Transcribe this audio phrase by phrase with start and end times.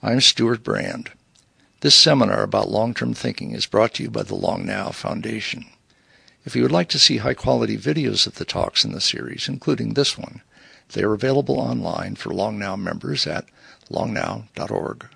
[0.00, 1.10] I'm Stewart Brand.
[1.80, 5.66] This seminar about long-term thinking is brought to you by the Long Now Foundation.
[6.44, 9.94] If you would like to see high-quality videos of the talks in the series, including
[9.94, 10.42] this one,
[10.92, 13.46] they are available online for Long Now members at
[13.90, 15.06] longnow.org.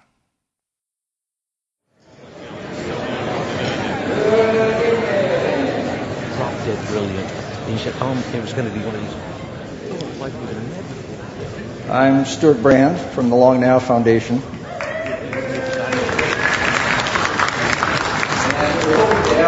[6.34, 7.30] Drop dead brilliant.
[7.30, 9.14] And you said, um, it was going to be one of these.
[9.92, 10.32] Oh, like.
[11.88, 14.42] I'm Stewart Brand from the Long Now Foundation.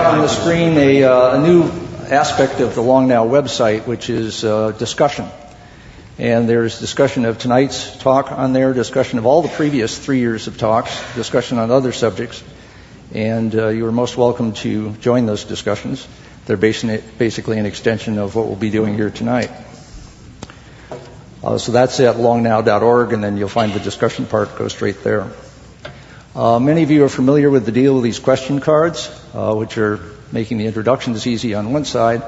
[0.04, 1.62] On the screen a, uh, a, new
[2.10, 5.26] aspect of the Long Now website, which is uh, discussion.
[6.18, 10.46] And there's discussion of tonight's talk on there, discussion of all the previous three years
[10.46, 12.44] of talks, discussion on other subjects.
[13.14, 16.06] And uh, you are most welcome to join those discussions.
[16.44, 19.50] They're basically an extension of what we'll be doing here tonight.
[21.42, 25.30] Uh, so that's at longnow.org, and then you'll find the discussion part go straight there.
[26.34, 29.78] Uh, many of you are familiar with the deal with these question cards, uh, which
[29.78, 30.00] are
[30.32, 32.24] making the introductions easy on one side,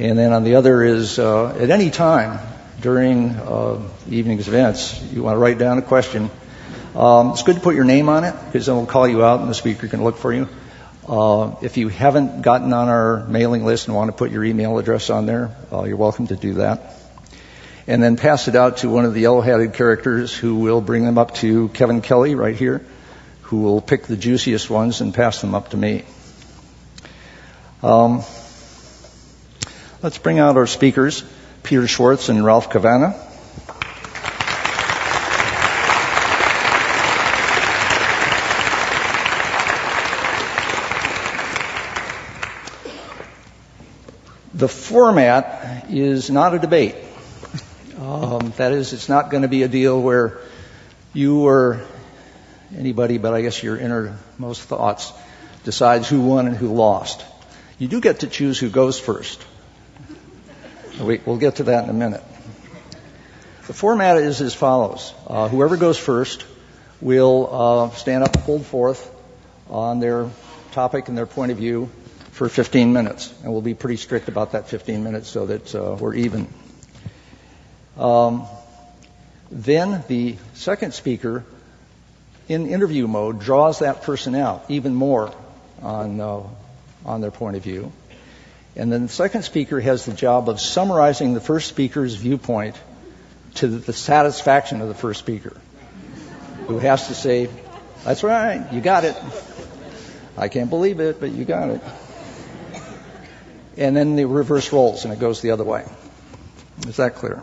[0.00, 2.40] and then on the other is uh, at any time
[2.80, 6.30] during uh, the evening's events, you want to write down a question.
[6.96, 9.38] Um, it's good to put your name on it because then we'll call you out
[9.38, 10.48] and the speaker can look for you.
[11.06, 14.78] Uh, if you haven't gotten on our mailing list and want to put your email
[14.78, 16.92] address on there, uh, you're welcome to do that.
[17.86, 21.18] And then pass it out to one of the yellow-hatted characters who will bring them
[21.18, 22.84] up to Kevin Kelly right here
[23.48, 26.04] who will pick the juiciest ones and pass them up to me.
[27.82, 28.22] Um,
[30.02, 31.24] let's bring out our speakers,
[31.62, 33.14] Peter Schwartz and Ralph Cavanagh.
[44.52, 46.96] The format is not a debate.
[47.98, 50.38] Um, that is, it's not going to be a deal where
[51.12, 51.84] you or
[52.76, 55.12] anybody, but I guess your innermost thoughts
[55.64, 57.24] decides who won and who lost.
[57.78, 59.44] You do get to choose who goes first.
[61.00, 62.22] We'll get to that in a minute.
[63.66, 65.12] The format is as follows.
[65.26, 66.44] Uh, whoever goes first
[67.00, 69.14] will uh, stand up and hold forth
[69.68, 70.30] on their
[70.72, 71.90] topic and their point of view
[72.32, 73.32] for 15 minutes.
[73.42, 76.48] And we'll be pretty strict about that 15 minutes so that uh, we're even.
[77.96, 78.46] Um,
[79.50, 81.44] then the second speaker
[82.48, 85.32] in interview mode draws that person out even more
[85.82, 86.42] on, uh,
[87.04, 87.92] on their point of view.
[88.74, 92.76] And then the second speaker has the job of summarizing the first speaker's viewpoint
[93.56, 95.56] to the satisfaction of the first speaker,
[96.66, 97.48] who has to say,
[98.04, 99.16] That's right, you got it.
[100.36, 101.80] I can't believe it, but you got it.
[103.76, 105.84] And then the reverse roles, and it goes the other way.
[106.86, 107.42] Is that clear?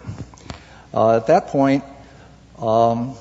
[0.93, 1.83] Uh, at that point,
[2.57, 3.17] um,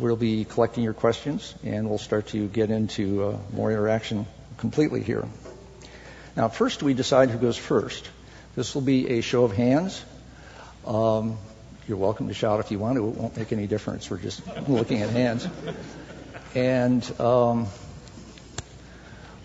[0.00, 5.02] We'll be collecting your questions, and we'll start to get into uh, more interaction completely
[5.02, 5.28] here.
[6.34, 8.08] Now, first, we decide who goes first.
[8.56, 10.02] This will be a show of hands.
[10.86, 11.36] Um,
[11.86, 13.08] you're welcome to shout if you want to.
[13.08, 14.08] It won't make any difference.
[14.10, 15.46] We're just looking at hands.
[16.54, 17.66] And um,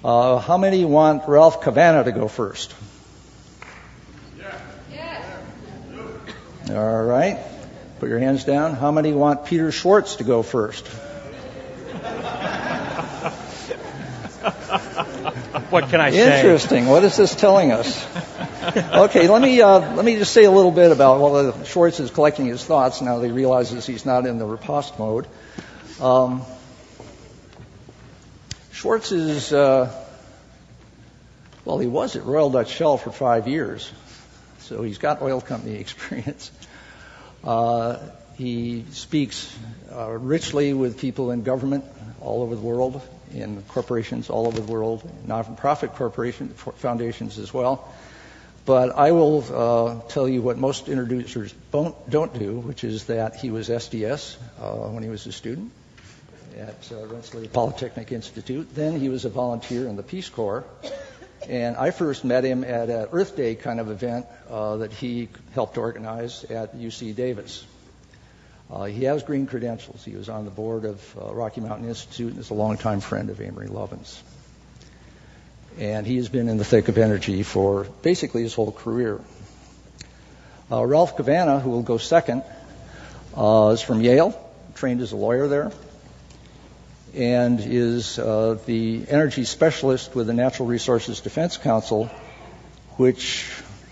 [0.06, 2.74] uh, how many want Ralph Cavanagh to go first?
[4.90, 5.42] Yeah.
[6.70, 7.40] All right.
[8.00, 8.74] Put your hands down.
[8.74, 10.86] How many want Peter Schwartz to go first?
[15.70, 16.42] what can I say?
[16.42, 16.88] Interesting.
[16.88, 18.06] What is this telling us?
[18.76, 22.12] Okay, let me uh, let me just say a little bit about while Schwartz is
[22.12, 25.28] collecting his thoughts now that he realizes he's not in the riposte mode.
[26.02, 26.42] Um,
[28.72, 29.92] Schwartz is uh,
[31.64, 33.92] well, he was at Royal Dutch Shell for five years,
[34.60, 36.52] so he's got oil company experience.
[37.46, 37.98] Uh,
[38.38, 39.56] he speaks
[39.94, 41.86] uh, richly with people in government
[42.20, 43.02] all over the world,
[43.34, 47.88] in corporations all over the world, non-profit corporations, foundations as well.
[48.66, 53.36] But I will uh, tell you what most introducers don't, don't, do, which is that
[53.36, 55.72] he was SDS uh, when he was a student
[56.58, 58.74] at uh, Rensselaer Polytechnic Institute.
[58.74, 60.64] Then he was a volunteer in the Peace Corps.
[61.48, 65.30] And I first met him at an Earth Day kind of event uh, that he
[65.54, 67.66] helped organize at UC Davis.
[68.72, 70.04] Uh, he has green credentials.
[70.04, 73.30] He was on the board of uh, Rocky Mountain Institute and is a longtime friend
[73.30, 74.20] of Amory Lovins.
[75.78, 79.20] And he has been in the thick of energy for basically his whole career.
[80.72, 82.44] Uh, Ralph Cavanagh, who will go second,
[83.38, 84.34] uh, is from Yale,
[84.74, 85.72] trained as a lawyer there
[87.16, 92.06] and is uh, the energy specialist with the Natural Resources Defense Council,
[92.98, 93.44] which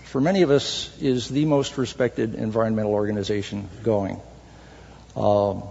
[0.04, 4.20] for many of us is the most respected environmental organization going.
[5.16, 5.62] Um,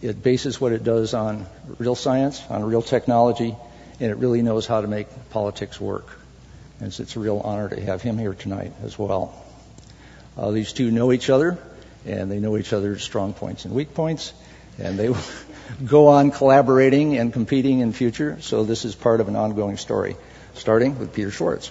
[0.00, 1.46] It bases what it does on
[1.78, 3.54] real science, on real technology,
[4.00, 6.08] and it really knows how to make politics work.
[6.80, 9.34] And it's a real honor to have him here tonight as well.
[10.36, 11.58] Uh, these two know each other,
[12.06, 14.32] and they know each other's strong points and weak points,
[14.78, 15.08] and they
[15.84, 18.38] go on collaborating and competing in future.
[18.40, 20.16] So this is part of an ongoing story,
[20.54, 21.70] starting with Peter Schwartz.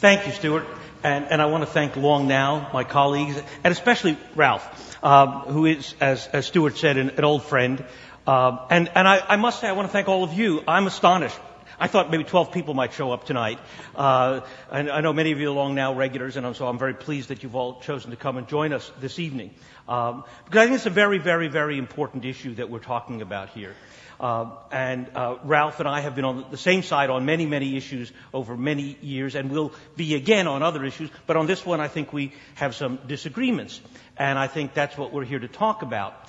[0.00, 0.64] Thank you, Stewart.
[1.02, 5.66] And, and, I want to thank Long Now, my colleagues, and especially Ralph, uh, who
[5.66, 7.84] is, as, as, Stewart said, an, an old friend.
[8.26, 10.62] Uh, and, and I, I, must say, I want to thank all of you.
[10.68, 11.38] I'm astonished.
[11.80, 13.60] I thought maybe 12 people might show up tonight.
[13.94, 14.40] Uh,
[14.70, 17.28] and I know many of you are Long Now regulars, and so I'm very pleased
[17.28, 19.54] that you've all chosen to come and join us this evening.
[19.88, 23.50] Um, because I think it's a very, very, very important issue that we're talking about
[23.50, 23.74] here.
[24.18, 27.76] Uh, and uh, Ralph and I have been on the same side on many, many
[27.76, 31.10] issues over many years, and will be again on other issues.
[31.28, 33.80] But on this one, I think we have some disagreements,
[34.16, 36.28] and I think that's what we're here to talk about.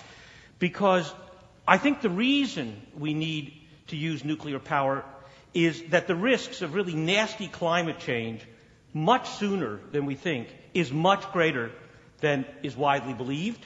[0.60, 1.12] Because
[1.68, 3.54] I think the reason we need
[3.88, 5.04] to use nuclear power
[5.54, 8.46] is that the risks of really nasty climate change
[8.94, 11.72] much sooner than we think is much greater
[12.22, 13.66] than is widely believed,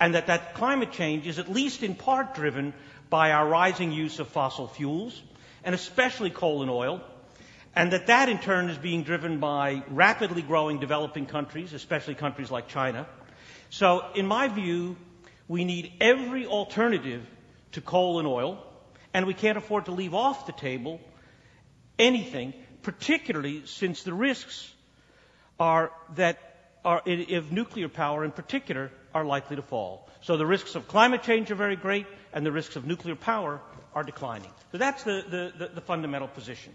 [0.00, 2.72] and that that climate change is at least in part driven
[3.10, 5.22] by our rising use of fossil fuels,
[5.64, 7.00] and especially coal and oil,
[7.74, 12.50] and that that in turn is being driven by rapidly growing developing countries, especially countries
[12.50, 13.06] like China.
[13.70, 14.96] So, in my view,
[15.46, 17.26] we need every alternative
[17.72, 18.64] to coal and oil,
[19.14, 21.00] and we can't afford to leave off the table
[21.98, 24.72] anything, particularly since the risks
[25.58, 26.38] are that
[26.84, 30.08] are, if nuclear power in particular are likely to fall.
[30.20, 33.60] So the risks of climate change are very great, and the risks of nuclear power
[33.94, 34.50] are declining.
[34.72, 36.74] So that's the, the, the, the fundamental position.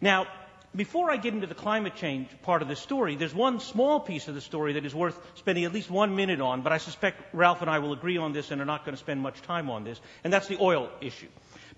[0.00, 0.26] Now,
[0.74, 4.28] before I get into the climate change part of the story, there's one small piece
[4.28, 7.34] of the story that is worth spending at least one minute on, but I suspect
[7.34, 9.70] Ralph and I will agree on this and are not going to spend much time
[9.70, 11.28] on this, and that's the oil issue.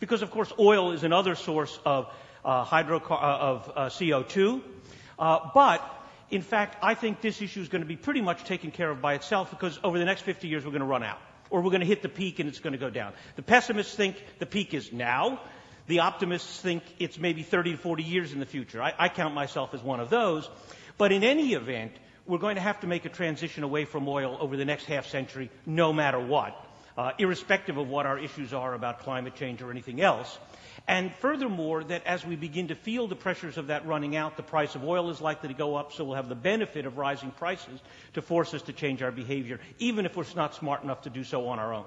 [0.00, 2.06] Because, of course, oil is another source of,
[2.44, 4.62] uh, uh, of uh, CO2,
[5.18, 5.82] uh, but
[6.30, 9.00] in fact, I think this issue is going to be pretty much taken care of
[9.00, 11.18] by itself because over the next 50 years we're going to run out.
[11.50, 13.12] Or we're going to hit the peak and it's going to go down.
[13.36, 15.40] The pessimists think the peak is now.
[15.86, 18.82] The optimists think it's maybe 30 to 40 years in the future.
[18.82, 20.48] I, I count myself as one of those.
[20.96, 21.92] But in any event,
[22.26, 25.06] we're going to have to make a transition away from oil over the next half
[25.06, 26.56] century, no matter what,
[26.96, 30.38] uh, irrespective of what our issues are about climate change or anything else.
[30.86, 34.42] And furthermore, that as we begin to feel the pressures of that running out, the
[34.42, 37.30] price of oil is likely to go up, so we'll have the benefit of rising
[37.30, 37.80] prices
[38.14, 41.24] to force us to change our behavior, even if we're not smart enough to do
[41.24, 41.86] so on our own.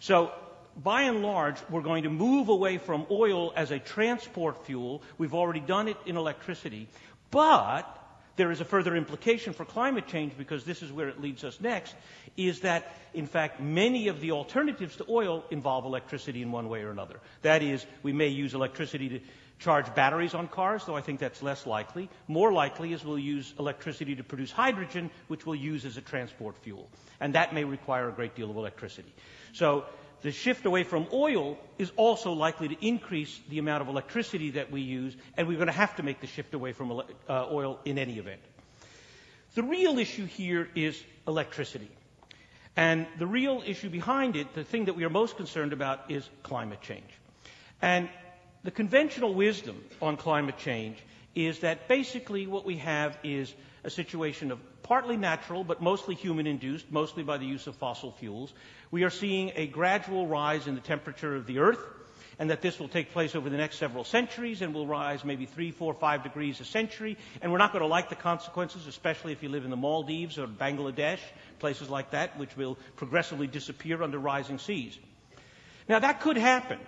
[0.00, 0.32] So,
[0.76, 5.02] by and large, we're going to move away from oil as a transport fuel.
[5.18, 6.88] We've already done it in electricity.
[7.30, 7.98] But
[8.36, 11.60] there is a further implication for climate change because this is where it leads us
[11.60, 11.94] next,
[12.36, 16.82] is that, in fact, many of the alternatives to oil involve electricity in one way
[16.82, 17.20] or another.
[17.42, 19.20] That is, we may use electricity to
[19.58, 22.08] charge batteries on cars, though I think that's less likely.
[22.26, 26.56] More likely is we'll use electricity to produce hydrogen, which we'll use as a transport
[26.58, 26.88] fuel.
[27.20, 29.12] And that may require a great deal of electricity.
[29.52, 29.84] So
[30.22, 34.70] the shift away from oil is also likely to increase the amount of electricity that
[34.70, 37.78] we use, and we're going to have to make the shift away from uh, oil
[37.84, 38.40] in any event.
[39.54, 41.90] The real issue here is electricity.
[42.76, 46.28] And the real issue behind it, the thing that we are most concerned about, is
[46.42, 47.10] climate change.
[47.82, 48.08] And
[48.64, 50.96] the conventional wisdom on climate change
[51.34, 53.52] is that basically what we have is
[53.84, 58.12] a situation of partly natural but mostly human induced, mostly by the use of fossil
[58.12, 58.52] fuels.
[58.90, 61.80] We are seeing a gradual rise in the temperature of the Earth,
[62.38, 65.46] and that this will take place over the next several centuries and will rise maybe
[65.46, 67.16] three, four, five degrees a century.
[67.40, 70.38] And we're not going to like the consequences, especially if you live in the Maldives
[70.38, 71.20] or Bangladesh,
[71.58, 74.98] places like that, which will progressively disappear under rising seas.
[75.88, 76.78] Now, that could happen.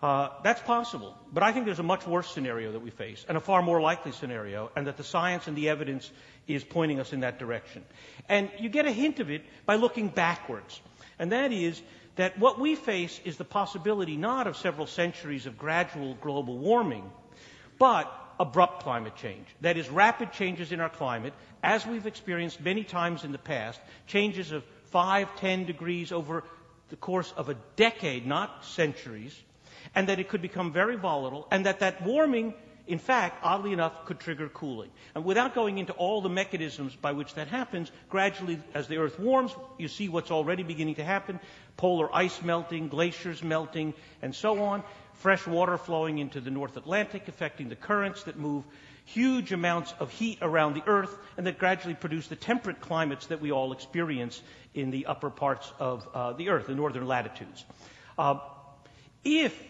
[0.00, 1.16] Uh, that's possible.
[1.32, 3.80] But I think there's a much worse scenario that we face, and a far more
[3.80, 6.10] likely scenario, and that the science and the evidence
[6.46, 7.84] is pointing us in that direction.
[8.28, 10.80] And you get a hint of it by looking backwards.
[11.18, 11.82] And that is
[12.14, 17.10] that what we face is the possibility not of several centuries of gradual global warming,
[17.78, 19.46] but abrupt climate change.
[19.62, 23.80] That is, rapid changes in our climate, as we've experienced many times in the past,
[24.06, 26.44] changes of 5, 10 degrees over
[26.88, 29.36] the course of a decade, not centuries,
[29.94, 32.54] and that it could become very volatile, and that that warming,
[32.86, 34.90] in fact, oddly enough, could trigger cooling.
[35.14, 39.18] And without going into all the mechanisms by which that happens, gradually, as the Earth
[39.18, 41.40] warms, you see what's already beginning to happen
[41.76, 44.82] polar ice melting, glaciers melting, and so on.
[45.14, 48.64] fresh water flowing into the North Atlantic, affecting the currents that move
[49.04, 53.40] huge amounts of heat around the Earth and that gradually produce the temperate climates that
[53.40, 54.42] we all experience
[54.74, 57.64] in the upper parts of uh, the Earth, the northern latitudes.
[58.18, 58.38] Uh,
[59.24, 59.60] if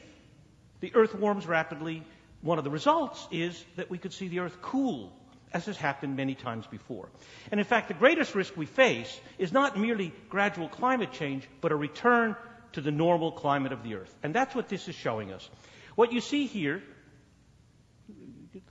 [0.80, 2.04] the Earth warms rapidly,
[2.40, 5.12] one of the results is that we could see the Earth cool,
[5.52, 7.08] as has happened many times before.
[7.50, 11.72] And in fact, the greatest risk we face is not merely gradual climate change, but
[11.72, 12.36] a return
[12.72, 14.14] to the normal climate of the Earth.
[14.22, 15.48] And that's what this is showing us.
[15.94, 16.82] What you see here,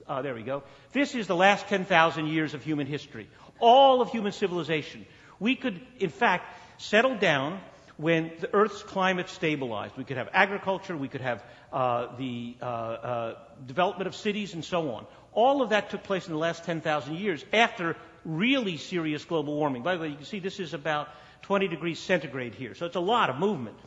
[0.08, 0.64] uh, there we go.
[0.94, 3.28] This is the last 10,000 years of human history.
[3.60, 5.06] All of human civilization.
[5.40, 6.46] We could, in fact,
[6.78, 7.60] settle down
[7.98, 9.98] when the Earth's climate stabilized.
[9.98, 13.36] We could have agriculture, we could have uh, the uh, uh,
[13.66, 15.06] development of cities, and so on.
[15.34, 19.84] All of that took place in the last 10,000 years after really serious global warming.
[19.84, 21.10] By the way, you can see this is about
[21.44, 23.78] 20 degrees centigrade here, so it's a lot of movement.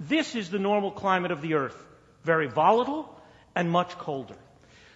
[0.00, 1.76] This is the normal climate of the Earth,
[2.24, 3.14] very volatile
[3.54, 4.36] and much colder.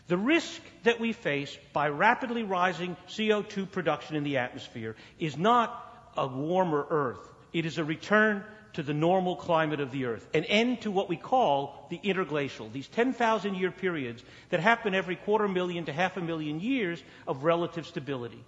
[0.08, 6.10] The risk that we face by rapidly rising CO2 production in the atmosphere is not
[6.16, 7.31] a warmer Earth.
[7.52, 8.44] It is a return
[8.74, 12.70] to the normal climate of the Earth, an end to what we call the interglacial,
[12.72, 17.44] these 10,000 year periods that happen every quarter million to half a million years of
[17.44, 18.42] relative stability.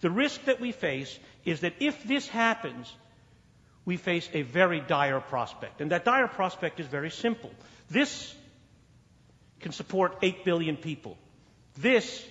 [0.00, 2.92] The risk that we face is that if this happens,
[3.84, 5.80] we face a very dire prospect.
[5.80, 7.50] And that dire prospect is very simple.
[7.90, 8.34] This
[9.60, 11.16] can support 8 billion people.
[11.76, 12.26] This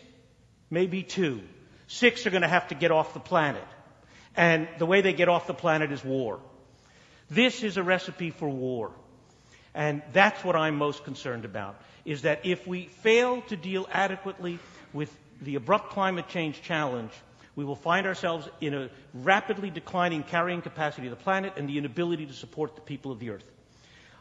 [0.69, 1.41] maybe two.
[1.87, 3.63] Six are going to have to get off the planet.
[4.37, 6.39] And the way they get off the planet is war.
[7.29, 8.91] This is a recipe for war.
[9.73, 14.59] And that's what I'm most concerned about, is that if we fail to deal adequately
[14.93, 17.11] with the abrupt climate change challenge,
[17.55, 21.77] we will find ourselves in a rapidly declining carrying capacity of the planet and the
[21.77, 23.49] inability to support the people of the earth.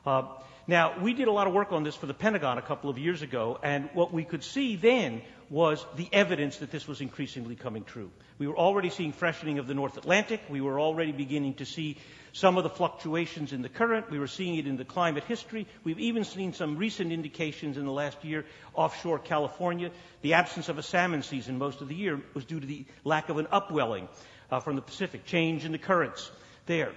[0.06, 0.22] Uh,
[0.66, 2.98] now, we did a lot of work on this for the Pentagon a couple of
[2.98, 5.20] years ago, and what we could see then
[5.54, 8.10] was the evidence that this was increasingly coming true.
[8.38, 10.40] We were already seeing freshening of the North Atlantic.
[10.48, 11.96] We were already beginning to see
[12.32, 14.10] some of the fluctuations in the current.
[14.10, 15.68] We were seeing it in the climate history.
[15.84, 18.44] We've even seen some recent indications in the last year
[18.74, 19.92] offshore California.
[20.22, 23.28] The absence of a salmon season most of the year was due to the lack
[23.28, 24.08] of an upwelling
[24.50, 26.32] uh, from the Pacific, change in the currents
[26.66, 26.90] there.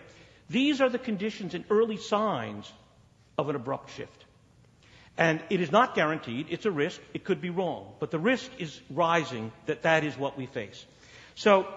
[0.50, 2.74] These are the conditions and early signs
[3.38, 4.26] of an abrupt shift.
[5.18, 6.48] And it is not guaranteed.
[6.50, 7.02] It's a risk.
[7.14, 7.92] It could be wrong.
[8.00, 10.86] But the risk is rising that that is what we face.
[11.36, 11.68] So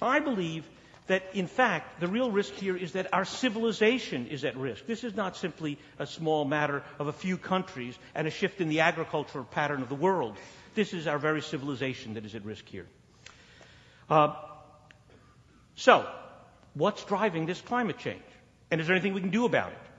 [0.00, 0.64] I believe
[1.08, 4.86] that, in fact, the real risk here is that our civilization is at risk.
[4.86, 8.68] This is not simply a small matter of a few countries and a shift in
[8.68, 10.36] the agricultural pattern of the world.
[10.76, 12.86] This is our very civilization that is at risk here.
[14.08, 14.34] Uh,
[15.74, 16.08] so,
[16.74, 18.22] what's driving this climate change?
[18.70, 19.89] And is there anything we can do about it?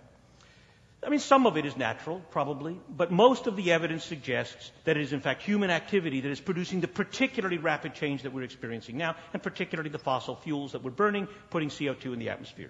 [1.03, 4.97] I mean, some of it is natural, probably, but most of the evidence suggests that
[4.97, 8.43] it is, in fact, human activity that is producing the particularly rapid change that we're
[8.43, 12.69] experiencing now, and particularly the fossil fuels that we're burning, putting CO2 in the atmosphere.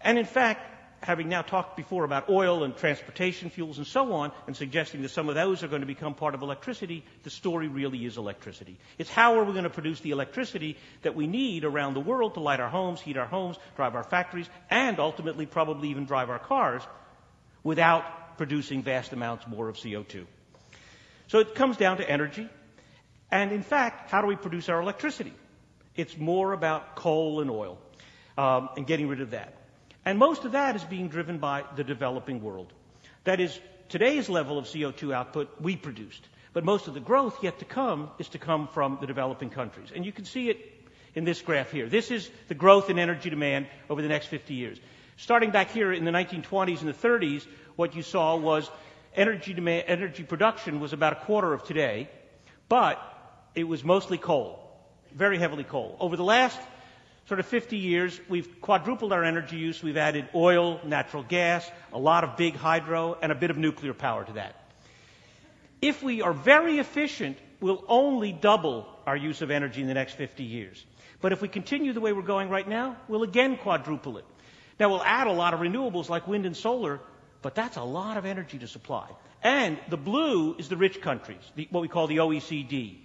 [0.00, 0.60] And in fact,
[1.02, 5.08] having now talked before about oil and transportation fuels and so on, and suggesting that
[5.10, 8.78] some of those are going to become part of electricity, the story really is electricity.
[8.98, 12.34] It's how are we going to produce the electricity that we need around the world
[12.34, 16.30] to light our homes, heat our homes, drive our factories, and ultimately probably even drive
[16.30, 16.82] our cars
[17.66, 20.24] without producing vast amounts more of CO2.
[21.26, 22.48] So it comes down to energy.
[23.28, 25.34] And in fact, how do we produce our electricity?
[25.96, 27.78] It's more about coal and oil
[28.38, 29.52] um, and getting rid of that.
[30.04, 32.72] And most of that is being driven by the developing world.
[33.24, 33.58] That is,
[33.88, 36.24] today's level of CO2 output we produced.
[36.52, 39.88] But most of the growth yet to come is to come from the developing countries.
[39.92, 40.58] And you can see it
[41.16, 41.88] in this graph here.
[41.88, 44.78] This is the growth in energy demand over the next 50 years.
[45.18, 47.46] Starting back here in the 1920s and the 30s,
[47.76, 48.70] what you saw was
[49.14, 52.10] energy demand, energy production was about a quarter of today,
[52.68, 53.00] but
[53.54, 54.60] it was mostly coal,
[55.14, 55.96] very heavily coal.
[56.00, 56.60] Over the last
[57.28, 59.82] sort of 50 years, we've quadrupled our energy use.
[59.82, 63.94] We've added oil, natural gas, a lot of big hydro, and a bit of nuclear
[63.94, 64.54] power to that.
[65.80, 70.14] If we are very efficient, we'll only double our use of energy in the next
[70.14, 70.84] 50 years.
[71.22, 74.24] But if we continue the way we're going right now, we'll again quadruple it.
[74.78, 77.00] Now, we'll add a lot of renewables like wind and solar,
[77.42, 79.08] but that's a lot of energy to supply.
[79.42, 82.96] And the blue is the rich countries, the, what we call the OECD.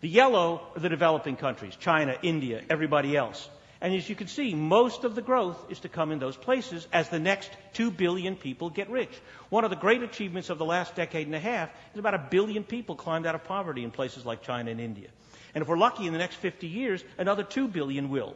[0.00, 3.48] The yellow are the developing countries, China, India, everybody else.
[3.80, 6.86] And as you can see, most of the growth is to come in those places
[6.92, 9.10] as the next two billion people get rich.
[9.50, 12.26] One of the great achievements of the last decade and a half is about a
[12.30, 15.08] billion people climbed out of poverty in places like China and India.
[15.54, 18.34] And if we're lucky in the next 50 years, another two billion will.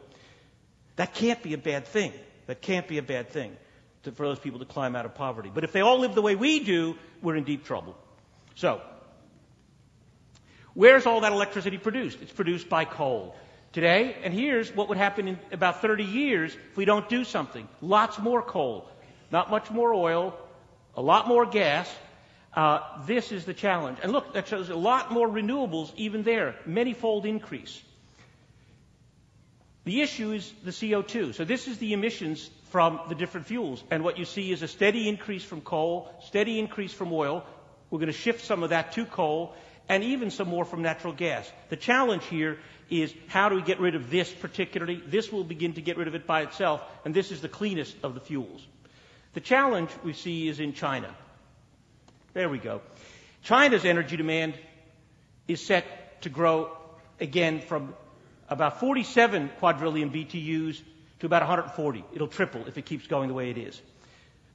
[0.97, 2.13] That can't be a bad thing.
[2.49, 3.55] That can't be a bad thing.
[4.03, 5.51] to, for those people to climb out of poverty.
[5.53, 7.95] But if they all live the way we do, we're in deep trouble.
[8.55, 8.81] So,
[10.73, 12.17] where's all that electricity produced?
[12.23, 13.35] It's produced by coal.
[13.71, 17.67] Today, and here's what would happen in about 30 years if we don't do something.
[17.81, 18.89] Lots more coal,
[19.29, 20.35] not much more oil,
[20.95, 21.87] a lot more gas.
[22.51, 23.99] Uh, this is the challenge.
[24.01, 27.79] And look, that shows a lot more renewables even there, many-fold increase.
[29.89, 31.33] The issue is the CO2.
[31.33, 33.83] So this is the emissions from the different fuels.
[33.89, 37.43] And what you see is a steady increase from coal, steady increase from oil.
[37.89, 39.55] We're going to shift some of that to coal
[39.89, 41.51] and even some more from natural gas.
[41.69, 42.59] The challenge here
[42.91, 45.01] is how do we get rid of this particularly?
[45.07, 47.95] This will begin to get rid of it by itself, and this is the cleanest
[48.03, 48.63] of the fuels.
[49.33, 51.09] The challenge we see is in China.
[52.33, 52.81] There we go.
[53.41, 54.53] China's energy demand
[55.47, 56.77] is set to grow
[57.19, 57.95] again from
[58.49, 60.81] about 47 quadrillion BTUs
[61.19, 62.03] to about 140.
[62.13, 63.81] It'll triple if it keeps going the way it is.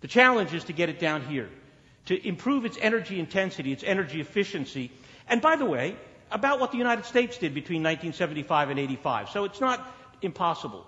[0.00, 1.48] The challenge is to get it down here,
[2.06, 4.90] to improve its energy intensity, its energy efficiency,
[5.28, 5.96] and by the way,
[6.30, 9.30] about what the United States did between 1975 and 85.
[9.30, 9.86] So it's not
[10.20, 10.86] impossible.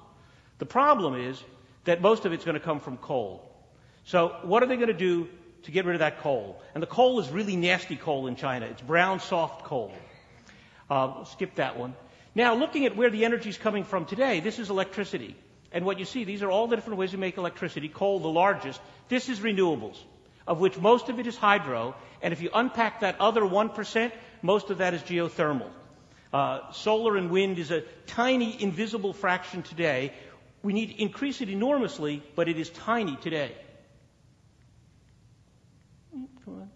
[0.58, 1.42] The problem is
[1.84, 3.42] that most of it's going to come from coal.
[4.04, 5.28] So what are they going to do
[5.64, 6.60] to get rid of that coal?
[6.74, 8.66] And the coal is really nasty coal in China.
[8.66, 9.92] It's brown, soft coal.
[10.90, 11.94] Uh, skip that one.
[12.36, 15.34] Now, looking at where the energy is coming from today, this is electricity.
[15.72, 17.88] And what you see, these are all the different ways we make electricity.
[17.88, 18.78] Coal, the largest.
[19.08, 19.96] This is renewables,
[20.46, 21.94] of which most of it is hydro.
[22.20, 24.12] And if you unpack that other 1%,
[24.42, 25.70] most of that is geothermal.
[26.30, 30.12] Uh, solar and wind is a tiny, invisible fraction today.
[30.62, 33.52] We need to increase it enormously, but it is tiny today.
[36.44, 36.70] Come on.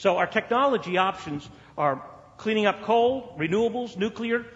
[0.00, 2.02] So our technology options are
[2.38, 4.46] cleaning up coal, renewables, nuclear,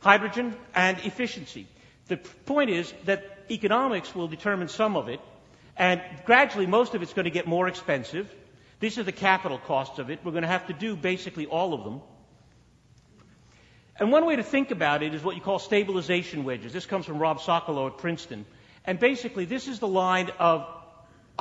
[0.00, 1.68] hydrogen, and efficiency.
[2.08, 5.20] The point is that economics will determine some of it,
[5.76, 8.28] and gradually most of it's going to get more expensive.
[8.80, 10.18] These are the capital costs of it.
[10.24, 12.00] We're going to have to do basically all of them.
[14.00, 16.72] And one way to think about it is what you call stabilization wedges.
[16.72, 18.44] This comes from Rob Socolow at Princeton.
[18.84, 20.66] And basically, this is the line of,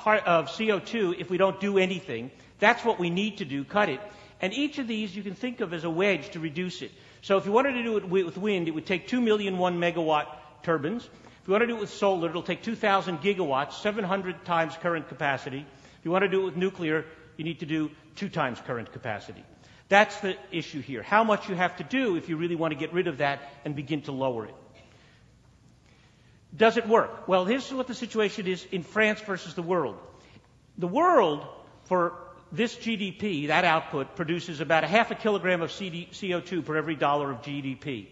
[0.06, 2.30] of CO2 if we don't do anything.
[2.60, 4.00] That's what we need to do, cut it.
[4.42, 6.92] And each of these you can think of as a wedge to reduce it.
[7.22, 9.80] So if you wanted to do it with wind, it would take 2 million 1
[9.80, 10.28] megawatt
[10.64, 11.04] turbines.
[11.04, 15.08] If you want to do it with solar, it'll take 2,000 gigawatts, 700 times current
[15.08, 15.60] capacity.
[16.00, 17.06] If you want to do it with nuclear,
[17.38, 19.44] you need to do two times current capacity.
[19.90, 21.02] That's the issue here.
[21.02, 23.40] How much you have to do if you really want to get rid of that
[23.64, 24.56] and begin to lower it.
[26.56, 27.28] Does it work?
[27.28, 29.98] Well, here's what the situation is in France versus the world.
[30.78, 31.46] The world,
[31.86, 32.14] for
[32.52, 36.96] this GDP, that output, produces about a half a kilogram of CD, CO2 per every
[36.96, 38.08] dollar of GDP,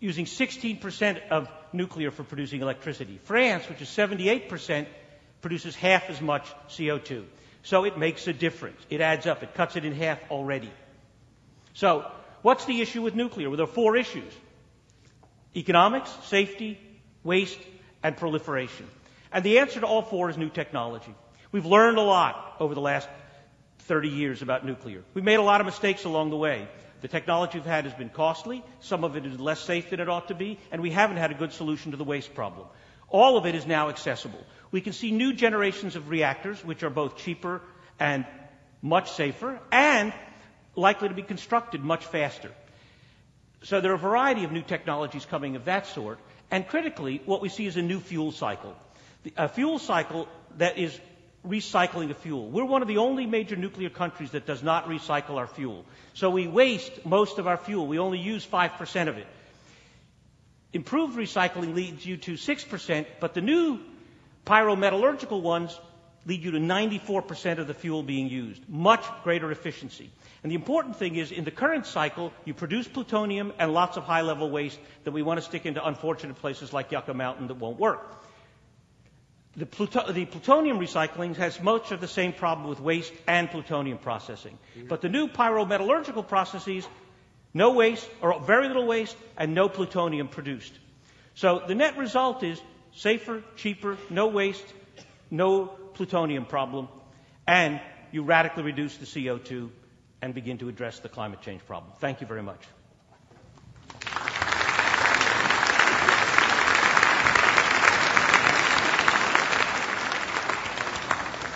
[0.00, 3.18] using 16% of nuclear for producing electricity.
[3.24, 4.86] France, which is 78%,
[5.40, 7.24] produces half as much CO2.
[7.62, 8.80] So it makes a difference.
[8.88, 9.42] It adds up.
[9.42, 10.70] It cuts it in half already.
[11.74, 12.10] So,
[12.42, 13.50] what's the issue with nuclear?
[13.50, 14.32] Well, there are four issues
[15.54, 16.78] economics, safety,
[17.24, 17.58] waste,
[18.02, 18.86] and proliferation.
[19.32, 21.14] And the answer to all four is new technology.
[21.50, 23.08] We've learned a lot over the last
[23.80, 25.02] 30 years about nuclear.
[25.14, 26.68] We've made a lot of mistakes along the way.
[27.00, 30.08] The technology we've had has been costly, some of it is less safe than it
[30.08, 32.66] ought to be, and we haven't had a good solution to the waste problem.
[33.08, 34.44] All of it is now accessible.
[34.72, 37.62] We can see new generations of reactors, which are both cheaper
[37.98, 38.26] and
[38.82, 40.12] much safer, and
[40.76, 42.50] likely to be constructed much faster.
[43.62, 46.18] So there are a variety of new technologies coming of that sort,
[46.50, 48.76] and critically, what we see is a new fuel cycle.
[49.36, 50.98] A fuel cycle that is
[51.48, 52.48] recycling of fuel.
[52.48, 55.84] We're one of the only major nuclear countries that does not recycle our fuel.
[56.14, 57.86] So we waste most of our fuel.
[57.86, 59.26] We only use 5% of it.
[60.72, 63.80] Improved recycling leads you to 6%, but the new
[64.46, 65.78] pyrometallurgical ones
[66.26, 68.68] lead you to 94% of the fuel being used.
[68.68, 70.10] Much greater efficiency.
[70.42, 74.04] And the important thing is, in the current cycle, you produce plutonium and lots of
[74.04, 77.54] high level waste that we want to stick into unfortunate places like Yucca Mountain that
[77.54, 78.22] won't work.
[79.56, 83.98] The, Pluto- the, plutonium recycling has much of the same problem with waste and plutonium
[83.98, 84.56] processing.
[84.88, 86.86] But the new pyrometallurgical processes,
[87.54, 90.72] no waste or very little waste and no plutonium produced.
[91.34, 92.60] So the net result is
[92.94, 94.64] safer, cheaper, no waste,
[95.30, 96.88] no plutonium problem,
[97.46, 97.80] and
[98.12, 99.70] you radically reduce the CO2
[100.22, 101.92] and begin to address the climate change problem.
[102.00, 102.60] Thank you very much.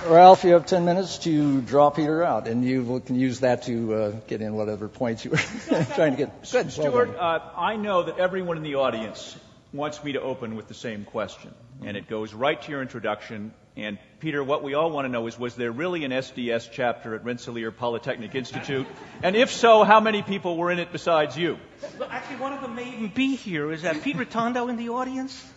[0.07, 3.95] Ralph, you have 10 minutes to draw Peter out, and you can use that to
[3.95, 5.37] uh, get in whatever points you were
[5.95, 6.51] trying to get.
[6.51, 6.73] Good.
[6.73, 9.37] Stewart, uh, I know that everyone in the audience
[9.73, 13.55] wants me to open with the same question, and it goes right to your introduction.
[13.77, 17.15] And Peter, what we all want to know is, was there really an SDS chapter
[17.15, 18.87] at Rensselaer Polytechnic Institute?
[19.23, 21.59] And if so, how many people were in it besides you?
[21.99, 23.71] Well, actually, one of them may even be here.
[23.71, 25.52] Is that Pete Rotondo in the audience?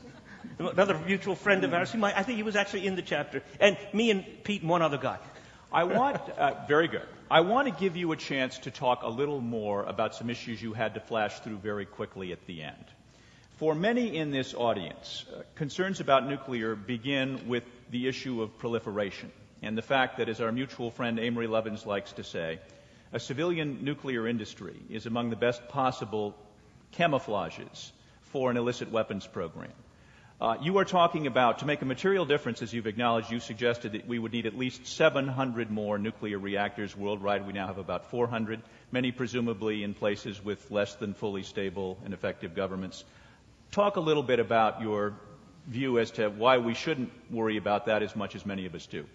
[0.59, 1.93] Another mutual friend of ours.
[1.95, 4.81] Might, I think he was actually in the chapter, and me and Pete and one
[4.81, 5.17] other guy.
[5.71, 7.07] I want, uh, very good.
[7.29, 10.61] I want to give you a chance to talk a little more about some issues
[10.61, 12.85] you had to flash through very quickly at the end.
[13.57, 19.31] For many in this audience, uh, concerns about nuclear begin with the issue of proliferation
[19.61, 22.59] and the fact that, as our mutual friend Amory Lovins likes to say,
[23.11, 26.35] a civilian nuclear industry is among the best possible
[26.93, 27.91] camouflages
[28.23, 29.71] for an illicit weapons program.
[30.39, 33.93] Uh, you are talking about, to make a material difference, as you've acknowledged, you suggested
[33.93, 37.47] that we would need at least 700 more nuclear reactors worldwide.
[37.47, 42.13] We now have about 400, many presumably in places with less than fully stable and
[42.13, 43.05] effective governments.
[43.71, 45.13] Talk a little bit about your
[45.67, 48.85] view as to why we shouldn't worry about that as much as many of us
[48.87, 49.05] do.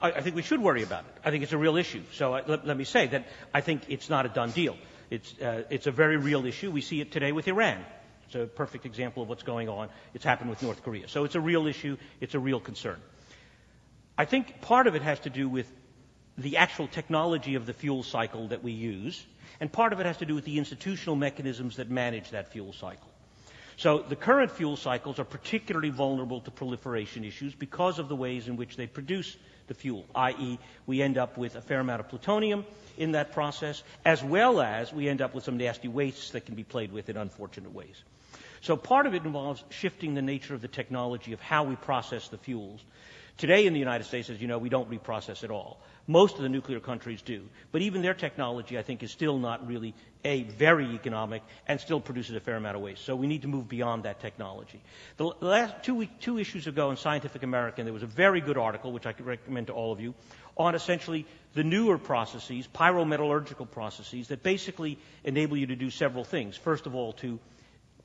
[0.00, 1.20] I, I think we should worry about it.
[1.24, 2.02] I think it's a real issue.
[2.12, 4.76] So uh, let, let, me say that I think it's not a done deal.
[5.10, 6.70] It's, uh, it's a very real issue.
[6.70, 7.84] We see it today with Iran.
[8.30, 9.88] It's a perfect example of what's going on.
[10.14, 11.08] It's happened with North Korea.
[11.08, 11.96] So it's a real issue.
[12.20, 13.00] It's a real concern.
[14.16, 15.68] I think part of it has to do with
[16.38, 19.26] the actual technology of the fuel cycle that we use,
[19.58, 22.72] and part of it has to do with the institutional mechanisms that manage that fuel
[22.72, 23.08] cycle.
[23.76, 28.46] So the current fuel cycles are particularly vulnerable to proliferation issues because of the ways
[28.46, 32.08] in which they produce the fuel, i.e., we end up with a fair amount of
[32.08, 32.64] plutonium
[32.96, 36.54] in that process, as well as we end up with some nasty wastes that can
[36.54, 38.04] be played with in unfortunate ways.
[38.62, 42.28] So part of it involves shifting the nature of the technology of how we process
[42.28, 42.80] the fuels.
[43.38, 45.80] Today in the United States, as you know, we don't reprocess at all.
[46.06, 47.46] Most of the nuclear countries do.
[47.72, 49.94] But even their technology, I think, is still not really,
[50.26, 53.02] A, very economic and still produces a fair amount of waste.
[53.06, 54.82] So we need to move beyond that technology.
[55.16, 58.58] The last two, week, two issues ago in Scientific American, there was a very good
[58.58, 60.12] article, which I could recommend to all of you,
[60.58, 66.58] on essentially the newer processes, pyrometallurgical processes, that basically enable you to do several things.
[66.58, 67.38] First of all, to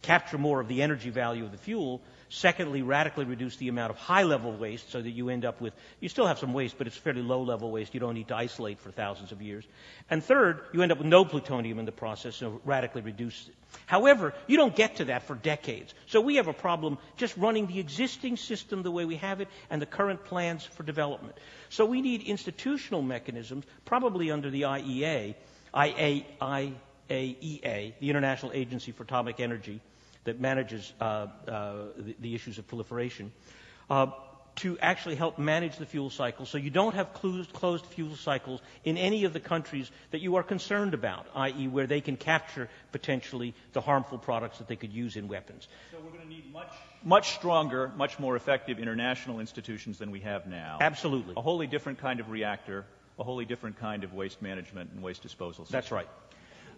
[0.02, 2.02] capture more of the energy value of the fuel.
[2.30, 5.74] Secondly, radically reduce the amount of high level waste so that you end up with,
[6.00, 7.94] you still have some waste, but it's fairly low level waste.
[7.94, 9.64] You don't need to isolate for thousands of years.
[10.10, 13.56] And third, you end up with no plutonium in the process, so radically reduce it.
[13.86, 15.94] However, you don't get to that for decades.
[16.08, 19.48] So we have a problem just running the existing system the way we have it
[19.70, 21.36] and the current plans for development.
[21.70, 25.36] So we need institutional mechanisms, probably under the IEA,
[27.10, 29.82] IAEA, the International Agency for Atomic Energy,
[30.24, 33.32] that manages uh, uh, the, the, issues of proliferation,
[33.90, 34.08] uh,
[34.56, 38.62] to actually help manage the fuel cycle so you don't have closed, closed fuel cycles
[38.84, 42.70] in any of the countries that you are concerned about, i.e., where they can capture
[42.92, 45.68] potentially the harmful products that they could use in weapons.
[45.92, 46.72] So we're going to need much,
[47.04, 50.78] much stronger, much more effective international institutions than we have now.
[50.80, 51.34] Absolutely.
[51.36, 52.86] A wholly different kind of reactor,
[53.20, 55.78] a wholly different kind of waste management and waste disposal system.
[55.78, 56.08] That's right.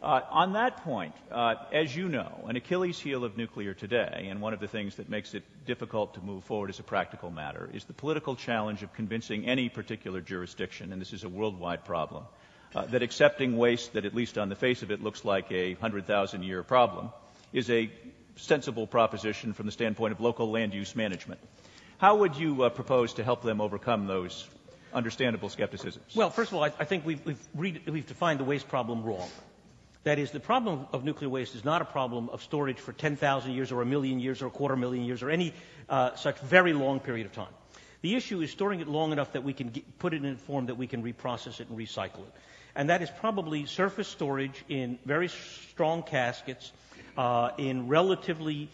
[0.01, 4.41] Uh, on that point, uh, as you know, an Achilles heel of nuclear today, and
[4.41, 7.67] one of the things that makes it difficult to move forward as a practical matter,
[7.73, 12.25] is the political challenge of convincing any particular jurisdiction, and this is a worldwide problem,
[12.75, 15.73] uh, that accepting waste that, at least on the face of it, looks like a
[15.73, 17.10] 100,000 year problem,
[17.51, 17.89] is a
[18.36, 21.39] sensible proposition from the standpoint of local land use management.
[21.97, 24.47] How would you uh, propose to help them overcome those
[24.93, 26.15] understandable skepticisms?
[26.15, 29.03] Well, first of all, I, I think we've, we've, re- we've defined the waste problem
[29.03, 29.27] wrong.
[30.08, 33.52] That is, the problem of nuclear waste is not a problem of storage for 10,000
[33.52, 35.54] years or a million years or a quarter million years or any
[35.89, 37.52] uh, such very long period of time.
[38.04, 40.38] The issue is storing it long enough that we can get, put it in a
[40.38, 42.34] form that we can reprocess it and recycle it.
[42.74, 46.72] And that is probably surface storage in very strong caskets,
[47.17, 48.70] uh, in relatively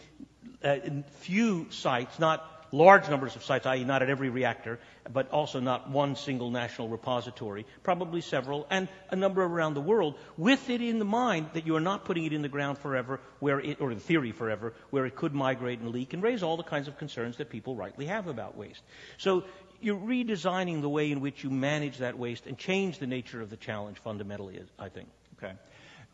[0.64, 4.78] uh, in few sites, not large numbers of sites, i.e., not at every reactor,
[5.12, 10.18] but also not one single national repository, probably several, and a number around the world,
[10.36, 13.20] with it in the mind that you are not putting it in the ground forever,
[13.38, 16.56] where it, or in theory forever, where it could migrate and leak and raise all
[16.56, 18.82] the kinds of concerns that people rightly have about waste.
[19.18, 19.44] So
[19.80, 23.50] you're redesigning the way in which you manage that waste and change the nature of
[23.50, 25.08] the challenge fundamentally, I think.
[25.38, 25.52] Okay.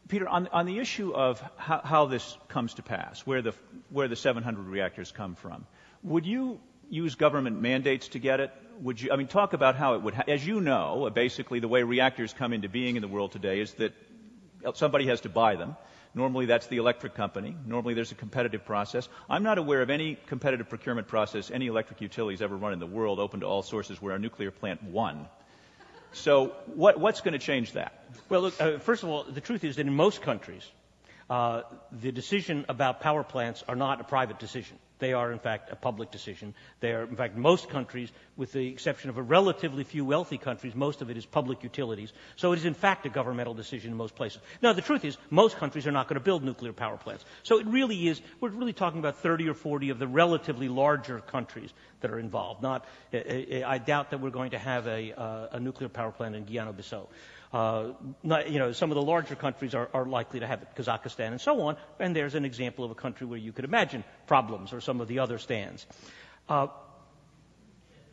[0.08, 3.54] Peter, on, on the issue of how, how, this comes to pass, where the,
[3.90, 5.66] where the 700 reactors come from,
[6.02, 8.50] would you use government mandates to get it?
[8.80, 11.68] Would you, I mean, talk about how it would, ha- as you know, basically the
[11.68, 13.92] way reactors come into being in the world today is that
[14.74, 15.76] somebody has to buy them.
[16.14, 17.54] Normally that's the electric company.
[17.66, 19.08] Normally there's a competitive process.
[19.28, 22.86] I'm not aware of any competitive procurement process any electric utilities ever run in the
[22.86, 25.28] world open to all sources where a nuclear plant won.
[26.12, 28.04] So what, what's going to change that?
[28.28, 30.68] Well, look, uh, first of all, the truth is that in most countries,
[31.28, 34.76] uh, the decision about power plants are not a private decision.
[35.00, 36.54] They are, in fact, a public decision.
[36.80, 40.74] They are, in fact, most countries, with the exception of a relatively few wealthy countries,
[40.74, 42.12] most of it is public utilities.
[42.36, 44.40] So it is, in fact, a governmental decision in most places.
[44.62, 47.24] Now, the truth is, most countries are not going to build nuclear power plants.
[47.42, 51.20] So it really is, we're really talking about 30 or 40 of the relatively larger
[51.20, 52.62] countries that are involved.
[52.62, 56.44] Not, I doubt that we're going to have a, uh, a nuclear power plant in
[56.44, 57.06] Guinea-Bissau.
[57.52, 60.68] Uh, not, you know, some of the larger countries are, are, likely to have it,
[60.76, 64.04] Kazakhstan and so on, and there's an example of a country where you could imagine
[64.28, 65.84] problems or some of the other stands.
[66.48, 66.68] Uh,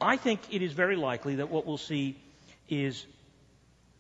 [0.01, 2.17] I think it is very likely that what we'll see
[2.67, 3.05] is,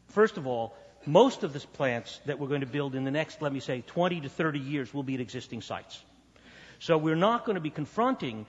[0.07, 3.39] first of all, most of the plants that we're going to build in the next,
[3.41, 6.03] let me say, 20 to 30 years will be at existing sites.
[6.79, 8.45] So we're not going to be confronting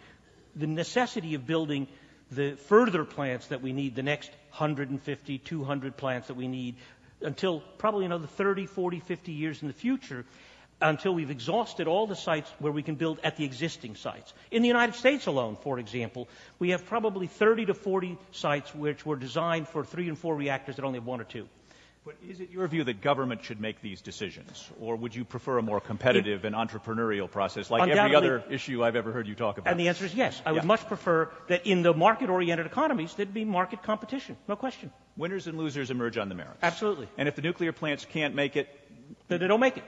[0.57, 1.87] the necessity of building
[2.31, 6.77] the further plants that we need, the next 150, 200 plants that we need,
[7.21, 10.25] until probably another 30, 40, 50 years in the future,
[10.81, 14.33] until we've exhausted all the sites where we can build at the existing sites.
[14.51, 19.05] In the United States alone, for example, we have probably 30 to 40 sites which
[19.05, 21.49] were designed for three and four reactors that only have one or two.
[22.05, 24.71] But is it your view that government should make these decisions?
[24.81, 28.97] Or would you prefer a more competitive and entrepreneurial process like every other issue I've
[28.97, 29.71] ever heard you talk about?
[29.71, 30.41] And the answer is yes.
[30.47, 34.37] I would much prefer that in the market oriented economies, there'd be market competition.
[34.49, 34.91] No question.
[35.17, 36.59] Winners and losers emerge on the merits.
[36.63, 37.09] Absolutely.
[37.19, 38.69] And if the nuclear plants can't make it,
[39.27, 39.85] then they don't make it.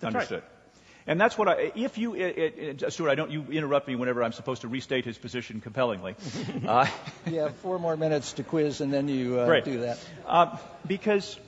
[0.00, 0.42] That's Understood.
[0.42, 0.57] Right.
[1.08, 4.22] And that's what I, if you, it, it, Stewart, I don't, you interrupt me whenever
[4.22, 6.14] I'm supposed to restate his position compellingly.
[6.68, 6.86] Uh,
[7.26, 9.98] you have four more minutes to quiz and then you uh, do that.
[10.26, 11.38] Uh, because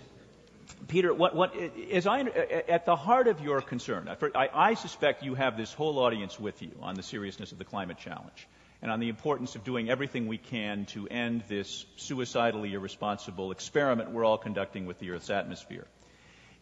[0.89, 5.35] Peter, what, what is I, at the heart of your concern, I, I suspect you
[5.35, 8.49] have this whole audience with you on the seriousness of the climate challenge
[8.81, 14.11] and on the importance of doing everything we can to end this suicidally irresponsible experiment
[14.11, 15.87] we're all conducting with the Earth's atmosphere.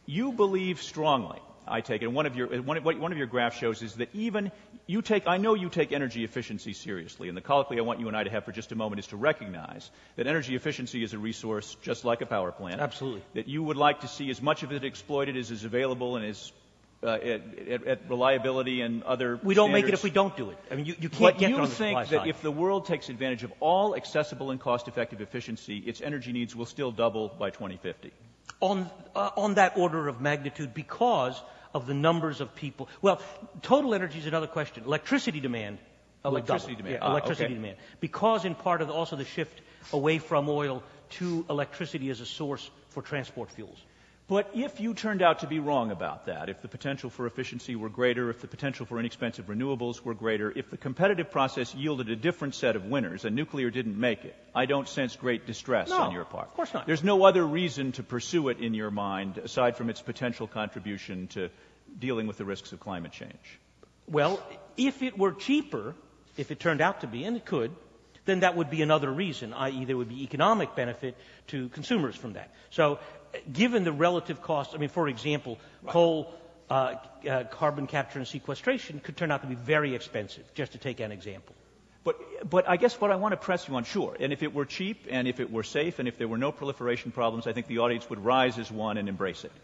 [0.06, 1.38] You believe strongly
[1.70, 2.06] I take it.
[2.06, 4.50] And one of your one, one of your graphs shows is that even
[4.86, 8.08] you take I know you take energy efficiency seriously, and the colloquy I want you
[8.08, 11.12] and I to have for just a moment is to recognize that energy efficiency is
[11.12, 12.80] a resource just like a power plant.
[12.80, 13.22] Absolutely.
[13.34, 16.24] That you would like to see as much of it exploited as is available and
[16.24, 16.52] is
[17.02, 19.38] uh, at, at, at, reliability and other.
[19.42, 20.58] We don't make it if we don't do it.
[20.70, 22.28] I mean, you, you can't but get you it on the think that side.
[22.28, 26.66] if the world takes advantage of all accessible and cost-effective efficiency, its energy needs will
[26.66, 28.12] still double by 2050?
[28.60, 31.40] On uh, on that order of magnitude, because
[31.74, 32.88] of the numbers of people.
[33.02, 33.20] Well,
[33.62, 34.84] total energy is another question.
[34.84, 35.78] Electricity demand.
[36.24, 36.94] Electricity demand.
[36.94, 37.54] Yeah, ah, electricity okay.
[37.54, 37.76] demand.
[38.00, 39.60] Because in part of also the shift
[39.92, 43.78] away from oil to electricity as a source for transport fuels.
[44.28, 47.76] But if you turned out to be wrong about that, if the potential for efficiency
[47.76, 52.10] were greater, if the potential for inexpensive renewables were greater, if the competitive process yielded
[52.10, 55.88] a different set of winners and nuclear didn't make it, I don't sense great distress
[55.88, 56.48] no, on your part.
[56.48, 56.86] Of course not.
[56.86, 61.28] There's no other reason to pursue it in your mind aside from its potential contribution
[61.28, 61.48] to
[61.98, 63.58] dealing with the risks of climate change.
[64.06, 64.42] Well,
[64.76, 65.94] if it were cheaper,
[66.36, 67.74] if it turned out to be, and it could,
[68.26, 72.34] then that would be another reason, i.e., there would be economic benefit to consumers from
[72.34, 72.52] that.
[72.68, 72.98] So,
[73.52, 76.34] given the relative cost, I mean, for example, coal,
[76.70, 76.94] uh,
[77.28, 81.00] uh, carbon capture and sequestration could turn out to be very expensive, just to take
[81.00, 81.54] an example.
[82.04, 84.54] But, but I guess what I want to press you on, sure, and if it
[84.54, 87.52] were cheap and if it were safe and if there were no proliferation problems, I
[87.52, 89.52] think the audience would rise as one and embrace it.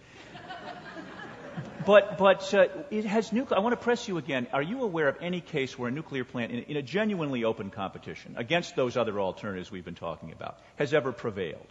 [1.86, 3.58] But, but uh, it has nuclear.
[3.58, 4.46] I want to press you again.
[4.54, 7.68] Are you aware of any case where a nuclear plant, in, in a genuinely open
[7.70, 11.66] competition against those other alternatives we've been talking about, has ever prevailed?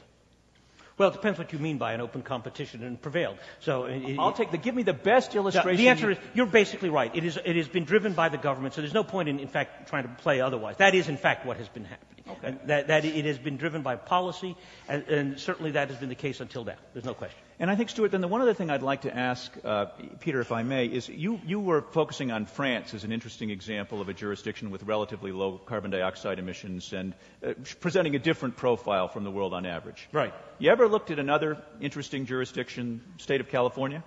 [0.97, 3.38] Well, it depends what you mean by an open competition and prevailed.
[3.62, 4.58] So it, I'll take the.
[4.58, 5.77] Give me the best illustration.
[5.77, 7.15] The answer is you're basically right.
[7.15, 7.38] It is.
[7.43, 8.75] It has been driven by the government.
[8.75, 10.77] So there's no point in, in fact, trying to play otherwise.
[10.77, 12.13] That is, in fact, what has been happening.
[12.27, 12.47] Okay.
[12.47, 14.56] And that, that it has been driven by policy,
[14.88, 16.75] and, and, certainly that has been the case until now.
[16.93, 17.38] There's no question.
[17.60, 19.86] And I think, Stewart, then the one other thing I'd like to ask, uh,
[20.19, 24.01] Peter, if I may, is you, you were focusing on France as an interesting example
[24.01, 27.13] of a jurisdiction with relatively low carbon dioxide emissions and
[27.45, 30.08] uh, presenting a different profile from the world on average.
[30.12, 30.34] Right.
[30.60, 34.04] You ever looked at another interesting jurisdiction, state of California?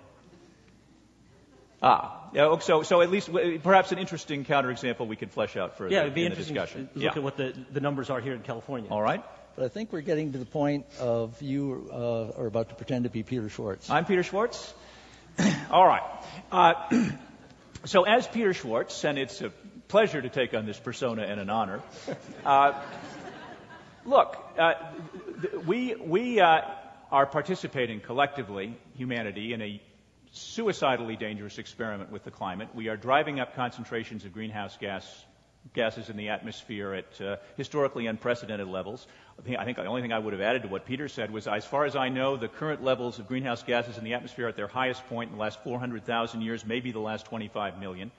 [1.81, 3.29] Ah, yeah, oh, so, so at least
[3.61, 6.61] perhaps an interesting counterexample we could flesh out further yeah, it'd be in interesting the
[6.61, 6.89] discussion.
[6.93, 7.19] To look yeah.
[7.19, 8.89] at what the, the numbers are here in California.
[8.89, 9.23] All right.
[9.55, 13.03] But I think we're getting to the point of you uh, are about to pretend
[13.03, 13.89] to be Peter Schwartz.
[13.89, 14.73] I'm Peter Schwartz.
[15.71, 16.03] All right.
[16.51, 16.73] Uh,
[17.85, 19.51] so as Peter Schwartz, and it's a
[19.87, 21.81] pleasure to take on this persona and an honor.
[22.45, 22.73] Uh,
[24.07, 24.73] look, uh,
[25.67, 26.61] we we uh,
[27.11, 29.81] are participating collectively, humanity, in a
[30.31, 32.69] suicidally dangerous experiment with the climate.
[32.73, 35.25] We are driving up concentrations of greenhouse gas
[35.73, 39.05] gases in the atmosphere at uh, historically unprecedented levels.
[39.37, 41.65] I think the only thing I would have added to what Peter said was, as
[41.65, 44.55] far as I know, the current levels of greenhouse gases in the atmosphere are at
[44.55, 48.11] their highest point in the last 400,000 years, maybe the last 25 million.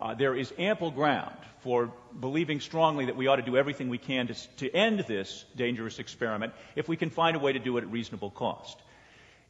[0.00, 3.98] Uh, there is ample ground for believing strongly that we ought to do everything we
[3.98, 7.76] can to, to end this dangerous experiment if we can find a way to do
[7.78, 8.78] it at reasonable cost.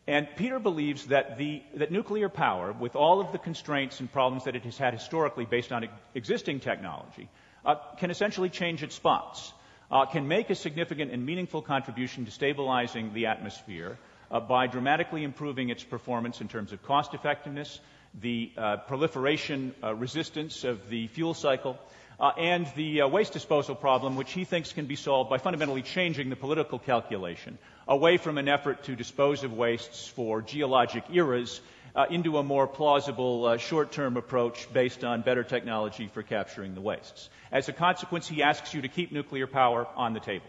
[0.06, 4.44] And Peter believes that, the, that nuclear power, with all of the constraints and problems
[4.44, 7.28] that it has had historically based on existing technology,
[7.64, 9.52] uh, can essentially change its spots,
[9.90, 13.96] uh, can make a significant and meaningful contribution to stabilizing the atmosphere
[14.30, 17.80] uh, by dramatically improving its performance in terms of cost effectiveness,
[18.20, 21.78] the uh, proliferation uh, resistance of the fuel cycle,
[22.20, 25.82] uh, and the uh, waste disposal problem, which he thinks can be solved by fundamentally
[25.82, 31.60] changing the political calculation away from an effort to dispose of wastes for geologic eras
[31.94, 36.74] uh, into a more plausible uh, short term approach based on better technology for capturing
[36.74, 37.28] the wastes.
[37.52, 40.46] As a consequence, he asks you to keep nuclear power on the table.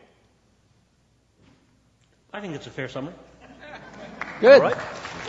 [2.33, 3.13] I think it's a fair summary.
[4.41, 4.61] Good.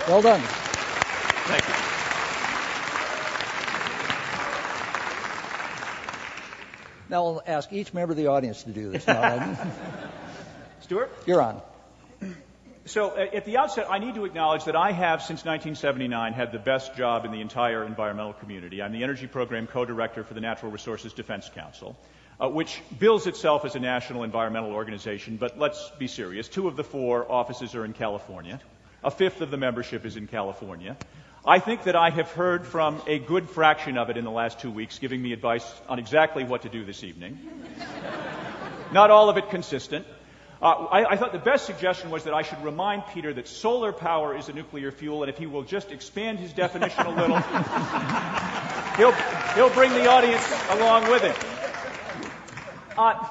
[0.09, 0.41] Well done.
[0.41, 1.86] Thank you.
[7.09, 9.07] Now I'll ask each member of the audience to do this.
[9.07, 9.59] Now,
[10.81, 11.11] Stewart?
[11.27, 11.61] You're on.
[12.87, 16.53] So, uh, at the outset, I need to acknowledge that I have, since 1979, had
[16.53, 18.81] the best job in the entire environmental community.
[18.81, 21.99] I'm the Energy Program Co-Director for the Natural Resources Defense Council,
[22.41, 26.47] uh, which bills itself as a national environmental organization, but let's be serious.
[26.47, 28.61] Two of the four offices are in California.
[29.03, 30.97] A fifth of the membership is in California.
[31.49, 34.59] I think that I have heard from a good fraction of it in the last
[34.59, 37.39] two weeks, giving me advice on exactly what to do this evening.
[38.93, 40.09] Not all of it consistent.
[40.61, 43.93] Uh, I, I, thought the best suggestion was that I should remind Peter that solar
[43.93, 47.39] power is a nuclear fuel, and if he will just expand his definition a little,
[48.97, 49.13] he'll,
[49.55, 51.35] he'll bring the audience along with him.
[52.99, 53.29] Uh,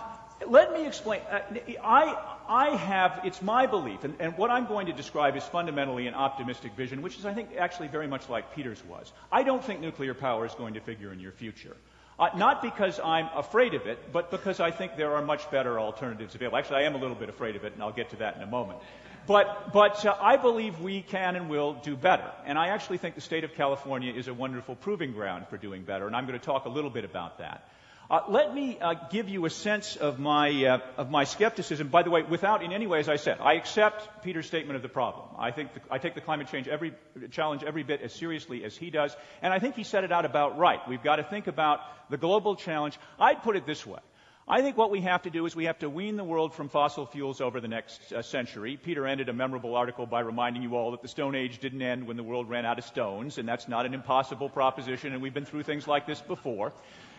[0.48, 1.22] let me explain.
[1.30, 1.40] Uh,
[1.84, 6.08] I, I have, it's my belief, and, and, what I'm going to describe is fundamentally
[6.08, 9.12] an optimistic vision, which is, I think, actually very much like Peter's was.
[9.32, 11.76] I don't think nuclear power is going to figure in your future.
[12.18, 15.80] Uh, not because I'm afraid of it, but because I think there are much better
[15.80, 16.58] alternatives available.
[16.58, 18.42] Actually, I am a little bit afraid of it, and I'll get to that in
[18.42, 18.80] a moment.
[19.28, 22.32] But, but uh, I believe we can and will do better.
[22.46, 25.84] And I actually think the state of California is a wonderful proving ground for doing
[25.84, 27.68] better, and I'm going to talk a little bit about that.
[28.08, 31.88] Uh, let me uh, give you a sense of my, uh, of my skepticism.
[31.88, 34.84] By the way, without in any way, as I said, I accept Peter's statement of
[34.84, 35.26] the problem.
[35.40, 36.94] I, think the, I take the climate change every,
[37.32, 40.24] challenge every bit as seriously as he does, and I think he set it out
[40.24, 40.80] about right.
[40.88, 41.80] We've got to think about
[42.12, 43.00] the global challenge.
[43.20, 44.00] I'd put it this way.
[44.48, 46.70] I think what we have to do is we have to wean the world from
[46.70, 48.78] fossil fuels over the next uh, century.
[48.78, 52.06] Peter ended a memorable article by reminding you all that the Stone Age didn't end
[52.06, 55.34] when the world ran out of stones, and that's not an impossible proposition, and we've
[55.34, 56.72] been through things like this before.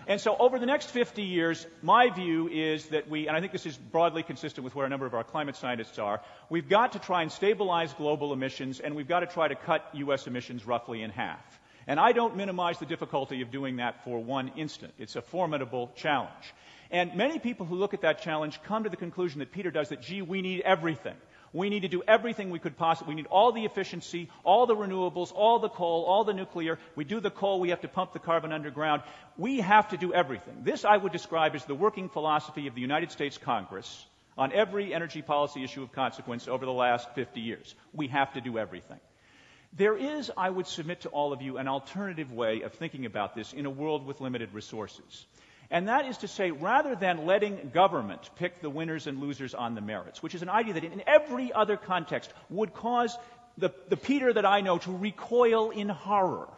[0.08, 3.50] And so over the next 50 years, my view is that we, and I think
[3.50, 6.92] this is broadly consistent with where a number of our climate scientists are, we've got
[6.92, 10.28] to try and stabilize global emissions and we've got to try to cut U.S.
[10.28, 11.60] emissions roughly in half.
[11.88, 14.94] And I don't minimize the difficulty of doing that for one instant.
[14.98, 16.54] It's a formidable challenge.
[16.90, 19.88] And many people who look at that challenge come to the conclusion that Peter does
[19.88, 21.16] that, gee, we need everything.
[21.56, 23.14] We need to do everything we could possibly.
[23.14, 26.78] We need all the efficiency, all the renewables, all the coal, all the nuclear.
[26.96, 29.02] We do the coal, we have to pump the carbon underground.
[29.38, 30.64] We have to do everything.
[30.64, 34.04] This I would describe as the working philosophy of the United States Congress
[34.36, 37.74] on every energy policy issue of consequence over the last 50 years.
[37.94, 39.00] We have to do everything.
[39.72, 43.34] There is, I would submit to all of you, an alternative way of thinking about
[43.34, 45.24] this in a world with limited resources.
[45.70, 49.74] And that is to say, rather than letting government pick the winners and losers on
[49.74, 53.16] the merits, which is an idea that in every other context would cause
[53.58, 56.48] the, the Peter that I know to recoil in horror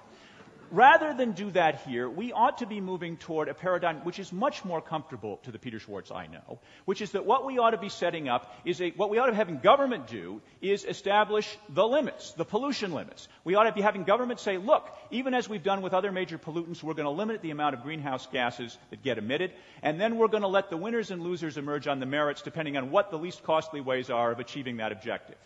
[0.70, 4.32] rather than do that here, we ought to be moving toward a paradigm which is
[4.32, 7.70] much more comfortable to the Peter Schwartz I know, which is that what we ought
[7.70, 10.84] to be setting up is a, what we ought to be having government do is
[10.84, 13.28] establish the limits, the pollution limits.
[13.44, 16.38] We ought to be having government say, look, even as we've done with other major
[16.38, 19.52] pollutants, we're going to limit the amount of greenhouse gases that get emitted,
[19.82, 22.76] and then we're going to let the winners and losers emerge on the merits depending
[22.76, 25.36] on what the least costly ways are of achieving that objective.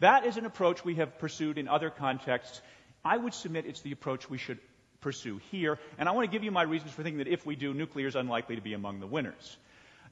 [0.00, 2.60] That is an approach we have pursued in other contexts.
[3.04, 4.58] I would submit it's the approach we should
[5.02, 5.78] pursue here.
[5.98, 8.06] And I want to give you my reasons for thinking that if we do, nuclear
[8.06, 9.58] is unlikely to be among the winners.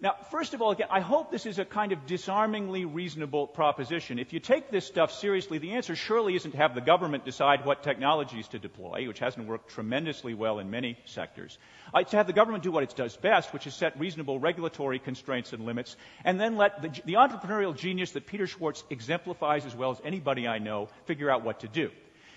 [0.03, 4.19] Now, first of all, again, I hope this is a kind of disarmingly reasonable proposition.
[4.19, 7.67] If you take this stuff seriously, the answer surely isn't to have the government decide
[7.67, 11.59] what technologies to deploy, which hasn't worked tremendously well in many sectors.
[11.95, 14.39] Uh, it's to have the government do what it does best, which is set reasonable
[14.39, 19.67] regulatory constraints and limits, and then let the, the entrepreneurial genius that Peter Schwartz exemplifies
[19.67, 21.91] as well as anybody I know figure out what to do.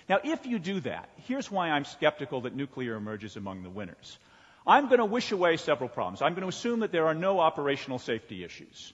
[0.10, 4.18] Now, if you do that, here's why I'm skeptical that nuclear emerges among the winners.
[4.66, 6.22] I'm going to wish away several problems.
[6.22, 8.94] I'm going to assume that there are no operational safety issues.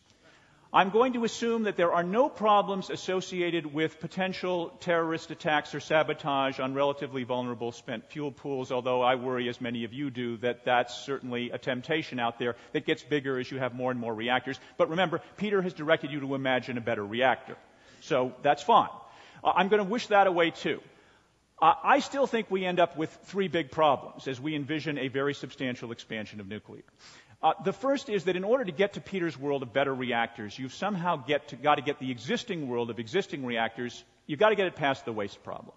[0.72, 5.80] I'm going to assume that there are no problems associated with potential terrorist attacks or
[5.80, 10.38] sabotage on relatively vulnerable spent fuel pools, although I worry, as many of you do,
[10.38, 13.99] that that's certainly a temptation out there that gets bigger as you have more and
[13.99, 14.60] more reactors.
[14.78, 17.57] But remember, Peter has directed you to imagine a better reactor.
[18.01, 18.89] So that's fine.
[19.43, 20.82] I'm going to wish that away too.
[21.62, 25.34] I still think we end up with three big problems as we envision a very
[25.34, 26.84] substantial expansion of nuclear.
[27.41, 30.57] Uh, the first is that in order to get to Peter's world of better reactors,
[30.57, 34.55] you've somehow to, got to get the existing world of existing reactors, you've got to
[34.55, 35.74] get it past the waste problem.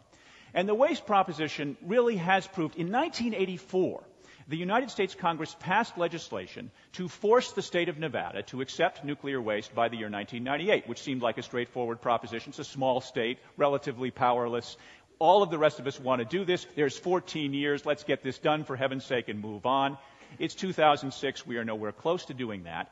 [0.55, 4.03] And the waste proposition really has proved, in 1984,
[4.49, 9.41] the United States Congress passed legislation to force the state of Nevada to accept nuclear
[9.41, 12.51] waste by the year 1998, which seemed like a straightforward proposition.
[12.51, 14.77] It's a small state, relatively powerless.
[15.23, 16.67] All of the rest of us want to do this.
[16.75, 17.87] There's 14 years.
[17.87, 19.97] Let's get this done for heaven's sake and move on.
[20.41, 21.47] It's 2006.
[21.47, 22.91] We are nowhere close to doing that.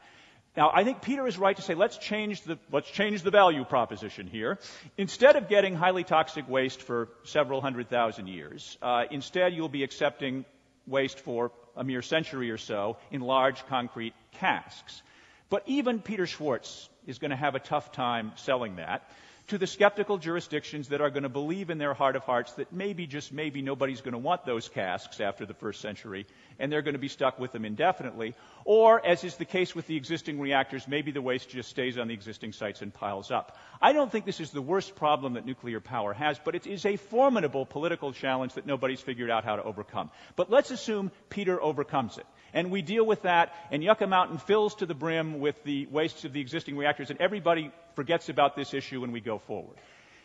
[0.56, 3.64] Now, I think Peter is right to say let's change the, let's change the value
[3.64, 4.60] proposition here.
[4.96, 9.82] Instead of getting highly toxic waste for several hundred thousand years, uh, instead you'll be
[9.82, 10.44] accepting
[10.86, 15.02] waste for a mere century or so in large concrete casks.
[15.48, 19.02] But even Peter Schwartz is going to have a tough time selling that
[19.50, 22.72] to the skeptical jurisdictions that are going to believe in their heart of hearts that
[22.72, 26.24] maybe, just maybe, nobody's going to want those casks after the first century,
[26.60, 28.36] and they're going to be stuck with them indefinitely.
[28.64, 32.06] Or, as is the case with the existing reactors, maybe the waste just stays on
[32.06, 33.58] the existing sites and piles up.
[33.82, 36.86] I don't think this is the worst problem that nuclear power has, but it is
[36.86, 40.10] a formidable political challenge that nobody's figured out how to overcome.
[40.36, 42.26] But let's assume Peter overcomes it.
[42.52, 46.24] And we deal with that, and Yucca Mountain fills to the brim with the wastes
[46.24, 49.76] of the existing reactors, and everybody forgets about this issue and we go forward.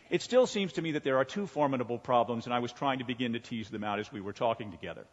[0.08, 3.00] It still seems to me that there are two formidable problems, and I was trying
[3.00, 5.04] to begin to tease them out as we were talking together.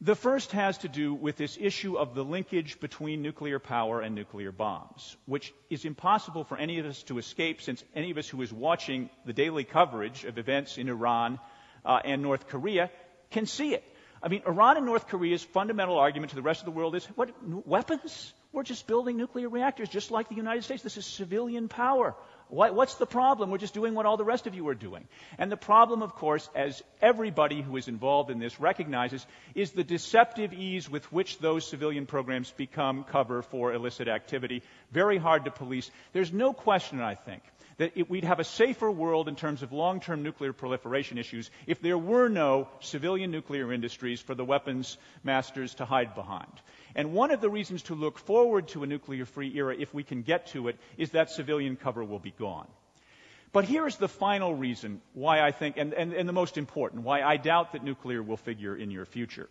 [0.00, 4.14] The first has to do with this issue of the linkage between nuclear power and
[4.14, 8.28] nuclear bombs, which is impossible for any of us to escape since any of us
[8.28, 11.40] who is watching the daily coverage of events in Iran
[11.84, 12.88] uh, and North Korea
[13.32, 13.82] can see it.
[14.22, 17.04] I mean, Iran and North Korea's fundamental argument to the rest of the world is
[17.16, 17.34] what,
[17.66, 18.32] weapons?
[18.52, 20.82] We're just building nuclear reactors just like the United States.
[20.82, 22.16] This is civilian power.
[22.48, 23.50] what's the problem?
[23.50, 25.06] We're just doing what all the rest of you are doing.
[25.38, 29.24] And the problem, of course, as everybody who is involved in this recognizes,
[29.54, 34.62] is the deceptive ease with which those civilian programs become cover for illicit activity.
[34.90, 35.88] Very hard to police.
[36.12, 37.44] There's no question, I think,
[37.78, 41.52] that it, we'd have a safer world in terms of long term nuclear proliferation issues
[41.68, 46.50] if there were no civilian nuclear industries for the weapons masters to hide behind.
[46.94, 50.02] And one of the reasons to look forward to a nuclear free era, if we
[50.02, 52.66] can get to it, is that civilian cover will be gone.
[53.52, 57.22] But here's the final reason why I think, and, and, and the most important, why
[57.22, 59.48] I doubt that nuclear will figure in your future.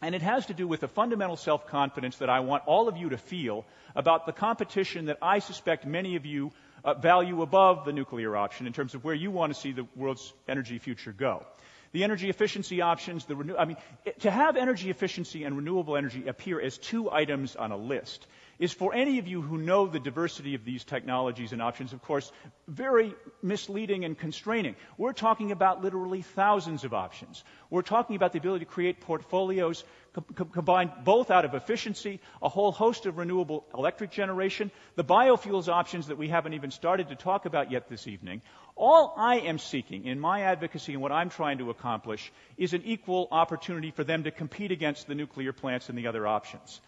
[0.00, 2.96] And it has to do with a fundamental self confidence that I want all of
[2.96, 3.64] you to feel
[3.96, 6.52] about the competition that I suspect many of you
[6.84, 9.86] uh, value above the nuclear option in terms of where you want to see the
[9.96, 11.44] world's energy future go.
[11.92, 13.76] The energy efficiency options, the renew, I mean,
[14.20, 18.26] to have energy efficiency and renewable energy appear as two items on a list
[18.58, 22.02] is for any of you who know the diversity of these technologies and options, of
[22.02, 22.32] course,
[22.66, 24.74] very misleading and constraining.
[24.96, 27.44] We're talking about literally thousands of options.
[27.70, 32.48] We're talking about the ability to create portfolios co- combined both out of efficiency, a
[32.48, 37.14] whole host of renewable electric generation, the biofuels options that we haven't even started to
[37.14, 38.42] talk about yet this evening.
[38.74, 42.82] All I am seeking in my advocacy and what I'm trying to accomplish is an
[42.84, 46.80] equal opportunity for them to compete against the nuclear plants and the other options.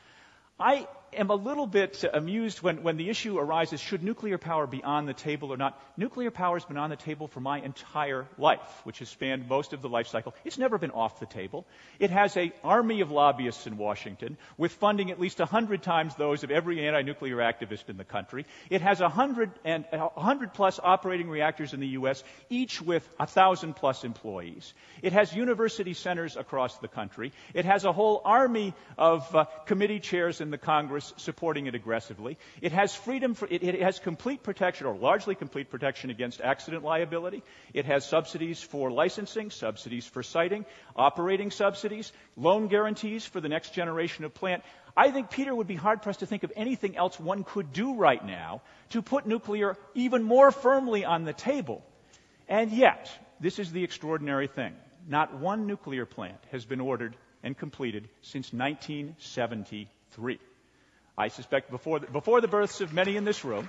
[0.58, 4.82] I am a little bit amused when, when the issue arises should nuclear power be
[4.82, 5.80] on the table or not?
[5.96, 9.72] Nuclear power has been on the table for my entire life, which has spanned most
[9.72, 10.34] of the life cycle.
[10.44, 11.66] It's never been off the table.
[11.98, 16.14] It has an army of lobbyists in Washington with funding at least a hundred times
[16.14, 18.46] those of every anti-nuclear activist in the country.
[18.68, 23.08] It has a hundred and a hundred plus operating reactors in the U.S., each with
[23.18, 24.72] a thousand plus employees.
[25.02, 27.32] It has university centers across the country.
[27.54, 31.74] It has a whole army of uh, committee chairs in the Congress Congress supporting it
[31.74, 32.36] aggressively.
[32.60, 36.84] It has freedom for, it, it has complete protection or largely complete protection against accident
[36.84, 37.42] liability.
[37.72, 43.72] It has subsidies for licensing, subsidies for siting, operating subsidies, loan guarantees for the next
[43.72, 44.62] generation of plant.
[44.96, 47.94] I think Peter would be hard pressed to think of anything else one could do
[47.94, 51.82] right now to put nuclear even more firmly on the table.
[52.48, 54.74] And yet, this is the extraordinary thing.
[55.08, 60.38] Not one nuclear plant has been ordered and completed since 1973.
[61.20, 63.68] I suspect before the, before the births of many in this room.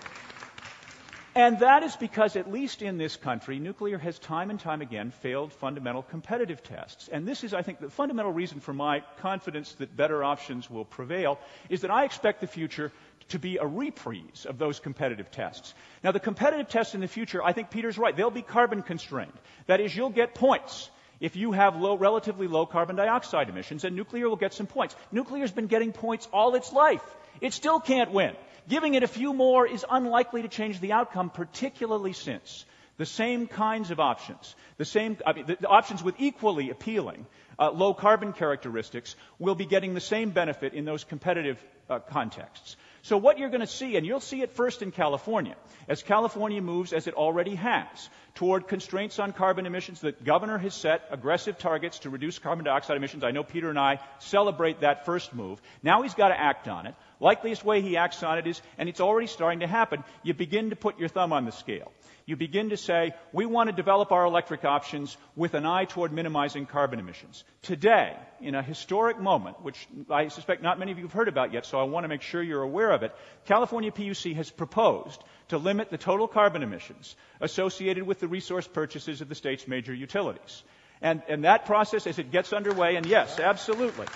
[1.36, 5.12] And that is because, at least in this country, nuclear has time and time again
[5.12, 7.10] failed fundamental competitive tests.
[7.10, 10.86] And this is, I think, the fundamental reason for my confidence that better options will
[10.86, 11.40] prevail
[11.70, 12.92] is that I expect the future
[13.30, 15.74] to be a reprise of those competitive tests.
[16.04, 18.16] Now, the competitive tests in the future, I think Peter's right.
[18.16, 19.40] They'll be carbon constrained.
[19.68, 20.90] That is, you'll get points
[21.22, 24.96] if you have low, relatively low carbon dioxide emissions, and nuclear will get some points.
[25.14, 27.04] Nuclear's been getting points all its life.
[27.42, 28.36] It still can't win.
[28.70, 32.66] Giving it a few more is unlikely to change the outcome, particularly since
[32.98, 37.26] the same kinds of options, the same I mean, the, the options with equally appealing
[37.58, 42.76] uh, low carbon characteristics, will be getting the same benefit in those competitive uh, contexts.
[43.04, 45.56] So what you're going to see, and you'll see it first in California,
[45.88, 50.00] as California moves, as it already has, toward constraints on carbon emissions.
[50.00, 53.24] The governor has set aggressive targets to reduce carbon dioxide emissions.
[53.24, 55.60] I know Peter and I celebrate that first move.
[55.82, 56.96] Now he's got to act on it.
[57.22, 60.72] Likeliest way he acts on it is, and it's already starting to happen, you begin
[60.72, 61.92] to put your thumb on the scale.
[62.26, 66.12] You begin to say, we want to develop our electric options with an eye toward
[66.12, 67.44] minimizing carbon emissions.
[67.62, 71.54] Today, in a historic moment, which I suspect not many of you have heard about
[71.54, 73.14] yet, so I want to make sure you're aware of it,
[73.46, 79.22] California PUC has proposed to limit the total carbon emissions associated with the resource purchases
[79.22, 80.64] of the state's major utilities.
[81.04, 84.08] And, and that process, as it gets underway, and yes, absolutely,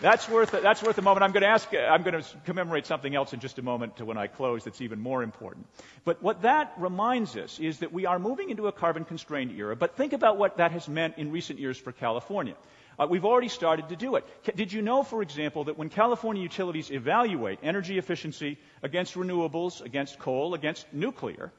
[0.00, 1.24] that's worth that's worth a moment.
[1.24, 1.68] I'm going to ask.
[1.72, 4.64] I'm going to commemorate something else in just a moment to when I close.
[4.64, 5.66] That's even more important.
[6.04, 9.74] But what that reminds us is that we are moving into a carbon-constrained era.
[9.76, 12.54] But think about what that has meant in recent years for California.
[12.98, 14.24] Uh, we've already started to do it.
[14.56, 20.18] Did you know, for example, that when California utilities evaluate energy efficiency against renewables, against
[20.18, 21.52] coal, against nuclear,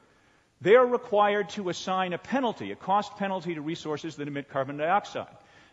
[0.60, 4.76] they are required to assign a penalty, a cost penalty to resources that emit carbon
[4.76, 5.28] dioxide.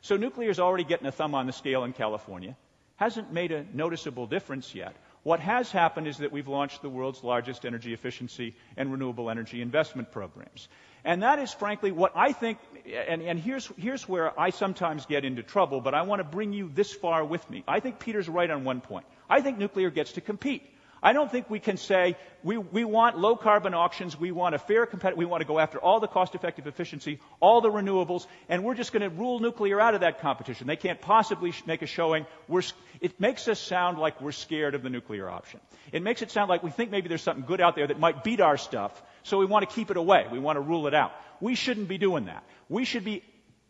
[0.05, 2.55] So nuclear is already getting a thumb on the scale in California.
[2.97, 4.95] Hasn't made a noticeable difference yet.
[5.23, 9.63] What has happened is that we've launched the world's largest energy efficiency and renewable energy
[9.63, 10.67] investment programs.
[11.03, 15.25] And that is frankly what I think, and, and here's, here's where I sometimes get
[15.25, 17.63] into trouble, but I want to bring you this far with me.
[17.67, 19.07] I think Peter's right on one point.
[19.27, 20.61] I think nuclear gets to compete.
[21.05, 24.57] I don't think we can say we, we want low carbon auctions, we want a
[24.57, 28.25] fair competitive, we want to go after all the cost effective efficiency, all the renewables,
[28.49, 30.65] and we're just going to rule nuclear out of that competition.
[30.65, 32.25] They can't possibly make a showing.
[32.47, 32.63] We're,
[33.01, 35.59] it makes us sound like we're scared of the nuclear option.
[35.91, 38.23] It makes it sound like we think maybe there's something good out there that might
[38.23, 40.25] beat our stuff, so we want to keep it away.
[40.31, 41.11] We want to rule it out.
[41.39, 42.43] We shouldn't be doing that.
[42.67, 43.21] We should be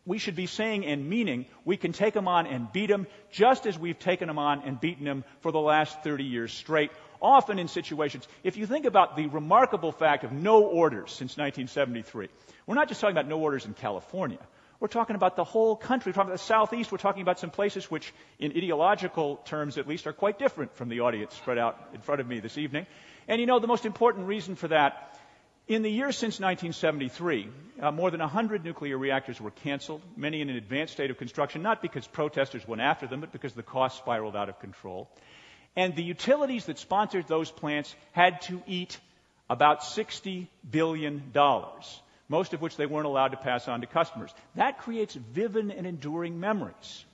[0.05, 3.65] we should be saying and meaning we can take them on and beat them just
[3.65, 7.59] as we've taken them on and beaten them for the last 30 years straight often
[7.59, 12.29] in situations, if you think about the remarkable fact of no orders since 1973,
[12.67, 14.39] we're not just talking about no orders in California.
[14.79, 16.11] We're talking about the whole country.
[16.11, 16.91] We're talking about the Southeast.
[16.91, 20.89] We're talking about some places which, in ideological terms at least, are quite different from
[20.89, 22.85] the audience spread out in front of me this evening.
[23.27, 25.17] And you know, the most important reason for that,
[25.67, 27.49] in the years since 1973,
[27.81, 31.61] uh, more than 100 nuclear reactors were canceled, many in an advanced state of construction,
[31.61, 35.09] not because protesters went after them, but because the cost spiraled out of control.
[35.75, 38.99] And the utilities that sponsored those plants had to eat
[39.49, 41.33] about $60 billion,
[42.29, 44.33] most of which they weren't allowed to pass on to customers.
[44.55, 47.05] That creates vivid and enduring memories.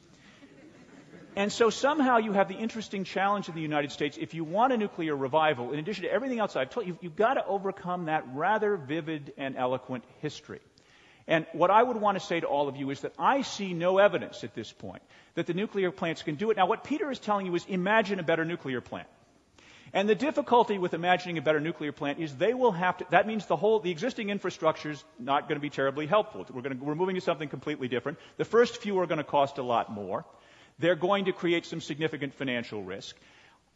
[1.35, 4.17] And so somehow you have the interesting challenge in the United States.
[4.19, 7.15] If you want a nuclear revival, in addition to everything else I've told you, you've
[7.15, 10.59] got to overcome that rather vivid and eloquent history.
[11.27, 13.73] And what I would want to say to all of you is that I see
[13.73, 15.01] no evidence at this point
[15.35, 16.57] that the nuclear plants can do it.
[16.57, 19.07] Now, what Peter is telling you is imagine a better nuclear plant.
[19.93, 23.27] And the difficulty with imagining a better nuclear plant is they will have to, that
[23.27, 26.45] means the whole, the existing infrastructure is not going to be terribly helpful.
[26.49, 28.17] We're, going to, we're moving to something completely different.
[28.37, 30.23] The first few are going to cost a lot more.
[30.79, 33.17] They're going to create some significant financial risk.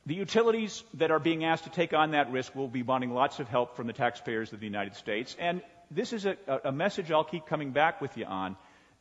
[0.06, 3.40] The utilities that are being asked to take on that risk will be wanting lots
[3.40, 5.36] of help from the taxpayers of the United States.
[5.38, 5.62] And
[5.92, 8.56] this is a, a message I'll keep coming back with you on.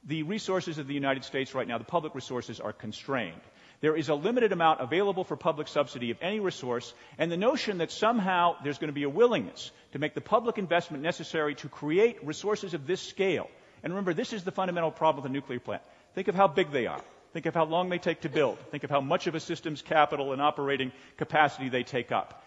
[0.07, 3.41] The resources of the United States right now, the public resources, are constrained.
[3.81, 7.79] There is a limited amount available for public subsidy of any resource, and the notion
[7.79, 11.69] that somehow there's going to be a willingness to make the public investment necessary to
[11.69, 13.49] create resources of this scale.
[13.83, 15.83] And remember, this is the fundamental problem with a nuclear plant.
[16.15, 17.01] Think of how big they are.
[17.33, 18.59] Think of how long they take to build.
[18.71, 22.44] Think of how much of a system's capital and operating capacity they take up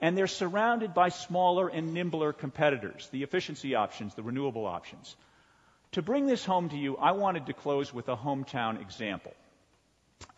[0.00, 5.16] and they're surrounded by smaller and nimbler competitors, the efficiency options, the renewable options.
[5.92, 9.34] To bring this home to you, I wanted to close with a hometown example.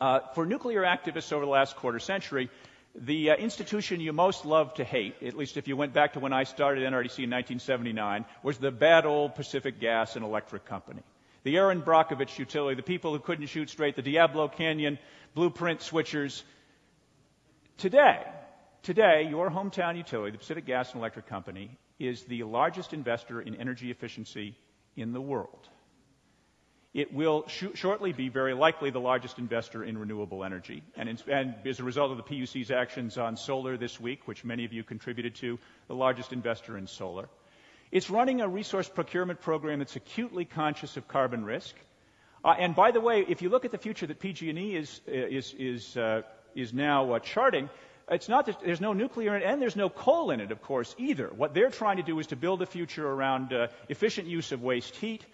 [0.00, 2.50] Uh, for nuclear activists over the last quarter century,
[2.94, 6.20] the uh, institution you most love to hate, at least if you went back to
[6.20, 11.02] when I started NRDC in 1979, was the bad old Pacific Gas and Electric Company.
[11.44, 14.98] The Erin Brockovich utility, the people who couldn't shoot straight, the Diablo Canyon
[15.34, 16.42] blueprint switchers.
[17.78, 18.22] Today,
[18.82, 23.54] Today, your hometown utility, the Pacific Gas and Electric Company, is the largest investor in
[23.54, 24.56] energy efficiency
[24.96, 25.68] in the world.
[26.92, 30.82] It will sh- shortly be very likely the largest investor in renewable energy.
[30.96, 31.08] And,
[31.64, 34.82] as a result of the PUC's actions on solar this week, which many of you
[34.82, 37.28] contributed to, the largest investor in solar.
[37.92, 41.76] It's running a resource procurement program that's acutely conscious of carbon risk.
[42.44, 45.54] Uh, and by the way, if you look at the future that PG&E is, is,
[45.56, 46.22] is, uh,
[46.56, 47.70] is now uh, charting,
[48.10, 50.62] it's not that there's no nuclear in it, and there's no coal in it, of
[50.62, 51.28] course, either.
[51.28, 54.62] What they're trying to do is to build a future around uh, efficient use of
[54.62, 55.24] waste heat,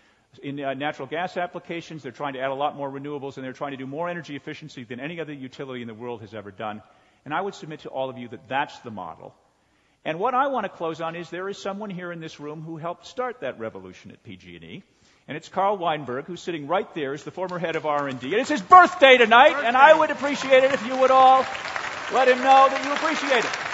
[0.43, 2.03] in uh, natural gas applications.
[2.03, 4.37] They're trying to add a lot more renewables, and they're trying to do more energy
[4.37, 6.83] efficiency than any other utility in the world has ever done.
[7.25, 9.35] And I would submit to all of you that that's the model.
[10.05, 12.63] And what I want to close on is there is someone here in this room
[12.63, 14.83] who helped start that revolution at PG&E.
[15.27, 18.27] And it's Carl Weinberg, who's sitting right there as the former head of R&D.
[18.27, 19.69] And it's his birthday tonight, birthday.
[19.69, 21.45] and I would appreciate it if you would all
[22.13, 23.69] let him know that you appreciate it.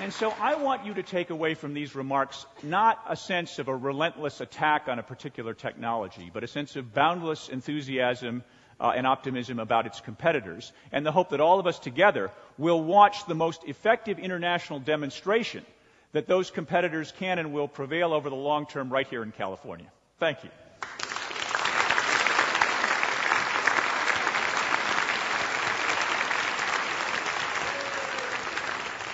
[0.00, 3.68] And so I want you to take away from these remarks not a sense of
[3.68, 8.42] a relentless attack on a particular technology, but a sense of boundless enthusiasm
[8.80, 12.82] uh, and optimism about its competitors, and the hope that all of us together will
[12.82, 15.64] watch the most effective international demonstration
[16.12, 19.86] that those competitors can and will prevail over the long term right here in California.
[20.18, 20.50] Thank you.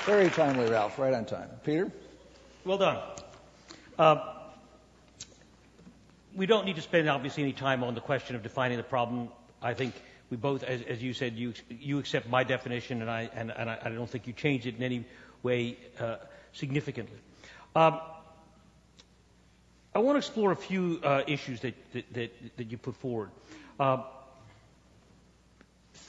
[0.06, 1.00] Very timely, Ralph.
[1.00, 1.48] Right on time.
[1.64, 1.90] Peter?
[2.64, 2.98] Well done.
[3.98, 4.34] Uh,
[6.36, 9.30] we don't need to spend, obviously, any time on the question of defining the problem.
[9.60, 9.94] I think
[10.30, 13.68] we both, as, as you said, you, you accept my definition, and I, and, and
[13.68, 15.04] I, I, don't think you changed it in any
[15.42, 16.18] way uh,
[16.52, 17.18] significantly.
[17.74, 17.98] Um,
[19.92, 23.30] I want to explore a few uh, issues that, that, that, that, you put forward.
[23.80, 24.04] Uh,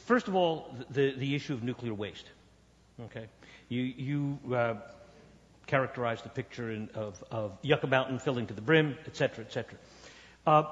[0.05, 2.29] first of all, the, the issue of nuclear waste.
[3.05, 3.25] Okay.
[3.69, 4.75] You, you uh,
[5.65, 9.51] characterized the picture in, of, of Yucca Mountain filling to the brim, et cetera, et
[9.51, 9.77] cetera.
[10.45, 10.63] Uh,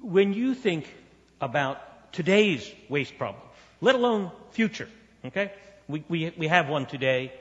[0.00, 0.92] when you think
[1.40, 3.42] about today's waste problem,
[3.80, 4.88] let alone future,
[5.24, 5.52] okay?
[5.88, 7.32] We, we, we have one today,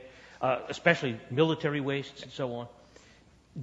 [0.41, 2.67] uh, especially military wastes and so on.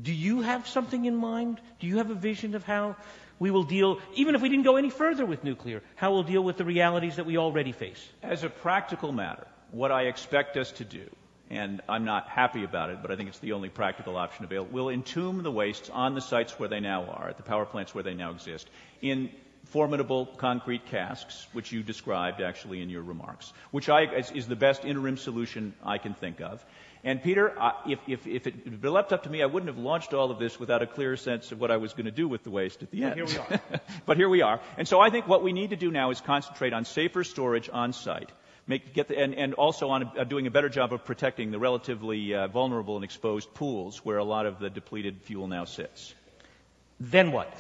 [0.03, 1.61] Do you have something in mind?
[1.81, 2.97] Do you have a vision of how
[3.39, 6.43] we will deal, even if we didn't go any further with nuclear, how we'll deal
[6.43, 8.05] with the realities that we already face?
[8.23, 11.09] As a practical matter, what I expect us to do,
[11.49, 14.71] and I'm not happy about it, but I think it's the only practical option available,
[14.73, 17.95] we'll entomb the wastes on the sites where they now are, at the power plants
[17.95, 18.69] where they now exist,
[19.03, 19.31] in
[19.67, 24.57] formidable concrete casks, which you described actually in your remarks, which I, is, is the
[24.57, 26.65] best interim solution I can think of.
[27.03, 29.75] And Peter, I, if, if, if it had been left up to me, I wouldn't
[29.75, 32.11] have launched all of this without a clear sense of what I was going to
[32.11, 33.17] do with the waste at the end.
[33.17, 33.81] But here we are.
[34.07, 34.61] but here we are.
[34.77, 37.71] And so I think what we need to do now is concentrate on safer storage
[37.73, 38.31] on site
[38.67, 41.59] make, get the, and, and also on uh, doing a better job of protecting the
[41.59, 46.15] relatively uh, vulnerable and exposed pools where a lot of the depleted fuel now sits.
[46.99, 47.53] Then what?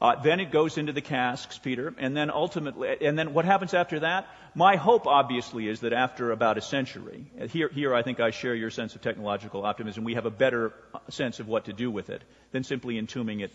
[0.00, 3.74] Uh, then it goes into the casks, Peter, and then ultimately, and then what happens
[3.74, 4.28] after that?
[4.54, 8.30] My hope, obviously, is that after about a century, uh, here, here I think I
[8.30, 11.72] share your sense of technological optimism, we have a better uh, sense of what to
[11.72, 13.50] do with it than simply entombing it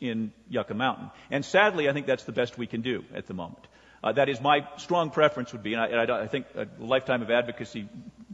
[0.00, 1.10] in Yucca Mountain.
[1.30, 3.66] And sadly, I think that's the best we can do at the moment.
[4.02, 6.66] Uh, that is my strong preference would be, and I, and I, I think a
[6.78, 7.88] lifetime of advocacy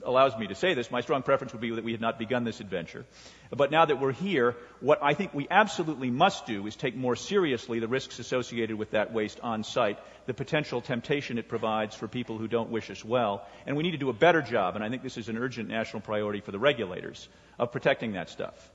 [0.05, 2.45] allows me to say this, my strong preference would be that we had not begun
[2.45, 3.05] this adventure.
[3.51, 7.16] But now that we're here, what I think we absolutely must do is take more
[7.16, 12.09] seriously the risks associated with that waste on site, the potential temptation it provides for
[12.09, 14.85] people who don't wish us well, and we need to do a better job, and
[14.85, 18.71] I think this is an urgent national priority for the regulators, of protecting that stuff.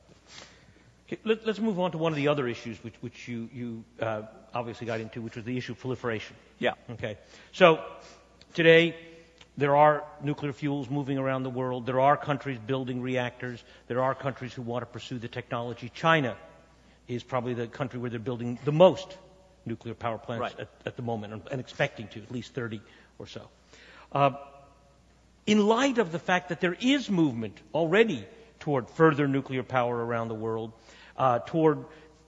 [1.07, 3.83] Okay, let, us move on to one of the other issues which, which you, you
[3.99, 4.21] uh,
[4.53, 6.35] obviously got into, which was the issue of proliferation.
[6.59, 6.73] Yeah.
[6.91, 7.17] Okay.
[7.51, 7.83] So
[8.53, 8.95] today
[9.57, 11.85] there are nuclear fuels moving around the world.
[11.85, 13.63] There are countries building reactors.
[13.87, 15.91] There are countries who want to pursue the technology.
[15.93, 16.37] China
[17.07, 19.17] is probably the country where they're building the most
[19.65, 20.59] nuclear power plants right.
[20.59, 22.81] at, at, the moment, and, and, expecting to, at least 30
[23.19, 23.47] or so.
[24.11, 24.31] Uh,
[25.45, 28.25] in light of the fact that there is movement already
[28.63, 30.71] toward further nuclear power around the world,
[31.17, 31.83] uh, toward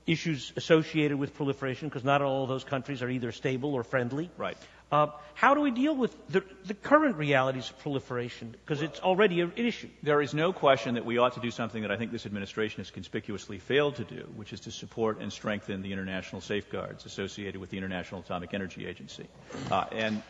[0.06, 4.30] issues associated with proliferation, because not all of those countries are either stable or friendly.
[4.38, 4.58] Right.
[4.92, 8.52] Uh, how do we deal with the, the current realities of proliferation?
[8.52, 9.90] Because it's already an issue.
[10.04, 12.82] There is no question that we ought to do something that I think this administration
[12.82, 17.60] has conspicuously failed to do, which is to support and strengthen the international safeguards associated
[17.62, 19.26] with the International Atomic Energy Agency.
[19.72, 20.22] Uh, and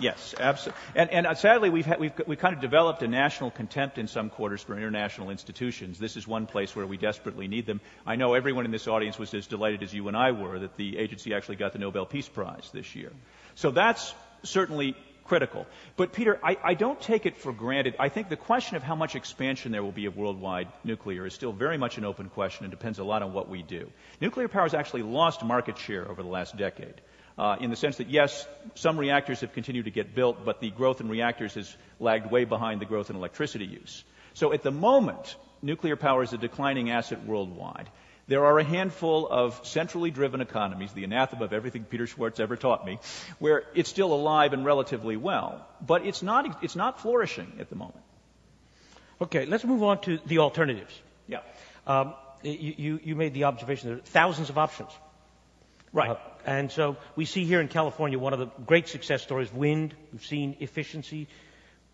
[0.00, 0.80] Yes, absolutely.
[0.94, 4.30] And, and uh, sadly, we've, we've, we've kind of developed a national contempt in some
[4.30, 5.98] quarters for international institutions.
[5.98, 7.80] This is one place where we desperately need them.
[8.06, 10.76] I know everyone in this audience was as delighted as you and I were that
[10.76, 13.12] the agency actually got the Nobel Peace Prize this year.
[13.54, 15.66] So that's certainly critical.
[15.96, 17.94] But Peter, I, I, don't take it for granted.
[17.98, 21.34] I think the question of how much expansion there will be of worldwide nuclear is
[21.34, 23.90] still very much an open question and depends a lot on what we do.
[24.20, 27.00] Nuclear power has actually lost market share over the last decade.
[27.38, 30.70] Uh, in the sense that yes, some reactors have continued to get built, but the
[30.70, 34.04] growth in reactors has lagged way behind the growth in electricity use.
[34.34, 37.88] So at the moment, nuclear power is a declining asset worldwide.
[38.28, 42.56] There are a handful of centrally driven economies, the anathema of everything Peter Schwartz ever
[42.56, 42.98] taught me,
[43.38, 47.76] where it's still alive and relatively well, but it's not, it's not flourishing at the
[47.76, 48.04] moment.
[49.20, 50.98] Okay, let's move on to the alternatives.
[51.26, 51.40] Yeah.
[51.86, 54.90] Um, you, you, made the observation there are thousands of options.
[55.92, 56.10] Right.
[56.10, 56.16] Uh,
[56.46, 59.94] and so we see here in California one of the great success stories, wind.
[60.12, 61.28] We've seen efficiency.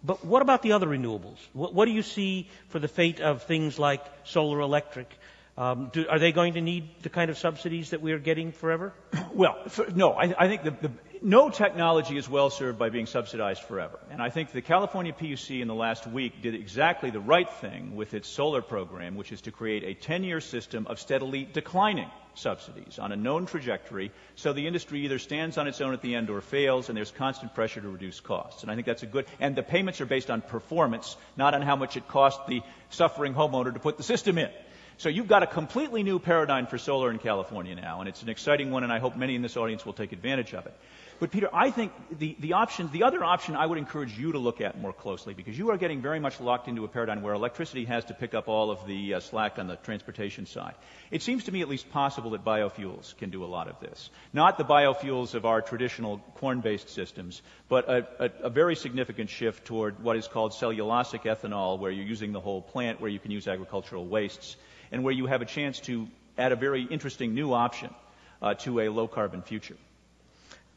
[0.04, 1.38] But what about the other renewables?
[1.52, 5.10] What, what do you see for the fate of things like solar electric
[5.58, 8.52] um, do, are they going to need the kind of subsidies that we are getting
[8.52, 8.94] forever?
[9.34, 10.12] Well, for, no.
[10.12, 10.90] I, I think the, the,
[11.22, 13.98] no technology is well served by being subsidized forever.
[14.10, 17.94] And I think the California PUC in the last week did exactly the right thing
[17.94, 22.98] with its solar program, which is to create a 10-year system of steadily declining subsidies
[22.98, 26.30] on a known trajectory so the industry either stands on its own at the end
[26.30, 28.62] or fails and there's constant pressure to reduce costs.
[28.62, 31.62] And I think that's a good, and the payments are based on performance, not on
[31.62, 34.50] how much it cost the suffering homeowner to put the system in.
[34.98, 38.28] So you've got a completely new paradigm for solar in California now, and it's an
[38.28, 40.74] exciting one, and I hope many in this audience will take advantage of it.
[41.20, 44.38] But Peter, I think the, the option, the other option I would encourage you to
[44.38, 47.34] look at more closely because you are getting very much locked into a paradigm where
[47.34, 50.74] electricity has to pick up all of the uh, slack on the transportation side.
[51.10, 54.10] It seems to me at least possible that biofuels can do a lot of this.
[54.32, 59.64] Not the biofuels of our traditional corn-based systems, but a, a, a very significant shift
[59.64, 63.32] toward what is called cellulosic ethanol where you're using the whole plant, where you can
[63.32, 64.56] use agricultural wastes
[64.92, 66.06] and where you have a chance to
[66.38, 67.92] add a very interesting new option
[68.40, 69.76] uh, to a low carbon future.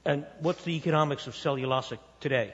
[0.06, 2.54] And what's the economics of cellulosic today?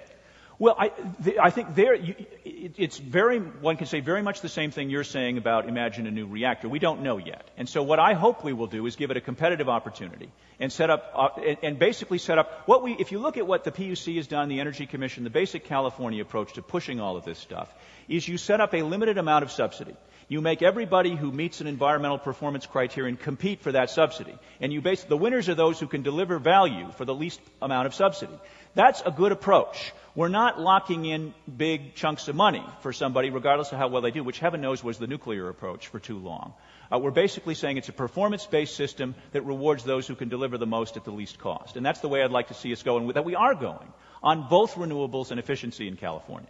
[0.59, 0.91] Well, I,
[1.39, 4.89] I think there, you, it, it's very, one can say very much the same thing
[4.89, 6.67] you're saying about imagine a new reactor.
[6.67, 7.47] We don't know yet.
[7.57, 10.71] And so what I hope we will do is give it a competitive opportunity and
[10.71, 13.65] set up, uh, and, and, basically set up what we, if you look at what
[13.65, 17.23] the PUC has done, the Energy Commission, the basic California approach to pushing all of
[17.23, 17.71] this stuff,
[18.09, 19.95] is you set up a limited amount of subsidy.
[20.29, 24.35] You make everybody who meets an environmental performance criterion compete for that subsidy.
[24.59, 27.87] And you base, the winners are those who can deliver value for the least amount
[27.87, 28.37] of subsidy.
[28.75, 29.93] That's a good approach.
[30.15, 34.11] We're not locking in big chunks of money for somebody, regardless of how well they
[34.11, 36.53] do, which heaven knows was the nuclear approach for too long.
[36.91, 40.65] Uh, we're basically saying it's a performance-based system that rewards those who can deliver the
[40.65, 41.75] most at the least cost.
[41.75, 43.91] And that's the way I'd like to see us go, and that we are going
[44.23, 46.49] on both renewables and efficiency in California.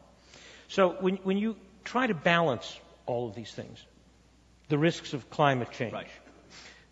[0.68, 3.84] So when, when you try to balance all of these things.
[4.68, 6.08] The risks of climate change, right.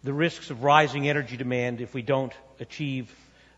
[0.04, 3.14] the risks of rising energy demand if we don't achieve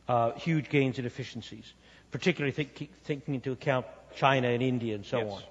[0.08, 1.72] uh, huge gains in efficiencies,
[2.12, 3.86] particularly think, taking into account
[4.16, 5.32] China and India and so yes.
[5.34, 5.41] on.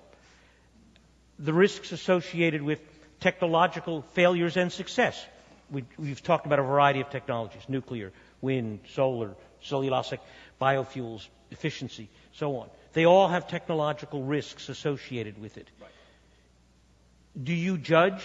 [1.38, 2.80] The risks associated with
[3.20, 5.24] technological failures and success.
[5.70, 9.34] We, have talked about a variety of technologies nuclear, wind, solar,
[9.64, 10.18] cellulosic,
[10.60, 12.68] biofuels, efficiency, so on.
[12.92, 15.68] They all have technological risks associated with it.
[15.80, 15.90] Right
[17.42, 18.22] do you judge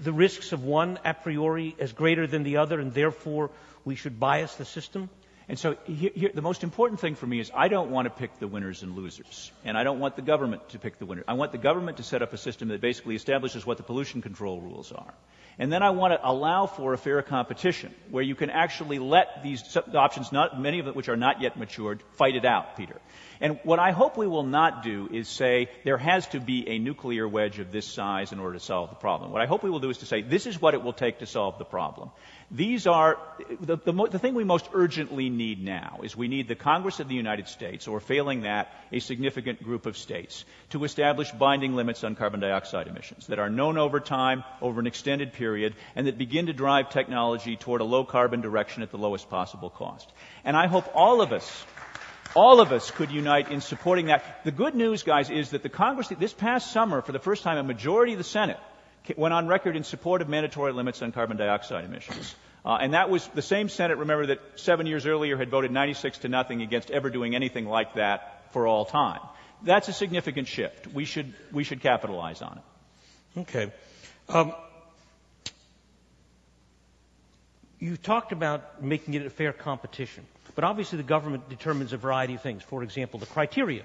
[0.00, 3.50] the risks of one a priori as greater than the other, and therefore
[3.84, 5.10] we should bias the system?
[5.48, 8.10] And so here, here, the most important thing for me is I don't want to
[8.10, 9.50] pick the winners and losers.
[9.64, 11.24] And I don't want the government to pick the winner.
[11.26, 14.22] I want the government to set up a system that basically establishes what the pollution
[14.22, 15.14] control rules are.
[15.58, 19.42] And then I want to allow for a fair competition where you can actually let
[19.42, 22.98] these options, not, many of which are not yet matured, fight it out, Peter.
[23.40, 26.78] And what I hope we will not do is say there has to be a
[26.78, 29.30] nuclear wedge of this size in order to solve the problem.
[29.30, 31.18] What I hope we will do is to say this is what it will take
[31.18, 32.10] to solve the problem.
[32.54, 33.18] These are,
[33.62, 37.08] the, the, the, thing we most urgently need now is we need the Congress of
[37.08, 42.04] the United States, or failing that, a significant group of states, to establish binding limits
[42.04, 46.18] on carbon dioxide emissions that are known over time, over an extended period, and that
[46.18, 50.12] begin to drive technology toward a low carbon direction at the lowest possible cost.
[50.44, 51.64] And I hope all of us,
[52.36, 54.44] all of us could unite in supporting that.
[54.44, 57.56] The good news, guys, is that the Congress, this past summer, for the first time,
[57.56, 58.58] a majority of the Senate
[59.16, 62.34] went on record in support of mandatory limits on carbon dioxide emissions.
[62.64, 66.18] Uh, and that was the same Senate, remember, that seven years earlier had voted 96
[66.18, 69.20] to nothing against ever doing anything like that for all time.
[69.64, 70.86] That's a significant shift.
[70.86, 73.40] We should, we should capitalize on it.
[73.40, 73.72] Okay.
[74.28, 74.52] Um,
[77.80, 80.24] you talked about making it a fair competition,
[80.54, 82.62] but obviously the government determines a variety of things.
[82.62, 83.82] For example, the criteria,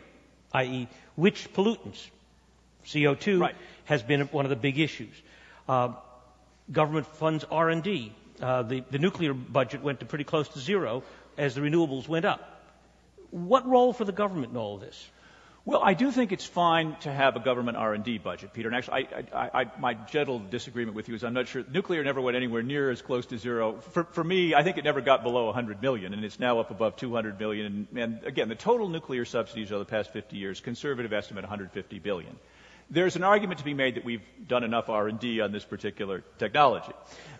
[0.53, 2.07] i.e., which pollutants
[2.87, 3.55] CO2 right.
[3.85, 5.13] has been one of the big issues.
[5.67, 5.93] Uh,
[6.71, 8.13] government funds R&D.
[8.41, 11.03] Uh, the, the nuclear budget went to pretty close to zero
[11.37, 12.61] as the renewables went up.
[13.31, 15.09] What role for the government in all of this?
[15.67, 18.69] Well, I do think it's fine to have a government R&D budget, Peter.
[18.69, 22.05] And actually, I, I, I, my gentle disagreement with you is I'm not sure nuclear
[22.05, 23.81] never went anywhere near as close to zero.
[23.91, 26.71] For, for me, I think it never got below 100 million, and it's now up
[26.71, 27.65] above 200 million.
[27.91, 31.99] And, and again, the total nuclear subsidies over the past 50 years, conservative estimate 150
[31.99, 32.37] billion.
[32.89, 36.93] There's an argument to be made that we've done enough R&D on this particular technology.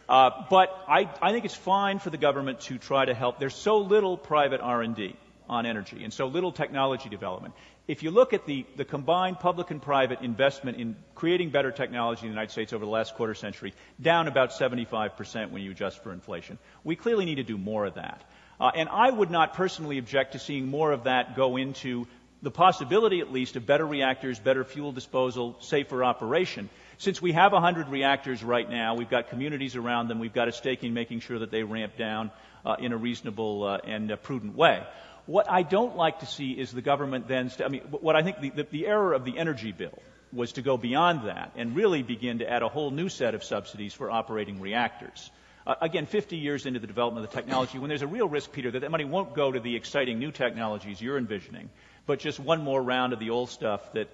[0.10, 3.40] Uh, but I, I think it's fine for the government to try to help.
[3.40, 5.16] There's so little private R&D
[5.50, 7.54] on energy and so little technology development
[7.88, 12.22] if you look at the, the combined public and private investment in creating better technology
[12.24, 16.04] in the United States over the last quarter century, down about 75% when you adjust
[16.04, 16.58] for inflation.
[16.84, 18.24] We clearly need to do more of that.
[18.60, 22.08] Uh, and I would not personally object to seeing more of that go into
[22.42, 26.70] the possibility, at least, of better reactors, better fuel disposal, safer operation.
[27.00, 30.52] Since we have 100 reactors right now, we've got communities around them, we've got a
[30.52, 32.32] stake in making sure that they ramp down
[32.66, 34.84] uh, in a reasonable uh, and uh, prudent way.
[35.26, 38.24] What I don't like to see is the government then, st- I mean, what I
[38.24, 39.98] think the, the, the error of the energy bill
[40.32, 43.44] was to go beyond that and really begin to add a whole new set of
[43.44, 45.32] subsidies for operating reactors.
[45.66, 48.54] Uh, again, 50 years into the development of the technology, when there's a real risk,
[48.54, 51.70] Peter, that that money won't go to the exciting new technologies you're envisioning,
[52.08, 54.08] but just one more round of the old stuff that,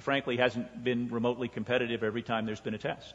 [0.00, 3.14] frankly, hasn't been remotely competitive every time there's been a test.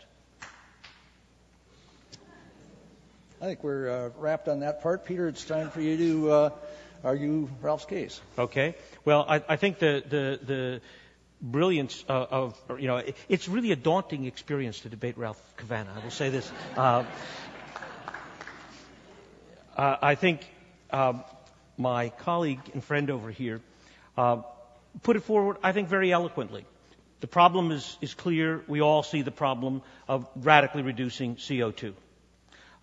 [3.41, 5.05] I think we're uh, wrapped on that part.
[5.05, 6.49] Peter, it's time for you to uh,
[7.05, 8.19] argue Ralph's case.
[8.37, 8.75] Okay.
[9.05, 10.81] Well, I, I think the, the, the
[11.41, 15.93] brilliance of, of, you know, it, it's really a daunting experience to debate Ralph Cavanagh.
[15.95, 16.51] I will say this.
[16.75, 17.05] Uh,
[19.77, 20.45] uh, I think
[20.91, 21.23] um,
[21.77, 23.61] my colleague and friend over here
[24.19, 24.41] uh,
[25.01, 26.65] put it forward, I think, very eloquently.
[27.21, 28.63] The problem is, is clear.
[28.67, 31.93] We all see the problem of radically reducing CO2.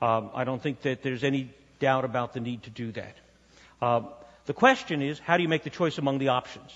[0.01, 3.17] Um, I don't think that there's any doubt about the need to do that.
[3.83, 4.09] Um,
[4.47, 6.71] the question is, how do you make the choice among the options?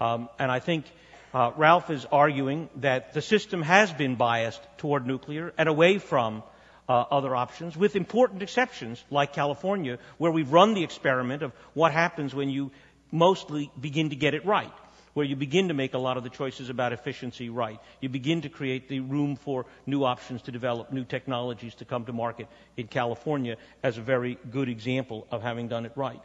[0.00, 0.86] Um, and I think
[1.34, 6.42] uh, Ralph is arguing that the system has been biased toward nuclear and away from
[6.88, 11.92] uh, other options, with important exceptions like California, where we've run the experiment of what
[11.92, 12.70] happens when you
[13.10, 14.72] mostly begin to get it right
[15.18, 17.80] where you begin to make a lot of the choices about efficiency right.
[18.00, 22.04] You begin to create the room for new options to develop, new technologies to come
[22.04, 22.46] to market
[22.76, 26.20] in California as a very good example of having done it right.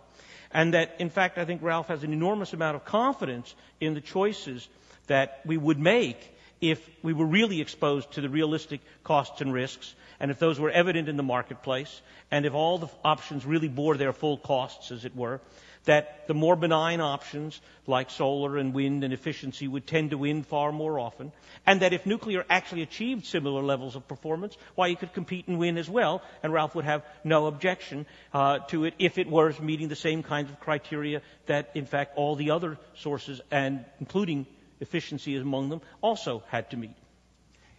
[0.52, 4.02] And that, in fact, I think Ralph has an enormous amount of confidence in the
[4.02, 4.68] choices
[5.08, 6.30] that we would make
[6.62, 10.70] if we were really exposed to the realistic costs and risks, and if those were
[10.70, 15.04] evident in the marketplace, and if all the options really bore their full costs, as
[15.04, 15.42] it were,
[15.86, 20.44] that the more benign options like solar and wind and efficiency would tend to win
[20.44, 21.32] far more often,
[21.66, 25.60] and that if nuclear actually achieved similar levels of performance, why you could compete and
[25.60, 29.60] win as well, and Ralph would have no objection uh, to it if it was
[29.60, 34.46] meeting the same kinds of criteria that, in fact, all the other sources, and including
[34.80, 36.96] efficiency among them, also had to meet.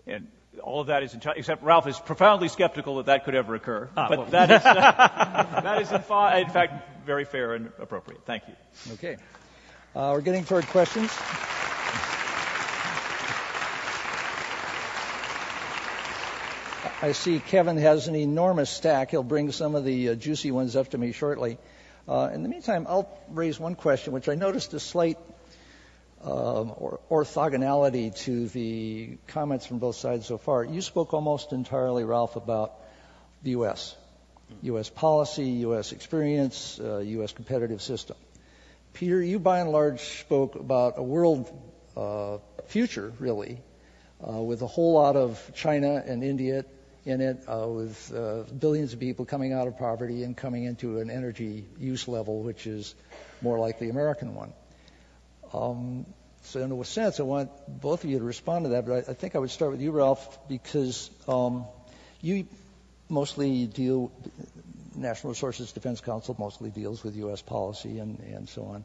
[0.07, 0.28] And
[0.62, 3.88] all of that is enti- except Ralph is profoundly skeptical that that could ever occur.
[3.96, 4.26] Ah, but well.
[4.28, 8.22] that is, uh, that is in, fa- in fact very fair and appropriate.
[8.24, 8.55] Thank you.
[8.94, 9.16] Okay.
[9.94, 11.11] Uh, we're getting toward questions.
[17.02, 19.11] I see Kevin has an enormous stack.
[19.11, 21.59] He'll bring some of the uh, juicy ones up to me shortly.
[22.09, 25.18] Uh, in the meantime, I'll raise one question, which I noticed a slight
[26.25, 30.64] orthogonality to the comments from both sides so far.
[30.64, 32.75] You spoke almost entirely, Ralph, about
[33.43, 33.95] the U.S.,
[34.62, 34.89] U.S.
[34.91, 35.93] policy, U.S.
[35.93, 37.33] experience, uh, U.S.
[37.33, 38.16] competitive system.
[38.95, 41.51] Peter, you by and large spoke about a world
[41.97, 43.59] uh, future, really,
[44.27, 46.64] uh, with a whole lot of China and India
[47.05, 51.01] in it, uh, with uh, billions of people coming out of poverty and coming into
[51.01, 52.95] an energy use level which is
[53.43, 54.53] more like the American one.
[55.55, 56.07] Um,
[56.42, 59.12] so in a sense, I want both of you to respond to that, but I,
[59.12, 61.64] I think I would start with you, Ralph, because um,
[62.20, 62.46] you
[63.09, 64.12] mostly deal,
[64.94, 67.40] National Resources Defense Council mostly deals with U.S.
[67.40, 68.84] policy and, and so on.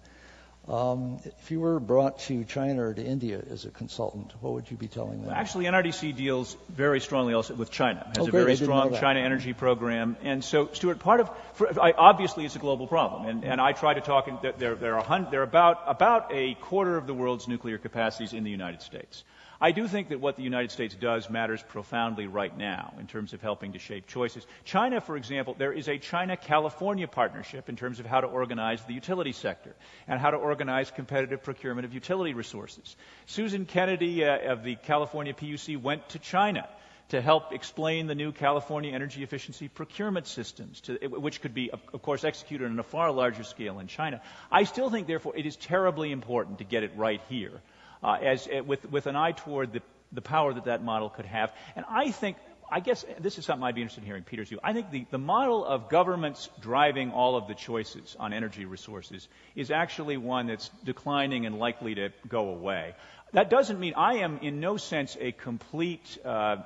[0.68, 4.70] Um, if you were brought to China or to India as a consultant, what would
[4.70, 5.34] you be telling them?
[5.34, 8.05] Actually, NRDC deals very strongly also with China.
[8.16, 8.93] Has Oh, a very strong.
[8.93, 10.16] China energy program.
[10.22, 13.72] And so, Stewart, part of for, I, obviously it's a global problem, and, and I
[13.72, 14.28] try to talk.
[14.28, 17.80] In, there, there are hun, there are about about a quarter of the world's nuclear
[17.80, 19.24] capacities in the United States.
[19.62, 23.34] I do think that what the United States does matters profoundly right now in terms
[23.34, 24.47] of helping to shape choices.
[24.64, 28.82] China, for example, there is a China California partnership in terms of how to organize
[28.86, 29.76] the utility sector
[30.07, 32.95] and how to organize competitive procurement of utility resources.
[33.26, 36.66] Susan Kennedy uh, of the California PUC went to China
[37.10, 41.82] to help explain the new California energy efficiency procurement systems, to, which could be, of,
[41.91, 44.22] of course, executed on a far larger scale in China.
[44.51, 47.62] I still think, therefore, it is terribly important to get it right here,
[48.04, 49.82] uh, as, uh, with, with an eye toward the,
[50.12, 51.52] the power that that model could have.
[51.76, 52.38] And I think
[52.72, 54.60] I guess this is something I'd be interested in hearing Peter's view.
[54.64, 59.28] I think the, the model of governments driving all of the choices on energy resources
[59.56, 62.93] is actually one that's declining and likely to go away.
[63.34, 66.58] That doesn't mean I am in no sense a complete uh,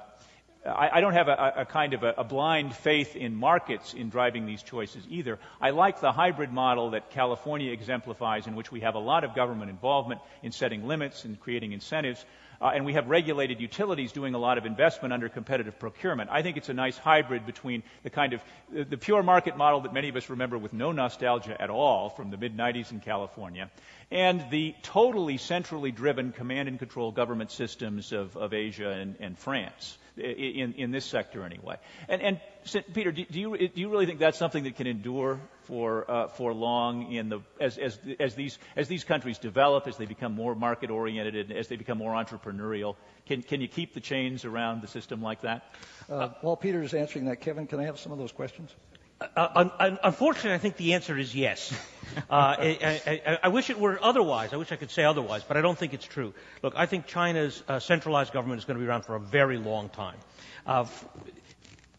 [0.65, 4.45] I, don't have a, a kind of a, a, blind faith in markets in driving
[4.45, 5.37] these choices either.
[5.59, 9.35] I like the hybrid model that California exemplifies, in which we have a lot of
[9.35, 12.23] government involvement in setting limits and creating incentives.
[12.63, 16.29] Uh, and we have regulated utilities doing a lot of investment under competitive procurement.
[16.31, 18.41] I think it's a nice hybrid between the kind of
[18.71, 22.09] the, the pure market model that many of us remember with no nostalgia at all
[22.09, 23.69] from the mid 90s in California,
[24.11, 29.37] and the totally centrally driven command and control government systems of, of Asia and, and
[29.37, 31.75] France in, in this sector anyway.
[32.07, 32.39] And, and
[32.93, 36.27] Peter, do, do, you, do you really think that's something that can endure for, uh,
[36.27, 40.33] for long in the, as, as, as, these, as these countries develop, as they become
[40.33, 42.95] more market oriented, and as they become more entrepreneurial?
[43.25, 45.73] Can, can you keep the chains around the system like that?
[46.09, 48.73] Uh, while Peter is answering that, Kevin, can I have some of those questions?
[49.35, 49.69] Uh,
[50.03, 51.73] unfortunately, I think the answer is yes.
[52.29, 54.53] Uh, I, I, I, wish it were otherwise.
[54.53, 56.35] I wish I could say otherwise, but I don't think it's true.
[56.61, 59.57] Look, I think China's uh, centralized government is going to be around for a very
[59.57, 60.17] long time.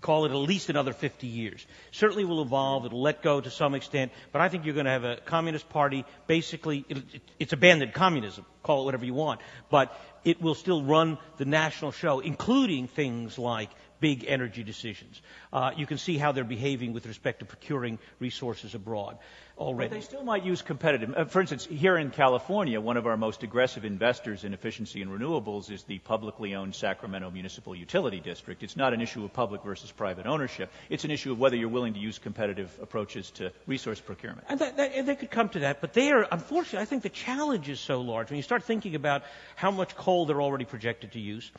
[0.05, 1.67] Call it at least another 50 years.
[1.91, 2.85] Certainly will evolve.
[2.85, 5.67] It'll let go to some extent, but I think you're going to have a communist
[5.71, 6.05] party.
[6.27, 8.45] Basically, it, it, it's abandoned communism.
[8.63, 9.41] Call it whatever you want,
[9.71, 15.23] but it will still run the national show, including things like big energy decisions.
[15.51, 19.17] Uh, you can see how they're behaving with respect to procuring resources abroad
[19.57, 19.89] already.
[19.89, 21.15] But they still might use competitive.
[21.17, 25.11] Uh, for instance, here in California, one of our most aggressive investors in efficiency and
[25.11, 28.63] renewables is the publicly owned Sacramento Municipal Utility District.
[28.63, 30.73] It's not an issue of public versus private ownership.
[30.91, 34.47] It's an issue of whether you're willing to use competitive approaches to resource procurement.
[34.49, 37.09] And that, that, they could come to that, but they are, unfortunately, I think the
[37.09, 38.31] challenge is so large.
[38.31, 39.23] When you start thinking about
[39.57, 41.51] how much coal they're already projected to use,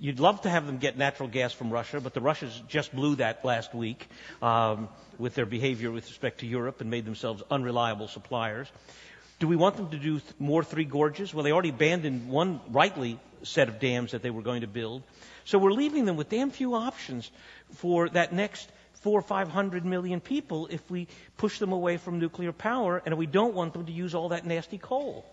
[0.00, 3.14] You'd love to have them get natural gas from Russia, but the Russians just blew
[3.16, 4.08] that last week
[4.42, 4.88] um,
[5.18, 8.70] with their behavior with respect to Europe and made themselves unreliable suppliers.
[9.40, 11.34] Do we want them to do th- more Three Gorges?
[11.34, 15.02] Well, they already abandoned one rightly set of dams that they were going to build.
[15.44, 17.30] So we're leaving them with damn few options
[17.74, 22.18] for that next four or five hundred million people if we push them away from
[22.18, 25.26] nuclear power and we don't want them to use all that nasty coal.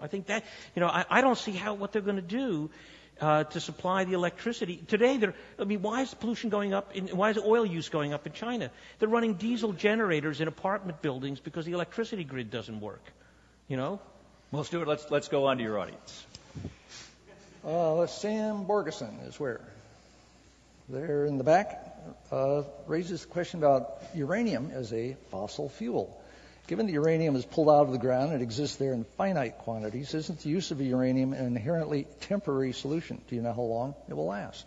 [0.00, 2.70] I think that, you know, I, I don't see how, what they're going to do
[3.22, 4.82] uh, to supply the electricity.
[4.88, 6.94] Today, they're, I mean, why is pollution going up?
[6.96, 8.70] In, why is oil use going up in China?
[8.98, 13.02] They're running diesel generators in apartment buildings because the electricity grid doesn't work.
[13.68, 14.00] You know?
[14.50, 16.26] Well, Stewart, let's, let's go on to your audience.
[17.64, 19.60] Uh, Sam Borgeson is where?
[20.88, 21.88] There in the back.
[22.32, 26.20] Uh, raises the question about uranium as a fossil fuel.
[26.68, 30.14] Given the uranium is pulled out of the ground and exists there in finite quantities,
[30.14, 33.20] isn't the use of uranium an inherently temporary solution?
[33.28, 34.66] Do you know how long it will last?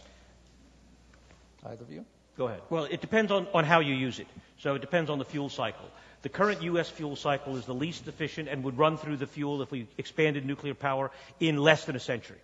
[1.66, 2.06] Either of you?
[2.38, 2.62] Go ahead.
[2.70, 4.28] Well, it depends on, on how you use it.
[4.60, 5.90] So it depends on the fuel cycle.
[6.22, 6.90] The current U.S.
[6.90, 10.46] fuel cycle is the least efficient and would run through the fuel if we expanded
[10.46, 12.40] nuclear power in less than a century.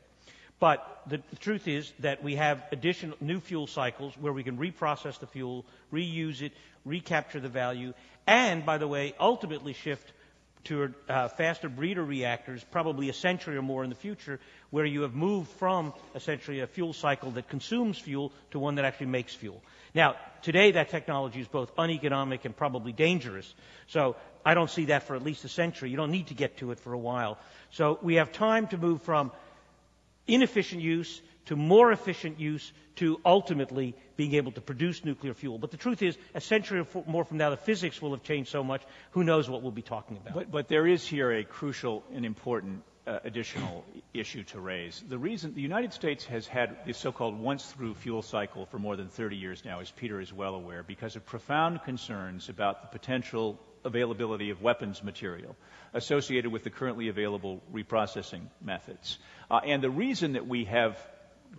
[0.59, 4.57] But the, the truth is that we have additional new fuel cycles where we can
[4.57, 6.53] reprocess the fuel, reuse it,
[6.85, 7.93] recapture the value,
[8.27, 10.11] and, by the way, ultimately shift
[10.65, 15.01] to uh, faster breeder reactors, probably a century or more in the future, where you
[15.01, 19.33] have moved from essentially a fuel cycle that consumes fuel to one that actually makes
[19.33, 19.61] fuel.
[19.93, 23.53] Now, today that technology is both uneconomic and probably dangerous.
[23.87, 24.15] So
[24.45, 25.89] I don't see that for at least a century.
[25.89, 27.37] You don't need to get to it for a while.
[27.71, 29.31] So we have time to move from
[30.27, 35.57] inefficient use to more efficient use to ultimately being able to produce nuclear fuel.
[35.57, 38.51] But the truth is, a century or more from now, the physics will have changed
[38.51, 40.35] so much, who knows what we'll be talking about.
[40.35, 45.03] But, but there is here a crucial and important uh, additional issue to raise.
[45.09, 49.09] The reason the United States has had the so-called once-through fuel cycle for more than
[49.09, 53.59] 30 years now, as Peter is well aware, because of profound concerns about the potential
[53.83, 55.55] availability of weapons material
[55.95, 59.17] associated with the currently available reprocessing methods.
[59.49, 60.95] Uh, and the reason that we have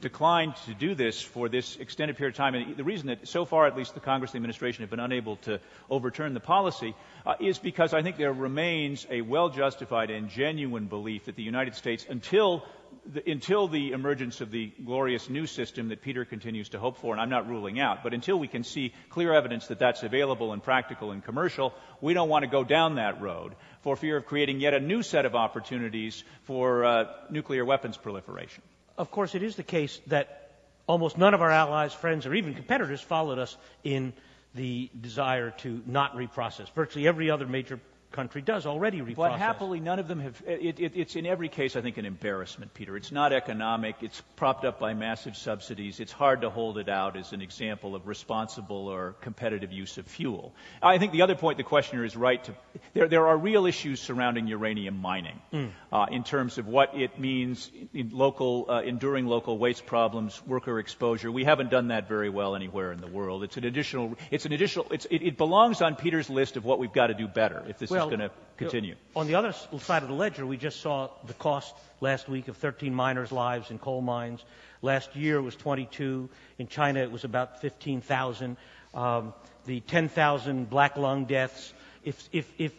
[0.00, 3.44] declined to do this for this extended period of time, and the reason that so
[3.44, 6.94] far, at least, the Congress and the administration have been unable to overturn the policy,
[7.26, 11.42] uh, is because I think there remains a well justified and genuine belief that the
[11.42, 12.64] United States, until
[13.06, 17.12] the, until the emergence of the glorious new system that Peter continues to hope for,
[17.14, 20.52] and I'm not ruling out, but until we can see clear evidence that that's available
[20.52, 24.26] and practical and commercial, we don't want to go down that road for fear of
[24.26, 28.62] creating yet a new set of opportunities for uh, nuclear weapons proliferation
[29.02, 30.52] of course, it is the case that
[30.86, 34.12] almost none of our allies, friends, or even competitors followed us in
[34.54, 36.70] the desire to not reprocess.
[36.72, 37.80] Virtually every other major
[38.12, 39.16] country does already reprocess.
[39.16, 40.42] But happily, none of them have.
[40.46, 42.96] It, it, it's in every case, I think, an embarrassment, Peter.
[42.96, 43.96] It's not economic.
[44.02, 46.00] It's propped up by massive subsidies.
[46.00, 50.06] It's hard to hold it out as an example of responsible or competitive use of
[50.06, 50.54] fuel.
[50.82, 52.54] I think the other point the questioner is right to.
[52.94, 55.70] There, there are real issues surrounding uranium mining mm.
[55.90, 60.78] uh, in terms of what it means in local, uh, enduring local waste problems, worker
[60.78, 61.30] exposure.
[61.30, 63.44] We haven't done that very well anywhere in the world.
[63.44, 64.16] It's an additional.
[64.30, 64.86] It's an additional.
[64.90, 67.78] It's, it, it belongs on Peter's list of what we've got to do better if
[67.78, 68.94] this well, is going to continue.
[69.16, 72.56] On the other side of the ledger, we just saw the cost last week of
[72.56, 74.44] 13 miners' lives in coal mines.
[74.82, 76.28] Last year it was 22.
[76.58, 78.56] In China it was about 15,000.
[78.94, 79.32] Um,
[79.64, 81.72] the 10,000 black lung deaths.
[82.04, 82.72] If, if, if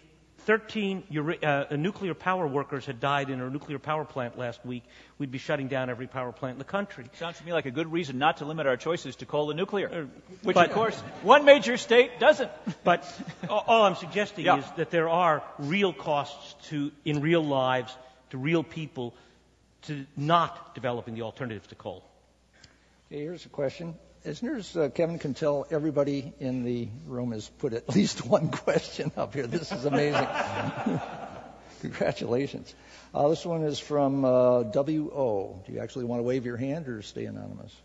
[0.46, 1.04] 13
[1.44, 4.84] uh, nuclear power workers had died in a nuclear power plant last week,
[5.18, 7.06] we'd be shutting down every power plant in the country.
[7.18, 9.58] Sounds to me like a good reason not to limit our choices to coal and
[9.58, 10.06] nuclear, uh,
[10.44, 12.52] which, but, of course, one major state doesn't.
[12.84, 13.06] But
[13.50, 14.58] all I'm suggesting yeah.
[14.58, 17.96] is that there are real costs to, in real lives,
[18.32, 19.14] to real people,
[19.84, 22.04] to not developing the alternative to coal.
[23.08, 27.32] Okay, here's a question as near as uh, Kevin can tell, everybody in the room
[27.32, 29.48] has put at least one question up here.
[29.48, 30.28] This is amazing.
[31.82, 32.74] Congratulations.
[33.14, 35.62] Uh, this one is from uh, WO.
[35.66, 37.76] Do you actually want to wave your hand or stay anonymous?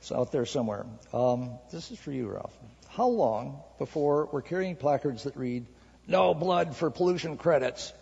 [0.00, 0.86] It's out there somewhere.
[1.12, 2.56] Um, this is for you, Ralph.
[2.90, 5.66] How long before we're carrying placards that read,
[6.06, 7.92] No blood for pollution credits?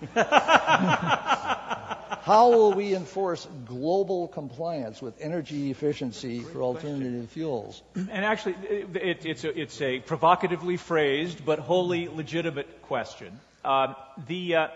[2.24, 7.82] How will we enforce global compliance with energy efficiency for alternative fuels?
[7.94, 13.38] And actually, it, it's, a, it's, a, provocatively phrased but wholly legitimate question.
[13.62, 13.94] Um,
[14.26, 14.68] the, uh,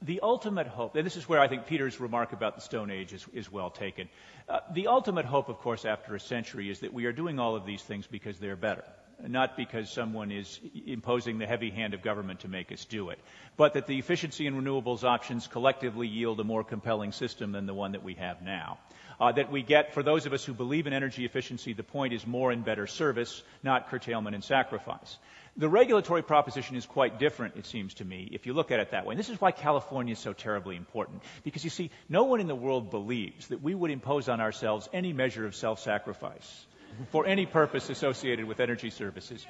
[0.00, 3.12] the ultimate hope, and this is where I think Peter's remark about the Stone Age
[3.12, 4.08] is, is well taken.
[4.48, 7.54] Uh, the ultimate hope, of course, after a century is that we are doing all
[7.54, 8.84] of these things because they're better
[9.28, 13.18] not because someone is imposing the heavy hand of government to make us do it,
[13.56, 17.74] but that the efficiency and renewables options collectively yield a more compelling system than the
[17.74, 18.78] one that we have now.
[19.20, 22.12] Uh, that we get, for those of us who believe in energy efficiency, the point
[22.12, 25.16] is more and better service, not curtailment and sacrifice.
[25.56, 28.90] The regulatory proposition is quite different, it seems to me, if you look at it
[28.92, 29.12] that way.
[29.12, 31.22] And this is why California is so terribly important.
[31.44, 34.88] Because you see, no one in the world believes that we would impose on ourselves
[34.92, 36.66] any measure of self sacrifice
[37.10, 39.46] for any purpose associated with energy services.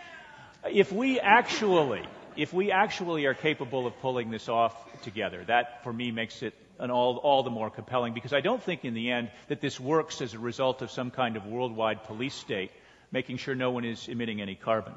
[0.70, 2.02] If we actually,
[2.36, 6.54] if we actually are capable of pulling this off together, that for me makes it
[6.78, 9.78] an all, all the more compelling because I don't think in the end that this
[9.78, 12.70] works as a result of some kind of worldwide police state
[13.12, 14.94] making sure no one is emitting any carbon.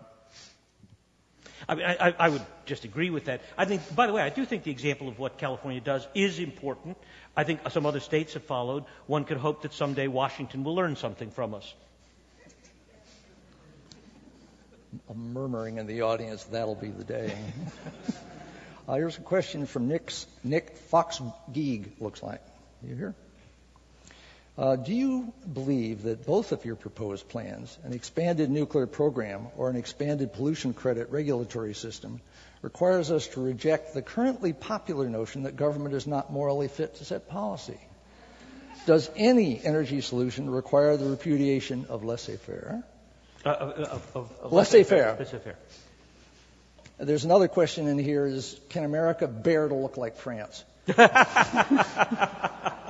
[1.68, 3.42] I, mean, I, I, would just agree with that.
[3.58, 6.40] I think, by the way, I do think the example of what California does is
[6.40, 6.98] important.
[7.36, 8.86] I think some other states have followed.
[9.08, 11.74] One could hope that someday Washington will learn something from us.
[15.10, 17.36] A murmuring in the audience, that'll be the day.
[18.88, 21.22] uh, here's a question from Nick's, Nick Fox
[21.52, 22.42] Geeg, looks like.
[22.84, 23.16] You here?
[24.58, 29.70] Uh, do you believe that both of your proposed plans, an expanded nuclear program or
[29.70, 32.22] an expanded pollution credit regulatory system,
[32.62, 37.06] requires us to reject the currently popular notion that government is not morally fit to
[37.06, 37.80] set policy?
[38.86, 42.84] Does any energy solution require the repudiation of laissez faire?
[43.46, 45.16] Uh, of, laissez-faire.
[45.20, 45.58] Laissez-faire.
[46.98, 50.64] There's another question in here: Is can America bear to look like France?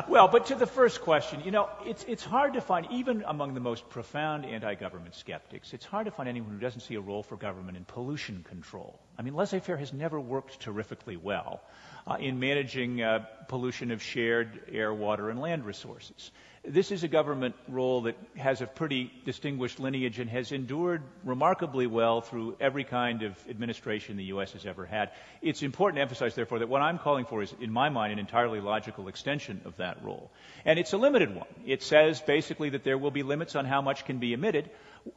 [0.08, 3.54] well, but to the first question, you know, it's, it's hard to find, even among
[3.54, 7.02] the most profound anti government skeptics, it's hard to find anyone who doesn't see a
[7.02, 9.00] role for government in pollution control.
[9.18, 11.62] I mean, laissez faire has never worked terrifically well
[12.06, 16.32] uh, in managing uh, pollution of shared air, water, and land resources
[16.68, 21.88] this is a government role that has a pretty distinguished lineage and has endured remarkably
[21.88, 24.54] well through every kind of administration the U.S.
[24.54, 25.12] has ever had.
[25.42, 28.20] It's important to emphasize, therefore, that what I'm calling for is, in my mind, an
[28.20, 30.32] entirely logical extension of that role.
[30.66, 31.48] And it's a limited one.
[31.66, 34.70] It says basically that there will be limits on how much can be emitted.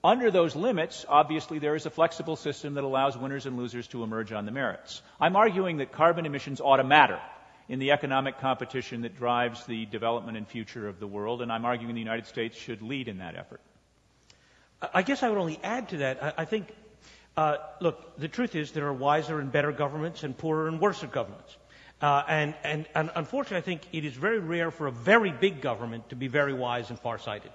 [0.04, 4.02] Under those limits, obviously, there is a flexible system that allows winners and losers to
[4.02, 5.00] emerge on the merits.
[5.20, 7.20] I'm arguing that carbon emissions ought to matter
[7.68, 11.64] in the economic competition that drives the development and future of the world, and I'm
[11.64, 13.60] arguing the United States should lead in that effort.
[14.94, 16.34] I guess I would only add to that.
[16.38, 16.68] I, think,
[17.36, 21.02] uh, look, the truth is there are wiser and better governments and poorer and worse
[21.10, 21.56] governments.
[22.00, 25.60] Uh, and, and, and, unfortunately, I think it is very rare for a very big
[25.60, 27.50] government to be very wise and farsighted.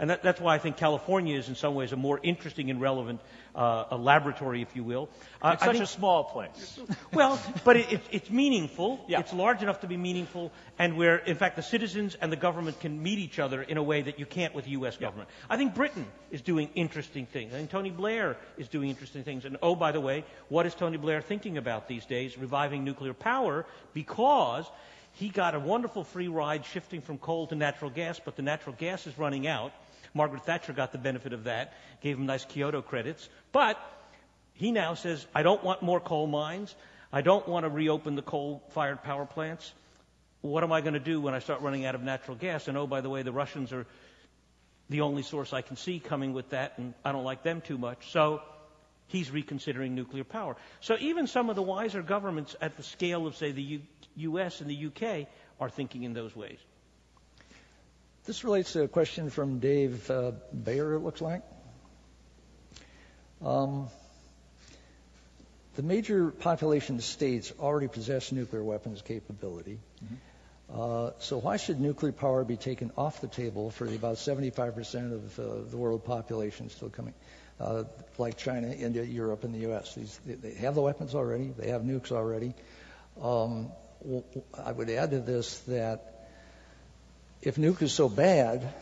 [0.00, 2.80] And that, that's why I think California is in some ways a more interesting and
[2.80, 3.20] relevant
[3.54, 5.10] uh, a laboratory, if you will.
[5.42, 6.80] Uh, it's such think, a small place.
[7.12, 9.04] well, but it, it, it's meaningful.
[9.06, 9.20] Yeah.
[9.20, 12.80] It's large enough to be meaningful, and where, in fact, the citizens and the government
[12.80, 14.94] can meet each other in a way that you can't with the U.S.
[14.94, 15.08] Yeah.
[15.08, 15.28] government.
[15.50, 17.52] I think Britain is doing interesting things.
[17.52, 19.44] I think Tony Blair is doing interesting things.
[19.44, 22.38] And oh, by the way, what is Tony Blair thinking about these days?
[22.38, 24.64] Reviving nuclear power because
[25.12, 28.74] he got a wonderful free ride shifting from coal to natural gas, but the natural
[28.78, 29.72] gas is running out.
[30.14, 33.28] Margaret Thatcher got the benefit of that, gave him nice Kyoto credits.
[33.52, 33.78] But
[34.54, 36.74] he now says, I don't want more coal mines.
[37.12, 39.72] I don't want to reopen the coal fired power plants.
[40.42, 42.68] What am I going to do when I start running out of natural gas?
[42.68, 43.86] And oh, by the way, the Russians are
[44.88, 47.78] the only source I can see coming with that, and I don't like them too
[47.78, 48.10] much.
[48.10, 48.42] So
[49.06, 50.56] he's reconsidering nuclear power.
[50.80, 53.82] So even some of the wiser governments at the scale of, say, the U-
[54.16, 55.26] US and the UK
[55.60, 56.58] are thinking in those ways.
[58.26, 61.42] This relates to a question from Dave uh, Bayer, it looks like.
[63.44, 63.88] Um,
[65.76, 69.78] the major population states already possess nuclear weapons capability.
[70.04, 70.14] Mm-hmm.
[70.72, 75.12] Uh, so why should nuclear power be taken off the table for the about 75%
[75.12, 77.14] of uh, the world population still coming,
[77.58, 77.84] uh,
[78.18, 79.94] like China, India, Europe, and the U.S.?
[79.94, 81.52] These, they have the weapons already.
[81.56, 82.54] They have nukes already.
[83.20, 83.72] Um,
[84.54, 86.19] I would add to this that
[87.42, 88.72] if nuke is so bad,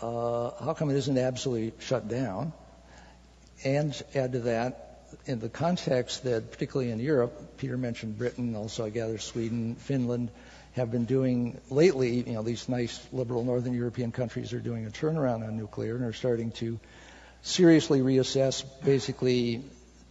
[0.00, 2.52] uh, how come it isn't absolutely shut down?
[3.64, 4.84] And add to that,
[5.26, 10.30] in the context that, particularly in Europe, Peter mentioned Britain, also I gather Sweden, Finland,
[10.72, 14.90] have been doing lately, you know, these nice liberal northern European countries are doing a
[14.90, 16.78] turnaround on nuclear and are starting to
[17.42, 19.62] seriously reassess basically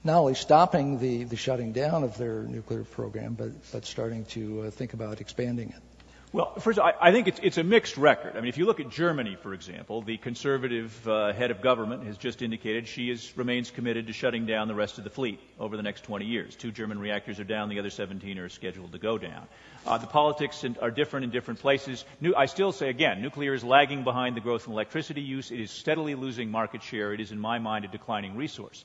[0.04, 4.64] not only stopping the, the shutting down of their nuclear program, but, but starting to
[4.64, 5.97] uh, think about expanding it.
[6.34, 8.36] Well, first, I, I think it's, it's, a mixed record.
[8.36, 12.04] I mean, if you look at Germany, for example, the conservative uh, head of government
[12.04, 15.40] has just indicated she is, remains committed to shutting down the rest of the fleet
[15.58, 16.54] over the next 20 years.
[16.58, 19.48] Two German reactors are down, the other 17 are scheduled to go down.
[19.86, 22.04] Uh, the politics in, are different in different places.
[22.20, 25.50] New, I still say, again, nuclear is lagging behind the growth in electricity use.
[25.52, 27.14] It is steadily losing market share.
[27.14, 28.84] It is, in my mind, a declining resource.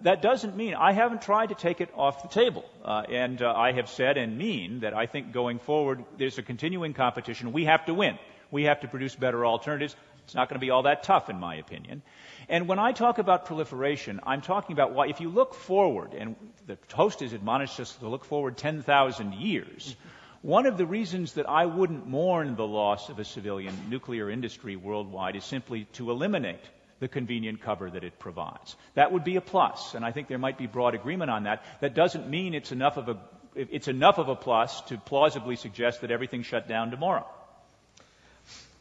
[0.00, 2.64] That doesn't mean I haven't tried to take it off the table.
[2.82, 6.42] Uh, and uh, I have said and mean that I think going forward, there's a
[6.42, 7.52] continuing competition.
[7.52, 8.18] We have to win.
[8.50, 9.94] We have to produce better alternatives.
[10.24, 12.00] It's not going to be all that tough, in my opinion.
[12.48, 16.36] And when I talk about proliferation, I'm talking about why, if you look forward, and
[16.66, 19.94] the host has admonished us to look forward 10,000 years,
[20.40, 24.76] one of the reasons that I wouldn't mourn the loss of a civilian nuclear industry
[24.76, 26.64] worldwide is simply to eliminate
[27.02, 28.76] the convenient cover that it provides.
[28.94, 31.64] That would be a plus, and I think there might be broad agreement on that.
[31.80, 33.18] That doesn't mean it's enough of a
[33.54, 37.26] it's enough of a plus to plausibly suggest that everything shut down tomorrow.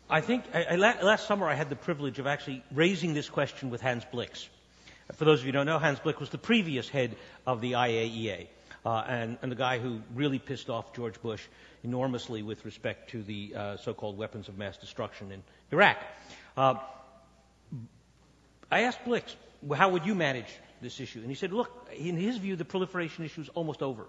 [0.08, 3.72] I think I, I, last summer I had the privilege of actually raising this question
[3.72, 4.48] with Hans Blix.
[5.14, 7.16] For those of you who don't know, Hans Blix was the previous head
[7.48, 8.48] of the IAEA.
[8.86, 11.44] Uh, and, and, the guy who really pissed off George Bush
[11.84, 15.98] enormously with respect to the uh, so-called weapons of mass destruction in Iraq.
[16.58, 16.76] Uh,
[18.72, 20.48] I asked Blix, well, how would you manage
[20.82, 21.20] this issue?
[21.20, 24.08] And he said, look, in his view, the proliferation issue is almost over.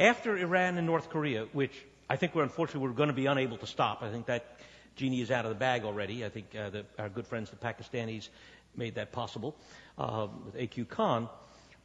[0.00, 1.72] After Iran and North Korea, which
[2.08, 4.02] I think we're unfortunately we're going to be unable to stop.
[4.02, 4.56] I think that
[4.96, 6.24] genie is out of the bag already.
[6.24, 8.28] I think uh, the, our good friends, the Pakistanis,
[8.74, 9.54] made that possible
[9.98, 11.28] uh, with AQ Khan.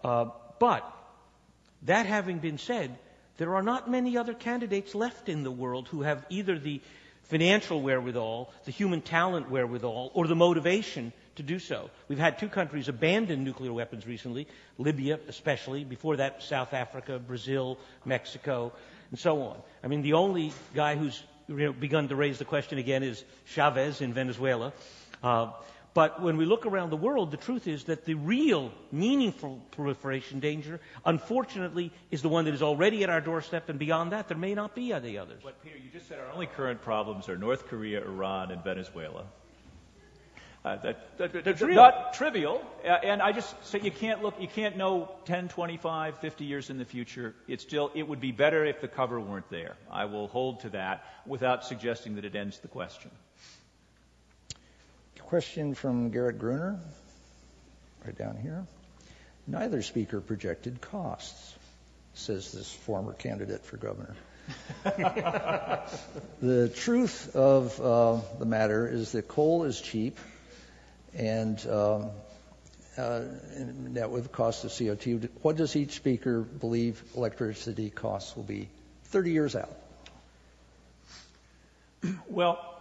[0.04, 0.26] Uh,
[0.60, 0.90] but
[1.84, 2.98] that having been said,
[3.38, 6.82] there are not many other candidates left in the world who have either the
[7.24, 11.90] financial wherewithal, the human talent wherewithal, or the motivation to do so.
[12.08, 14.48] We've had two countries abandon nuclear weapons recently,
[14.78, 18.72] Libya especially, before that South Africa, Brazil, Mexico,
[19.10, 19.58] and so on.
[19.84, 23.24] I mean, the only guy who's you know, begun to raise the question again is
[23.46, 24.74] Chavez in Venezuela.
[25.22, 25.52] Uh,
[25.94, 30.40] but when we look around the world, the truth is that the real meaningful proliferation
[30.40, 34.38] danger, unfortunately, is the one that is already at our doorstep, and beyond that, there
[34.38, 35.42] may not be any others.
[35.44, 39.26] But Peter, you just said our only current problems are North Korea, Iran, and Venezuela.
[40.66, 42.64] Uh, that, that, that's not trivial.
[42.86, 46.70] Uh, and I just say you can't look, you can't know 10, 25, 50 years
[46.70, 47.36] in the future.
[47.50, 49.76] It's still, it would be better if the cover weren't there.
[49.92, 53.12] I will hold to that without suggesting that it ends the question.
[55.20, 56.80] Question from Garrett Gruner,
[58.06, 58.66] right down here.
[59.48, 61.56] Neither speaker projected costs,
[62.14, 64.16] says this former candidate for governor.
[66.42, 70.18] the truth of uh, the matter is that coal is cheap
[71.16, 72.12] and um,
[72.98, 73.22] uh,
[74.10, 75.30] with the cost of CO2.
[75.42, 78.70] What does each speaker believe electricity costs will be
[79.06, 79.72] 30 years out?
[82.28, 82.74] Well,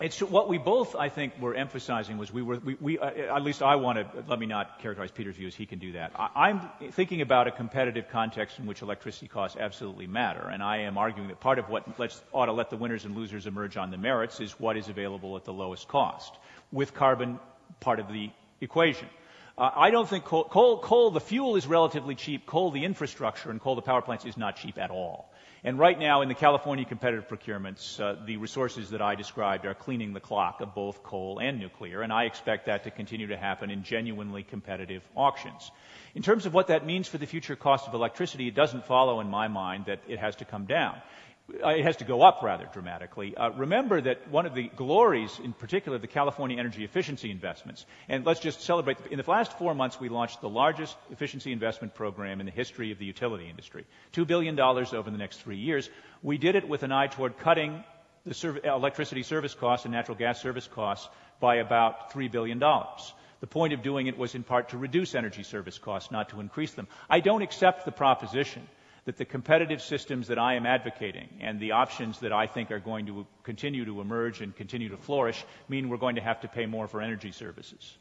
[0.00, 3.42] it's what we both, I think, were emphasizing was we were, we, we uh, at
[3.42, 6.12] least I want to, let me not characterize Peter's views, he can do that.
[6.16, 6.60] I, am
[6.92, 11.28] thinking about a competitive context in which electricity costs absolutely matter, and I am arguing
[11.28, 13.98] that part of what let's, ought to let the winners and losers emerge on the
[13.98, 16.32] merits is what is available at the lowest cost,
[16.70, 17.40] with carbon
[17.80, 18.30] part of the
[18.60, 19.08] equation.
[19.56, 23.50] Uh, I don't think coal, coal, coal, the fuel is relatively cheap, coal, the infrastructure,
[23.50, 25.30] and coal, the power plants, is not cheap at all.
[25.64, 29.74] And right now, in the California competitive procurements, uh, the resources that I described are
[29.74, 33.36] cleaning the clock of both coal and nuclear, and I expect that to continue to
[33.36, 35.72] happen in genuinely competitive auctions.
[36.14, 39.18] In terms of what that means for the future cost of electricity, it doesn't follow
[39.18, 41.02] in my mind that it has to come down.
[41.50, 43.34] Uh, it has to go up rather dramatically.
[43.34, 48.26] Uh, remember that one of the glories, in particular, the California energy efficiency investments, and
[48.26, 52.40] let's just celebrate, in the last four months, we launched the largest efficiency investment program
[52.40, 53.86] in the history of the utility industry.
[54.12, 55.88] $2 billion over the next three years.
[56.22, 57.82] We did it with an eye toward cutting
[58.26, 61.08] the serv- electricity service costs and natural gas service costs
[61.40, 62.58] by about $3 billion.
[62.58, 66.40] The point of doing it was in part to reduce energy service costs, not to
[66.40, 66.88] increase them.
[67.08, 68.68] I don't accept the proposition
[69.08, 72.78] that the competitive systems that I am advocating and the options that I think are
[72.78, 76.48] going to continue to emerge and continue to flourish mean we're going to have to
[76.48, 77.96] pay more for energy services.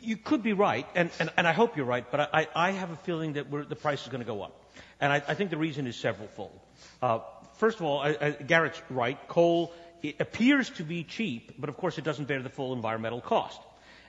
[0.00, 2.90] You could be right, and, and, and I hope you're right, but I, I have
[2.90, 4.58] a feeling that the price is going to go up.
[5.02, 6.58] And I, I think the reason is severalfold.
[7.02, 7.18] Uh,
[7.58, 9.18] first of all, I, I, Garrett's right.
[9.28, 9.70] Coal
[10.18, 13.60] appears to be cheap, but of course it doesn't bear the full environmental cost.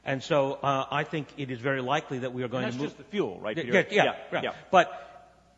[0.05, 2.79] And so uh, I think it is very likely that we are going to move.
[2.79, 3.57] That's just the fuel, right?
[3.57, 4.41] Yeah, yeah, yeah, yeah.
[4.41, 4.53] yeah.
[4.71, 5.10] But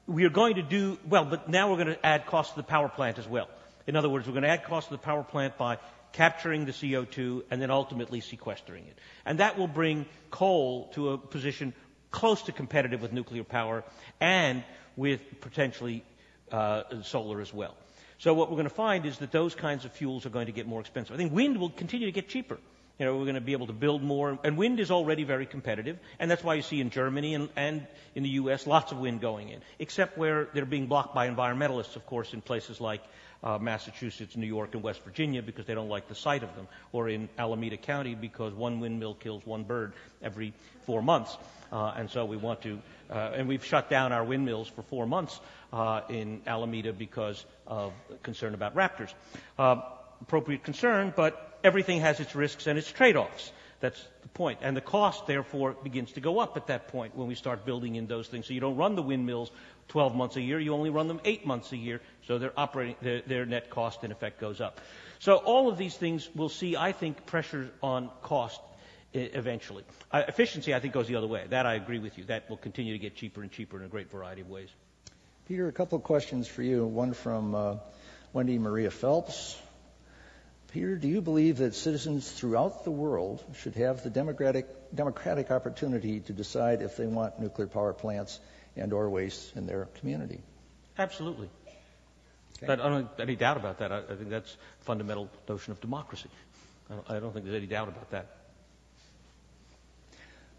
[0.07, 2.63] we are going to do, well, but now we're going to add cost to the
[2.63, 3.49] power plant as well.
[3.87, 5.77] In other words, we're going to add cost to the power plant by
[6.11, 8.97] capturing the CO2 and then ultimately sequestering it.
[9.25, 11.73] And that will bring coal to a position
[12.11, 13.83] close to competitive with nuclear power
[14.19, 14.63] and
[14.95, 16.03] with potentially
[16.51, 17.75] uh, solar as well.
[18.19, 20.51] So what we're going to find is that those kinds of fuels are going to
[20.51, 21.15] get more expensive.
[21.15, 22.57] I think wind will continue to get cheaper.
[22.99, 24.37] You know, we're going to be able to build more.
[24.43, 25.97] And wind is already very competitive.
[26.19, 28.67] And that's why you see in Germany and, and in the U.S.
[28.67, 32.41] lots of wind going in, except where they're being blocked by environmentalists, of course, in
[32.41, 33.01] places like
[33.43, 36.67] uh, Massachusetts, New York, and West Virginia because they don't like the sight of them,
[36.91, 40.53] or in Alameda County because one windmill kills one bird every
[40.85, 41.35] four months.
[41.71, 42.79] Uh, and so we want to,
[43.09, 45.39] uh, and we've shut down our windmills for four months
[45.73, 47.91] uh, in Alameda because of
[48.21, 49.13] concern about raptors.
[49.57, 49.81] Uh,
[50.21, 53.51] appropriate concern, but everything has its risks and its trade-offs.
[53.79, 54.59] That's the point.
[54.61, 57.95] And the cost, therefore, begins to go up at that point when we start building
[57.95, 58.47] in those things.
[58.47, 59.51] So you don't run the windmills
[59.89, 62.95] 12 months a year, you only run them 8 months a year, so their, operating,
[63.01, 64.79] their, their net cost, in effect, goes up.
[65.19, 68.61] So all of these things will see, I think, pressure on cost
[69.13, 69.83] eventually.
[70.11, 71.45] Uh, efficiency, I think, goes the other way.
[71.49, 72.23] That I agree with you.
[72.25, 74.69] That will continue to get cheaper and cheaper in a great variety of ways.
[75.47, 76.85] Peter, a couple of questions for you.
[76.85, 77.75] One from uh,
[78.31, 79.61] Wendy Maria Phelps.
[80.73, 86.19] Peter, do you believe that citizens throughout the world should have the democratic, democratic opportunity
[86.21, 88.39] to decide if they want nuclear power plants
[88.75, 90.41] and or waste in their community?
[90.97, 91.47] Absolutely.
[92.63, 92.73] Okay.
[92.73, 93.91] I don't have any doubt about that.
[93.91, 94.51] I, I think that's
[94.81, 96.29] a fundamental notion of democracy.
[96.89, 98.37] I don't, I don't think there's any doubt about that.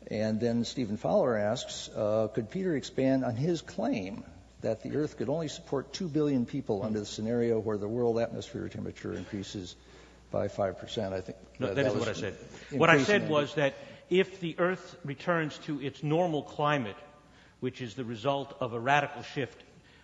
[0.06, 4.22] And then Stephen Fowler asks, uh, could Peter expand on his claim
[4.60, 8.20] that the Earth could only support 2 billion people under the scenario where the world
[8.20, 9.74] atmosphere temperature increases
[10.34, 11.12] by 5%.
[11.12, 12.34] I think no, that, that is what I said.
[12.72, 13.74] What I said was that
[14.10, 16.96] if the Earth returns to its normal climate,
[17.60, 19.62] which is the result of a radical shift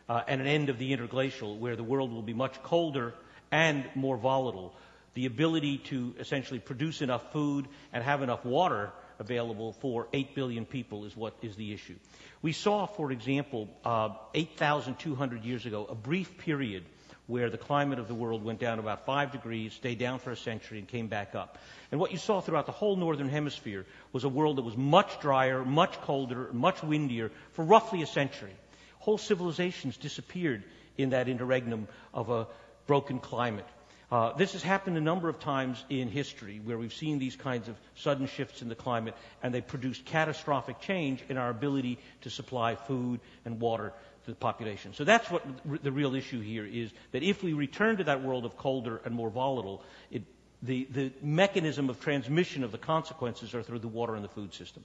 [0.08, 3.12] uh, and an end of the interglacial, where the world will be much colder
[3.50, 4.72] and more volatile,
[5.14, 10.64] the ability to essentially produce enough food and have enough water available for 8 billion
[10.64, 11.96] people is what is the issue.
[12.40, 16.84] We saw, for example, uh, 8,200 years ago, a brief period
[17.30, 20.36] where the climate of the world went down about five degrees, stayed down for a
[20.36, 21.58] century, and came back up.
[21.92, 25.20] And what you saw throughout the whole northern hemisphere was a world that was much
[25.20, 28.52] drier, much colder, much windier for roughly a century.
[28.98, 30.64] Whole civilizations disappeared
[30.98, 32.48] in that interregnum of a
[32.86, 33.66] broken climate.
[34.10, 37.68] Uh, this has happened a number of times in history where we've seen these kinds
[37.68, 42.28] of sudden shifts in the climate and they produced catastrophic change in our ability to
[42.30, 43.92] supply food and water
[44.24, 44.94] to the population.
[44.94, 45.42] So that's what
[45.82, 49.14] the real issue here is that if we return to that world of colder and
[49.14, 50.22] more volatile, it,
[50.62, 54.52] the, the mechanism of transmission of the consequences are through the water and the food
[54.54, 54.84] system.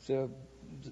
[0.00, 0.30] So,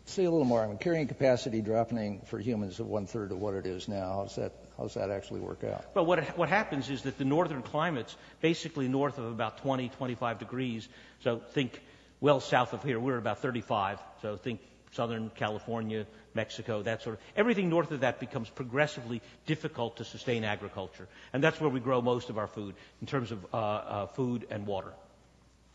[0.06, 0.64] say a little more.
[0.64, 4.22] I mean, carrying capacity dropping for humans of one third of what it is now.
[4.22, 4.52] How's that?
[4.78, 5.84] How's that actually work out?
[5.94, 10.39] Well, what what happens is that the northern climates, basically north of about 20, 25
[10.39, 10.89] degrees.
[11.20, 11.80] So think
[12.20, 12.98] well south of here.
[12.98, 13.98] We're about 35.
[14.22, 14.60] So think
[14.93, 20.44] Southern California, Mexico, that sort of everything north of that becomes progressively difficult to sustain
[20.44, 24.06] agriculture, and that's where we grow most of our food in terms of uh, uh,
[24.06, 24.93] food and water.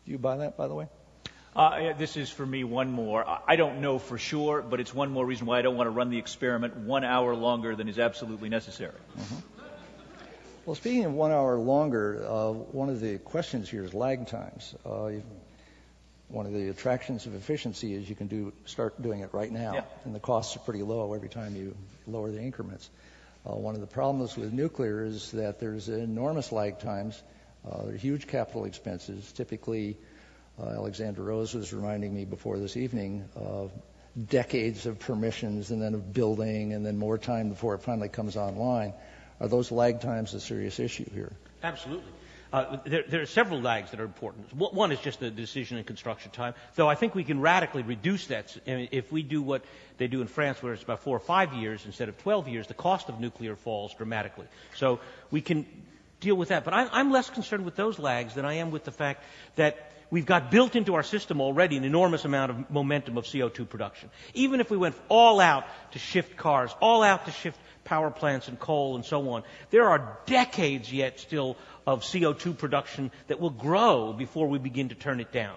[0.06, 0.88] Do you buy that, by the way?
[1.56, 3.24] Uh, this is for me one more.
[3.46, 5.90] I don't know for sure, but it's one more reason why I don't want to
[5.90, 8.94] run the experiment one hour longer than is absolutely necessary.
[9.18, 9.34] Mm-hmm.
[10.66, 14.74] Well, speaking of one hour longer, uh, one of the questions here is lag times.
[16.28, 19.74] One of the attractions of efficiency is you can do start doing it right now,
[19.74, 19.84] yeah.
[20.04, 21.74] and the costs are pretty low every time you
[22.06, 22.90] lower the increments.
[23.46, 27.20] Uh, one of the problems with nuclear is that there's enormous lag times.
[27.66, 29.32] Uh, there are huge capital expenses.
[29.32, 29.96] Typically,
[30.60, 33.70] uh, Alexander Rose was reminding me before this evening of
[34.28, 38.36] decades of permissions and then of building and then more time before it finally comes
[38.36, 38.92] online.
[39.40, 41.32] Are those lag times a serious issue here?
[41.62, 42.10] Absolutely.
[42.50, 44.54] Uh, there, are several lags that are important.
[44.54, 48.26] One is just the decision and construction time, though I think we can radically reduce
[48.28, 48.56] that.
[48.66, 49.62] If we do what
[49.98, 52.66] they do in France, where it's about four or five years instead of 12 years,
[52.66, 54.46] the cost of nuclear falls dramatically.
[54.76, 55.00] So
[55.30, 55.66] we can
[56.20, 56.64] deal with that.
[56.64, 59.24] But I'm less concerned with those lags than I am with the fact
[59.56, 63.68] that we've got built into our system already an enormous amount of momentum of CO2
[63.68, 64.10] production.
[64.34, 67.58] Even if we went all out to shift cars, all out to shift
[67.88, 71.56] power plants and coal and so on, there are decades yet still
[71.86, 75.56] of CO2 production that will grow before we begin to turn it down.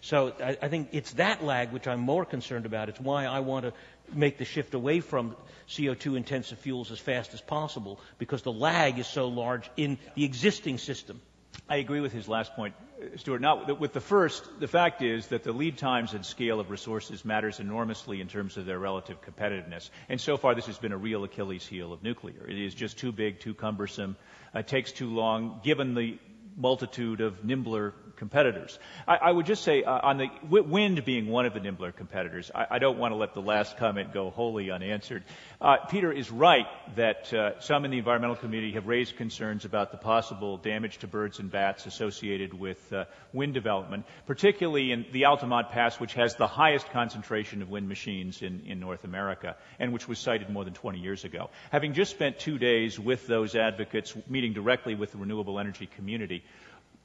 [0.00, 2.88] So I, I think it's that lag which I'm more concerned about.
[2.88, 3.72] It's why I want to
[4.14, 5.34] make the shift away from
[5.68, 10.24] CO2 intensive fuels as fast as possible because the lag is so large in the
[10.24, 11.20] existing system.
[11.68, 12.74] I agree with his last point,
[13.16, 13.40] Stewart.
[13.40, 17.24] Not with the first, the fact is that the lead times and scale of resources
[17.24, 19.90] matters enormously in terms of their relative competitiveness.
[20.08, 22.46] And so far, this has been a real Achilles heel of nuclear.
[22.46, 24.16] It is just too big, too cumbersome,
[24.54, 26.18] uh, takes too long, given the
[26.56, 28.78] multitude of nimbler competitors.
[29.08, 32.52] I, I would just say, uh, on the wind being one of the nimbler competitors,
[32.54, 35.24] I, I, don't want to let the last comment go wholly unanswered.
[35.60, 39.90] Uh, Peter is right that uh, some in the environmental community have raised concerns about
[39.90, 45.24] the possible damage to birds and bats associated with uh, wind development, particularly in the
[45.24, 49.92] Altamont Pass, which has the highest concentration of wind machines in, in North America, and
[49.92, 51.50] which was cited more than 20 years ago.
[51.72, 56.44] Having just spent two days with those advocates, meeting directly with the renewable energy community,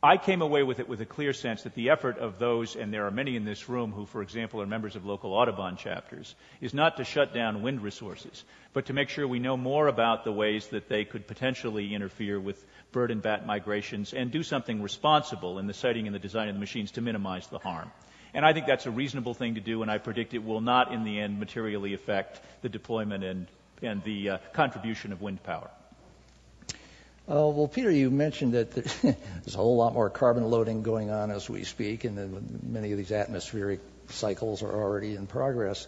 [0.01, 2.93] I came away with it with a clear sense that the effort of those, and
[2.93, 6.35] there are many in this room who, for example, are members of local Audubon chapters,
[6.61, 8.43] is not to shut down wind resources,
[8.73, 12.39] but to make sure we know more about the ways that they could potentially interfere
[12.39, 16.47] with bird and bat migrations and do something responsible in the siting and the design
[16.47, 17.91] of the machines to minimize the harm.
[18.35, 20.93] And I think that's a reasonable thing to do, and I predict it will not,
[20.93, 23.47] in the end, materially affect the deployment and,
[23.81, 25.71] and the uh, contribution of wind power.
[27.29, 28.71] Uh, well, Peter, you mentioned that
[29.01, 32.97] there's a whole lot more carbon loading going on as we speak, and many of
[32.97, 35.87] these atmospheric cycles are already in progress.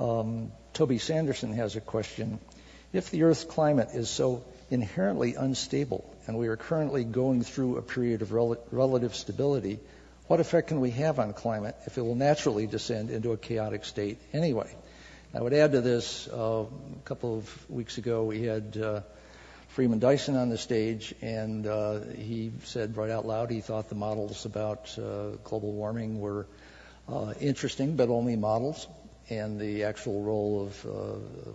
[0.00, 2.38] Um, Toby Sanderson has a question.
[2.94, 7.82] If the Earth's climate is so inherently unstable, and we are currently going through a
[7.82, 9.78] period of rel- relative stability,
[10.26, 13.84] what effect can we have on climate if it will naturally descend into a chaotic
[13.84, 14.74] state anyway?
[15.34, 19.00] I would add to this, uh, a couple of weeks ago we had uh,
[19.76, 23.94] Freeman Dyson on the stage, and uh, he said right out loud he thought the
[23.94, 26.46] models about uh, global warming were
[27.10, 28.88] uh, interesting, but only models.
[29.28, 30.88] And the actual role of uh,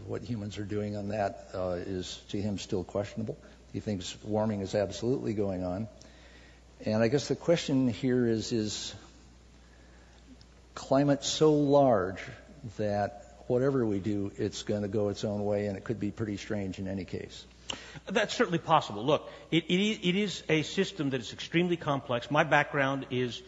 [0.06, 3.40] what humans are doing on that uh, is to him still questionable.
[3.74, 5.88] He thinks warming is absolutely going on.
[6.86, 8.94] And I guess the question here is is
[10.76, 12.20] climate so large
[12.78, 16.12] that whatever we do, it's going to go its own way, and it could be
[16.12, 17.48] pretty strange in any case?
[18.08, 19.06] That's certainly possible.
[19.06, 22.30] Look, it, it, is a system that is extremely complex.
[22.32, 23.42] My background is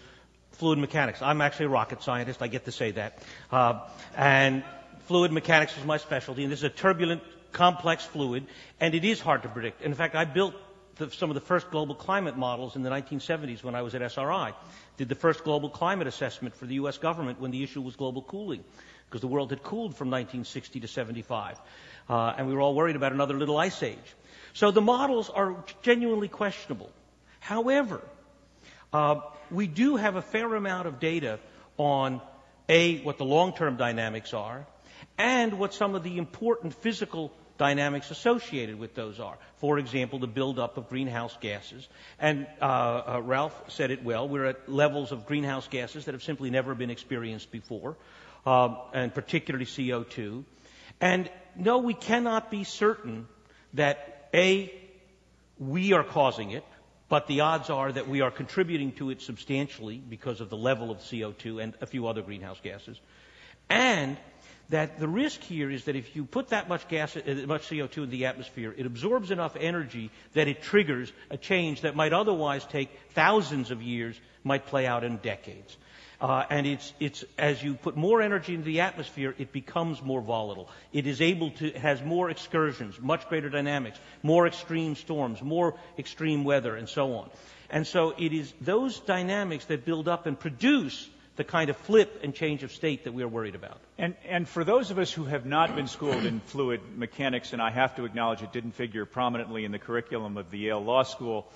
[0.52, 1.22] fluid mechanics.
[1.22, 2.42] I'm actually a rocket scientist.
[2.42, 3.24] I get to say that.
[3.52, 3.82] Uh,
[4.16, 4.64] and
[5.08, 6.44] fluid mechanics is my specialty.
[6.44, 7.22] And this is a turbulent,
[7.52, 8.46] complex fluid,
[8.80, 9.82] and it is hard to predict.
[9.82, 10.56] In fact, I built
[10.98, 14.02] the, some of the first global climate models in the 1970s when I was at
[14.02, 14.54] SRI.
[14.98, 16.98] Did the first global climate assessment for the U.S.
[16.98, 18.64] government when the issue was global cooling,
[19.14, 21.62] because the world had cooled from 1960 to 75
[22.10, 24.16] uh, and we were all worried about another little ice age.
[24.54, 26.90] So the models are genuinely questionable.
[27.40, 28.02] However,
[28.92, 29.22] uh,
[29.52, 31.40] we do have a fair amount of data
[31.78, 32.22] on
[32.68, 34.66] A, what the long-term dynamics are,
[35.16, 39.38] and what some of the important physical dynamics associated with those are.
[39.58, 41.88] For example, the buildup of greenhouse gases.
[42.20, 44.28] And uh, uh, Ralph said it well.
[44.28, 47.96] We're at levels of greenhouse gases that have simply never been experienced before,
[48.46, 50.44] uh, and particularly CO2.
[51.02, 53.28] And no, we cannot be certain
[53.74, 54.74] that A,
[55.60, 56.64] we are causing it,
[57.10, 60.92] but the odds are that we are contributing to it substantially because of the level
[60.92, 63.00] of CO2 and a few other greenhouse gases.
[63.70, 64.18] And
[64.70, 68.04] that the risk here is that if you put that much gas, uh, much CO2
[68.04, 72.66] in the atmosphere, it absorbs enough energy that it triggers a change that might otherwise
[72.66, 75.78] take thousands of years, might play out in decades.
[76.24, 80.22] Uh, and it's, it's, as you put more energy into the atmosphere, it becomes more
[80.22, 80.70] volatile.
[80.94, 86.46] It is able to, has more excursions, much greater dynamics, more extreme storms, more extreme
[86.46, 87.30] weather, and so on.
[87.70, 92.22] And so it is those dynamics that build up and produce the kind of flip
[92.24, 93.82] and change of state that we are worried about.
[93.98, 97.62] And, and for those of us who have not been schooled in fluid mechanics, and
[97.62, 101.04] I have to acknowledge it didn't figure prominently in the curriculum of the Yale Law
[101.04, 101.48] School,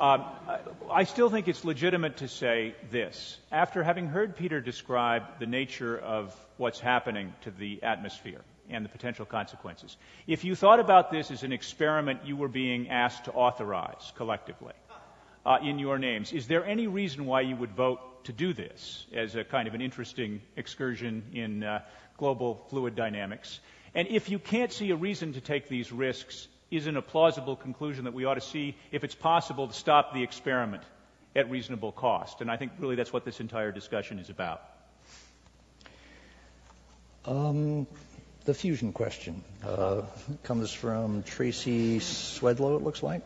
[0.00, 3.38] I still think it's legitimate to say this.
[3.52, 8.88] After having heard Peter describe the nature of what's happening to the atmosphere and the
[8.88, 9.96] potential consequences,
[10.26, 14.74] if you thought about this as an experiment you were being asked to authorize collectively
[15.44, 19.06] uh, in your names, is there any reason why you would vote to do this
[19.12, 21.80] as a kind of an interesting excursion in uh,
[22.16, 23.60] global fluid dynamics.
[23.94, 28.04] And if you can't see a reason to take these risks, isn't a plausible conclusion
[28.04, 30.82] that we ought to see if it's possible to stop the experiment
[31.34, 32.40] at reasonable cost?
[32.40, 34.62] And I think really that's what this entire discussion is about.
[37.24, 37.86] Um,
[38.44, 40.02] the fusion question uh,
[40.42, 43.22] comes from Tracy Swedlow, it looks like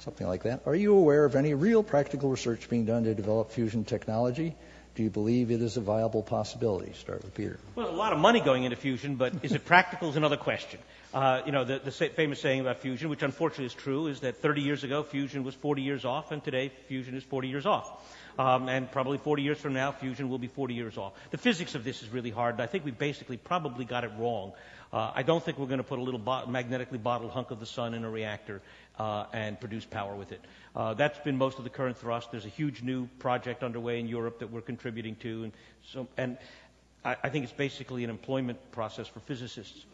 [0.00, 0.62] something like that.
[0.66, 4.54] Are you aware of any real practical research being done to develop fusion technology?
[4.94, 6.92] Do you believe it is a viable possibility?
[6.92, 7.58] Start with Peter.
[7.74, 10.80] Well, a lot of money going into fusion, but is it practical is another question.
[11.14, 14.38] Uh, you know, the, the, famous saying about fusion, which unfortunately is true, is that
[14.38, 18.02] 30 years ago fusion was 40 years off, and today fusion is 40 years off.
[18.38, 21.12] Um, and probably 40 years from now, fusion will be 40 years off.
[21.30, 24.10] The physics of this is really hard, and I think we basically probably got it
[24.16, 24.52] wrong.
[24.90, 27.60] Uh, I don't think we're going to put a little bo- magnetically bottled hunk of
[27.60, 28.62] the sun in a reactor
[28.98, 30.40] uh, and produce power with it.
[30.74, 32.30] Uh, that's been most of the current thrust.
[32.30, 35.52] There's a huge new project underway in Europe that we're contributing to, and
[35.92, 36.38] so and
[37.04, 39.84] I, I think it's basically an employment process for physicists.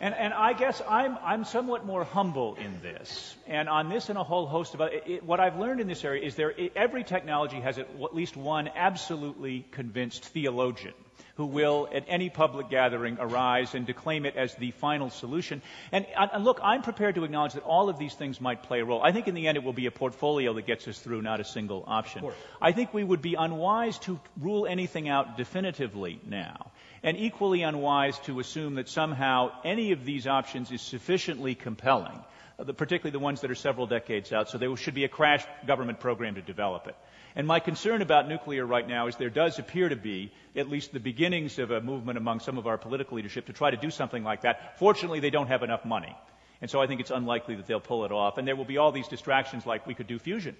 [0.00, 3.36] And, and, I guess I'm, I'm somewhat more humble in this.
[3.46, 6.04] And on this and a whole host of other, it, what I've learned in this
[6.04, 10.94] area is there, every technology has at least one absolutely convinced theologian
[11.38, 15.62] who will, at any public gathering, arise and declaim it as the final solution.
[15.92, 18.84] And, and look, I'm prepared to acknowledge that all of these things might play a
[18.84, 19.00] role.
[19.02, 21.38] I think in the end it will be a portfolio that gets us through, not
[21.38, 22.24] a single option.
[22.60, 26.72] I think we would be unwise to rule anything out definitively now
[27.02, 32.20] and equally unwise to assume that somehow any of these options is sufficiently compelling,
[32.58, 35.44] uh, particularly the ones that are several decades out, so there should be a crash
[35.66, 36.96] government program to develop it.
[37.36, 40.92] And my concern about nuclear right now is there does appear to be at least
[40.92, 43.90] the beginnings of a movement among some of our political leadership to try to do
[43.90, 44.78] something like that.
[44.78, 46.16] Fortunately, they don't have enough money.
[46.60, 48.38] And so I think it's unlikely that they'll pull it off.
[48.38, 50.56] And there will be all these distractions like we could do fusion.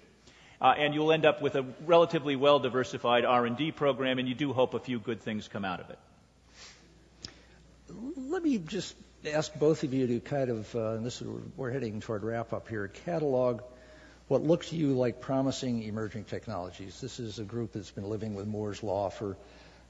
[0.61, 4.53] Uh, and you'll end up with a relatively well diversified R&D program and you do
[4.53, 5.99] hope a few good things come out of it.
[8.29, 8.95] Let me just
[9.25, 11.27] ask both of you to kind of, uh, and this is,
[11.57, 13.63] we're heading toward wrap up here, catalog
[14.27, 17.01] what looks to you like promising emerging technologies.
[17.01, 19.35] This is a group that's been living with Moore's Law for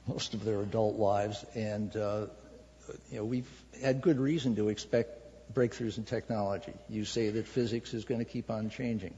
[0.07, 2.27] most of their adult lives, and uh,
[3.11, 3.49] you know we've
[3.81, 5.19] had good reason to expect
[5.53, 6.71] breakthroughs in technology.
[6.87, 9.15] You say that physics is going to keep on changing.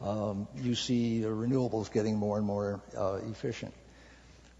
[0.00, 3.74] Um, you see the renewables getting more and more uh, efficient.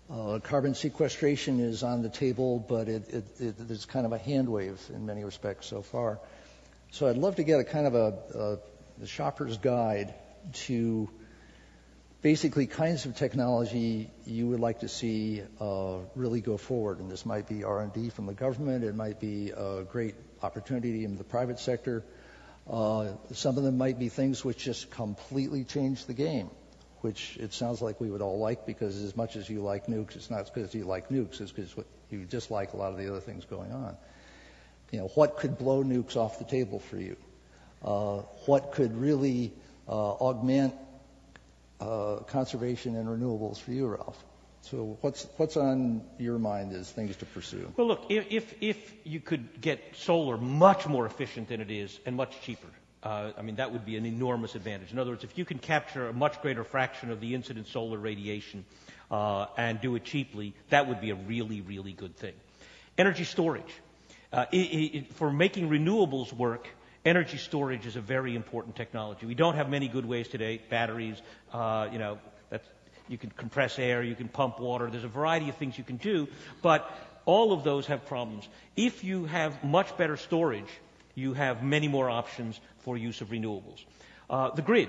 [0.08, 4.18] Uh, carbon sequestration is on the table, but it, it, it, it's kind of a
[4.18, 6.20] hand wave in many respects so far.
[6.92, 8.58] So I'd love to get a kind of a,
[9.02, 10.14] a shopper's guide
[10.66, 11.08] to
[12.22, 17.00] basically kinds of technology you would like to see uh, really go forward.
[17.00, 18.84] And this might be R&D from the government.
[18.84, 22.04] It might be a great opportunity in the private sector.
[22.68, 26.50] Uh, some of them might be things which just completely change the game,
[27.06, 30.16] which it sounds like we would all like because as much as you like nukes,
[30.16, 31.72] it's not because you like nukes, it's because
[32.10, 33.96] you dislike a lot of the other things going on.
[34.90, 37.16] You know, what could blow nukes off the table for you?
[37.80, 39.52] Uh, what could really
[39.88, 40.74] uh, augment
[41.80, 44.20] uh, conservation and renewables for you, Ralph?
[44.62, 47.72] So what's what's on your mind as things to pursue?
[47.76, 52.16] Well, look, if if you could get solar much more efficient than it is and
[52.16, 52.72] much cheaper,
[53.06, 54.92] uh, I mean that would be an enormous advantage.
[54.92, 57.98] In other words, if you can capture a much greater fraction of the incident solar
[57.98, 58.64] radiation
[59.10, 62.34] uh, and do it cheaply, that would be a really really good thing.
[62.98, 63.74] Energy storage.
[64.32, 66.68] Uh, it, it, for making renewables work,
[67.04, 69.26] Energy storage is a very important technology.
[69.26, 70.60] We don't have many good ways today.
[70.68, 71.22] Batteries,
[71.52, 72.18] uh, you know,
[73.08, 74.90] you can compress air, you can pump water.
[74.90, 76.26] There's a variety of things you can do,
[76.62, 76.90] but
[77.24, 78.48] all of those have problems.
[78.76, 80.68] If you have much better storage,
[81.16, 83.84] you have many more options for use of renewables.
[84.30, 84.88] Uh, the grid.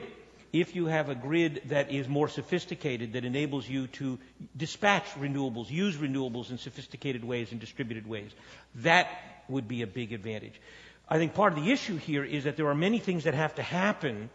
[0.54, 4.18] if you have a grid that is more sophisticated, that enables you to
[4.56, 8.32] dispatch renewables, use renewables in sophisticated ways and distributed ways,
[8.76, 9.08] that
[9.50, 10.60] would be a big advantage.
[11.10, 13.56] I think part of the issue here is that there are many things that have
[13.56, 14.30] to happen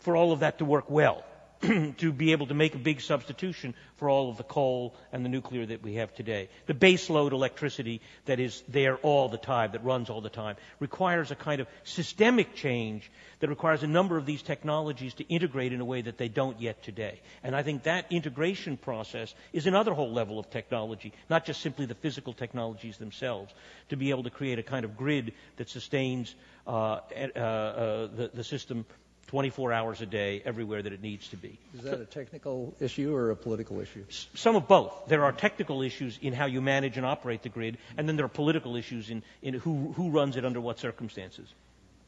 [0.00, 1.24] for all of that to work well.
[1.98, 5.28] to be able to make a big substitution for all of the coal and the
[5.28, 6.48] nuclear that we have today.
[6.66, 11.30] The baseload electricity that is there all the time, that runs all the time, requires
[11.30, 13.10] a kind of systemic change
[13.40, 16.58] that requires a number of these technologies to integrate in a way that they don't
[16.60, 17.20] yet today.
[17.42, 21.84] And I think that integration process is another whole level of technology, not just simply
[21.84, 23.52] the physical technologies themselves,
[23.90, 26.34] to be able to create a kind of grid that sustains
[26.66, 28.86] uh, uh, uh, the, the system
[29.30, 31.56] 24 hours a day everywhere that it needs to be.
[31.78, 34.04] Is that a technical issue or a political issue?
[34.34, 34.92] Some of both.
[35.06, 38.26] There are technical issues in how you manage and operate the grid, and then there
[38.26, 41.46] are political issues in, in who, who runs it under what circumstances.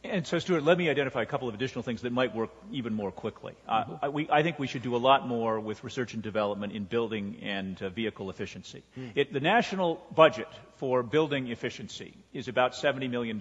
[0.03, 2.93] And so, Stewart, let me identify a couple of additional things that might work even
[2.93, 3.55] more quickly.
[3.69, 4.13] Uh, mm-hmm.
[4.13, 7.37] we, I think we should do a lot more with research and development in building
[7.43, 8.83] and uh, vehicle efficiency.
[8.99, 9.13] Mm.
[9.15, 13.41] It, the national budget for building efficiency is about $70 million,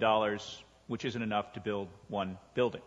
[0.86, 2.82] which isn't enough to build one building.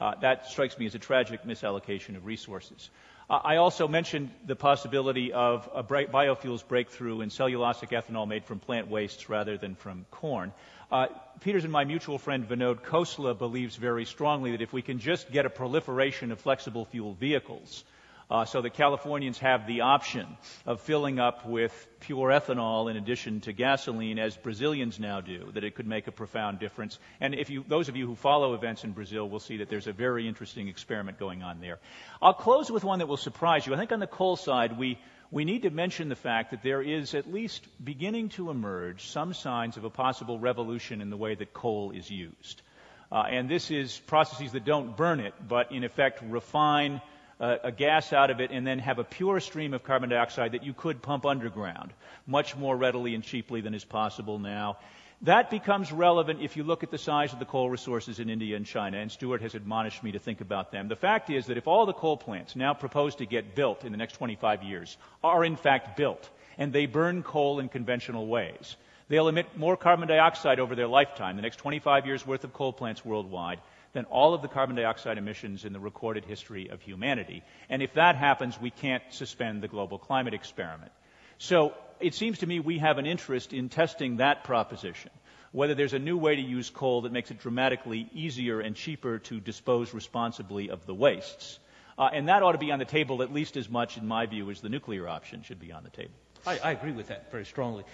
[0.00, 2.90] Uh, that strikes me as a tragic misallocation of resources.
[3.28, 8.60] Uh, I also mentioned the possibility of a biofuels breakthrough in cellulosic ethanol made from
[8.60, 10.52] plant wastes rather than from corn.
[10.92, 11.06] Uh,
[11.40, 15.32] Peters and my mutual friend Vinod Khosla believes very strongly that if we can just
[15.32, 17.84] get a proliferation of flexible fuel vehicles,
[18.30, 20.26] uh, so that Californians have the option
[20.64, 25.62] of filling up with pure ethanol in addition to gasoline, as Brazilians now do, that
[25.62, 26.98] it could make a profound difference.
[27.20, 29.86] And if you, those of you who follow events in Brazil will see that there's
[29.86, 31.78] a very interesting experiment going on there.
[32.20, 33.74] I'll close with one that will surprise you.
[33.74, 34.98] I think on the coal side, we,
[35.30, 39.34] we need to mention the fact that there is at least beginning to emerge some
[39.34, 42.62] signs of a possible revolution in the way that coal is used.
[43.10, 47.00] Uh, and this is processes that don't burn it, but in effect refine
[47.40, 50.52] a, a gas out of it and then have a pure stream of carbon dioxide
[50.52, 51.92] that you could pump underground
[52.26, 54.78] much more readily and cheaply than is possible now.
[55.22, 58.54] That becomes relevant if you look at the size of the coal resources in India
[58.54, 60.88] and China, and Stewart has admonished me to think about them.
[60.88, 63.92] The fact is that if all the coal plants now proposed to get built in
[63.92, 68.76] the next 25 years are in fact built, and they burn coal in conventional ways,
[69.08, 72.74] they'll emit more carbon dioxide over their lifetime, the next 25 years worth of coal
[72.74, 73.60] plants worldwide,
[73.96, 77.42] than all of the carbon dioxide emissions in the recorded history of humanity.
[77.70, 80.92] And if that happens, we can't suspend the global climate experiment.
[81.38, 85.10] So it seems to me we have an interest in testing that proposition.
[85.52, 89.18] Whether there's a new way to use coal that makes it dramatically easier and cheaper
[89.30, 91.58] to dispose responsibly of the wastes.
[91.96, 94.26] Uh, and that ought to be on the table at least as much, in my
[94.26, 96.12] view, as the nuclear option should be on the table.
[96.46, 97.84] I, I agree with that very strongly.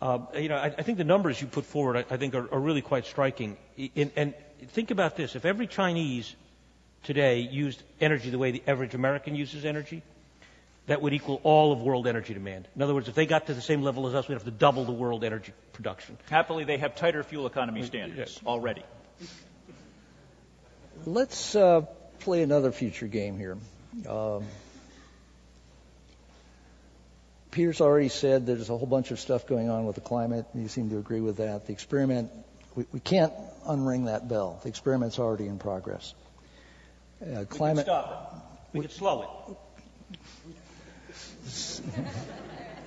[0.00, 2.52] Uh, you know, I, I, think the numbers you put forward, I, I think, are,
[2.52, 3.56] are, really quite striking.
[3.76, 4.34] In, and
[4.70, 6.34] think about this: if every Chinese
[7.04, 10.02] today used energy the way the average American uses energy,
[10.86, 12.68] that would equal all of world energy demand.
[12.76, 14.50] In other words, if they got to the same level as us, we'd have to
[14.50, 16.18] double the world energy production.
[16.28, 18.82] Happily, they have tighter fuel economy standards already.
[21.06, 21.82] Let's uh,
[22.20, 23.58] play another future game here.
[24.08, 24.44] Um,
[27.50, 30.46] Peter's already said there's a whole bunch of stuff going on with the climate.
[30.54, 31.66] You seem to agree with that.
[31.66, 32.30] The experiment,
[32.74, 33.32] we, we can't
[33.64, 34.60] unring that bell.
[34.62, 36.14] The experiment's already in progress.
[37.22, 37.86] Uh, climate.
[37.86, 38.34] We can stop
[38.72, 38.72] it.
[38.72, 39.56] We, we can slow it.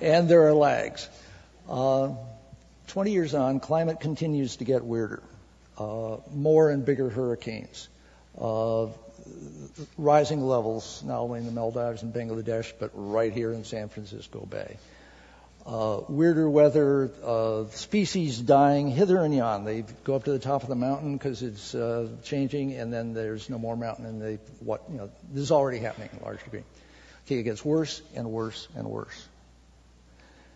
[0.00, 1.08] and there are lags.
[1.68, 2.10] Uh,
[2.88, 5.22] 20 years on, climate continues to get weirder.
[5.76, 7.88] Uh, more and bigger hurricanes.
[8.40, 8.86] Uh,
[9.96, 14.46] rising levels, not only in the Maldives and Bangladesh, but right here in San Francisco
[14.46, 14.78] Bay.
[15.68, 19.66] Uh, weirder weather, uh, species dying hither and yon.
[19.66, 23.12] They go up to the top of the mountain because it's uh, changing, and then
[23.12, 26.24] there's no more mountain, and they what you know this is already happening in a
[26.24, 26.62] large degree.
[27.26, 29.28] Okay, it gets worse and worse and worse.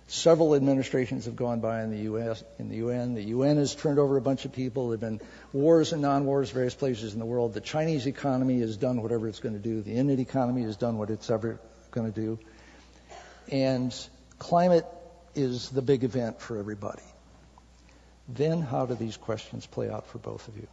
[0.06, 2.42] Several administrations have gone by in the U.S.
[2.58, 4.88] In the UN, the UN has turned over a bunch of people.
[4.88, 5.20] There've been
[5.52, 7.52] wars and non-wars, various places in the world.
[7.52, 9.82] The Chinese economy has done whatever it's going to do.
[9.82, 11.60] The Indian economy has done what it's ever
[11.90, 12.38] going to do.
[13.50, 13.94] And
[14.38, 14.86] climate
[15.34, 17.02] is the big event for everybody.
[18.28, 20.68] Then, how do these questions play out for both of you?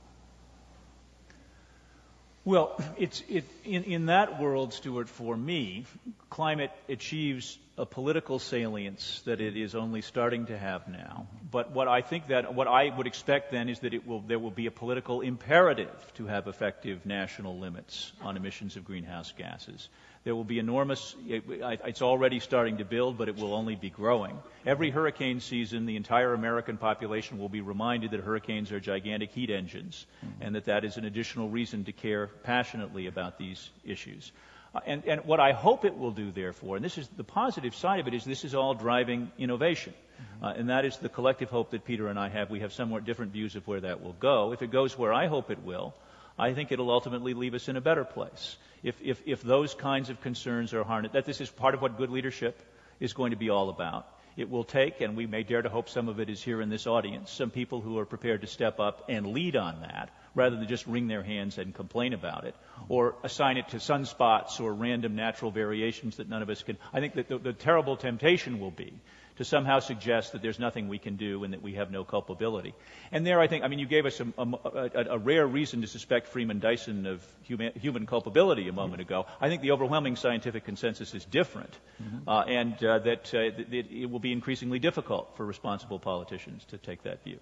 [2.46, 5.86] Well, it's it, in, in that world, Stewart, for me,
[6.30, 11.28] climate achieves a political salience that it is only starting to have now.
[11.52, 14.40] But what I think that what I would expect then is that it will there
[14.40, 19.90] will be a political imperative to have effective national limits on emissions of greenhouse gases.
[20.26, 24.38] There will be enormous, it's already starting to build, but it will only be growing.
[24.66, 29.50] Every hurricane season, the entire American population will be reminded that hurricanes are gigantic heat
[29.50, 30.44] engines mm-hmm.
[30.44, 34.34] and that that is an additional reason to care passionately about these issues.
[34.76, 37.74] Uh, and, and, what I hope it will do, therefore, and this is the positive
[37.74, 39.94] side of it, is this is all driving innovation.
[39.94, 40.46] Mm-hmm.
[40.46, 42.50] Uh, and that is the collective hope that Peter and I have.
[42.50, 44.52] We have somewhat different views of where that will go.
[44.52, 45.96] If it goes where I hope it will,
[46.38, 48.58] I think it'll ultimately leave us in a better place.
[48.84, 51.98] If, if, if those kinds of concerns are harnessed, that this is part of what
[51.98, 52.60] good leadership
[53.00, 54.08] is going to be all about.
[54.38, 56.70] It will take, and we may dare to hope some of it is here in
[56.70, 60.56] this audience, some people who are prepared to step up and lead on that rather
[60.56, 62.56] than just wring their hands and complain about it
[62.88, 66.78] or assign it to sunspots or random natural variations that none of us can.
[66.94, 68.94] I think that the, the terrible temptation will be
[69.40, 72.76] to somehow suggest that there's nothing we can do and that we have no culpability.
[73.10, 75.80] And there, I think, I mean, you gave us a, a, a, a rare reason
[75.80, 79.28] to suspect Freeman Dyson of human, human, culpability a moment ago.
[79.40, 82.28] I think the overwhelming scientific consensus is different, mm-hmm.
[82.28, 86.78] uh, and uh, that, uh, that it will be increasingly difficult for responsible politicians to
[86.78, 87.40] take that view.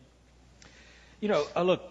[1.19, 1.81] You know, uh, look,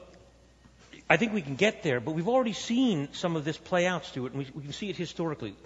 [1.11, 4.05] I think we can get there, but we've already seen some of this play out,
[4.05, 5.57] Stewart, and we, we can see it historically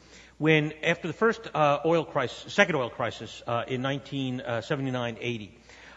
[0.40, 5.50] when after the first uh, oil crisis, second oil crisis uh, in 1979-80,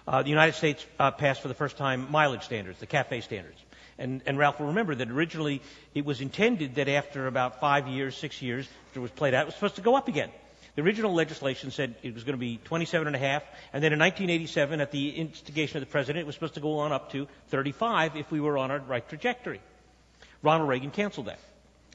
[0.06, 3.58] uh, the United States uh, passed for the first time mileage standards, the CAFE standards.
[3.98, 5.62] And, and, Ralph will remember that originally
[5.96, 9.44] it was intended that after about five years, six years, after it was played out,
[9.44, 10.30] it was supposed to go up again.
[10.76, 13.94] The original legislation said it was going to be 27 and a half, and then
[13.94, 17.14] in 1987, at the instigation of the president, it was supposed to go on up
[17.14, 19.62] to 35 if we were on our right trajectory.
[20.42, 21.40] Ronald Reagan canceled that.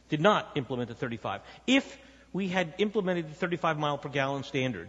[0.08, 1.42] Did not implement the 35.
[1.66, 1.98] If
[2.38, 4.88] we had implemented the 35 mile per gallon standard,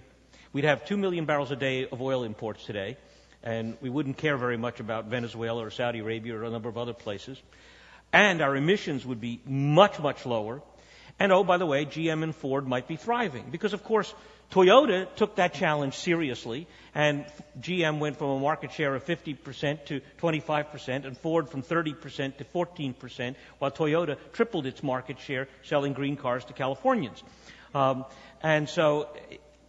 [0.53, 2.95] we'd have 2 million barrels a day of oil imports today,
[3.41, 6.77] and we wouldn't care very much about Venezuela or Saudi Arabia or a number of
[6.77, 7.41] other places.
[8.13, 10.61] And our emissions would be much, much lower.
[11.19, 13.45] And oh, by the way, GM and Ford might be thriving.
[13.49, 14.13] Because, of course,
[14.51, 17.25] Toyota took that challenge seriously, and
[17.61, 22.43] GM went from a market share of 50% to 25%, and Ford from 30% to
[22.43, 27.23] 14%, while Toyota tripled its market share selling green cars to Californians.
[27.75, 28.05] Um,
[28.41, 29.09] and so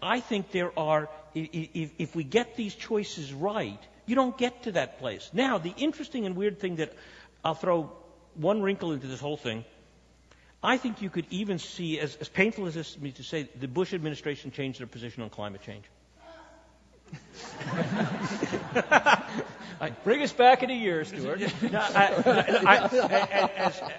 [0.01, 4.73] I think there are, if, if we get these choices right, you don't get to
[4.73, 5.31] that place.
[5.35, 6.95] Now, the interesting and weird thing that
[7.45, 7.93] I'll throw
[8.35, 9.65] one wrinkle into this whole thing
[10.63, 13.49] I think you could even see, as, as painful as this is me to say,
[13.59, 15.85] the Bush administration changed their position on climate change.
[20.05, 21.41] Bring us back in a year, Stewart.
[21.41, 21.51] as,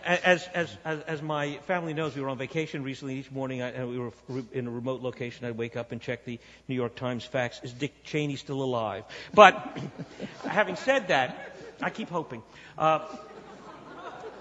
[0.05, 3.15] as, as, as, my family knows, we were on vacation recently.
[3.15, 4.11] Each morning, I, we were
[4.53, 5.47] in a remote location.
[5.47, 7.59] I'd wake up and check the New York Times facts.
[7.63, 9.03] Is Dick Cheney still alive?
[9.33, 9.79] But
[10.47, 12.43] having said that, I keep hoping.
[12.77, 12.99] Uh,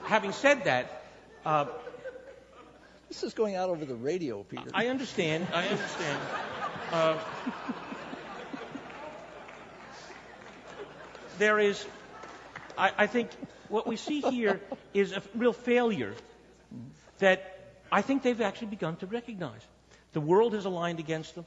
[0.04, 1.04] having said that,
[1.46, 1.64] uh,
[3.10, 4.70] this is going out over the radio, Peter.
[4.72, 5.48] I understand.
[5.52, 6.20] I understand.
[6.92, 7.18] Uh,
[11.38, 11.84] there is,
[12.78, 13.30] I, I think,
[13.68, 14.60] what we see here
[14.94, 16.14] is a real failure
[17.18, 19.60] that I think they've actually begun to recognize.
[20.12, 21.46] The world is aligned against them.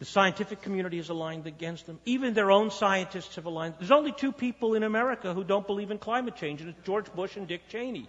[0.00, 2.00] The scientific community is aligned against them.
[2.04, 3.74] Even their own scientists have aligned.
[3.78, 7.12] There's only two people in America who don't believe in climate change, and it's George
[7.12, 8.08] Bush and Dick Cheney.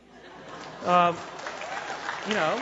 [0.85, 1.15] Um,
[2.27, 2.61] you know,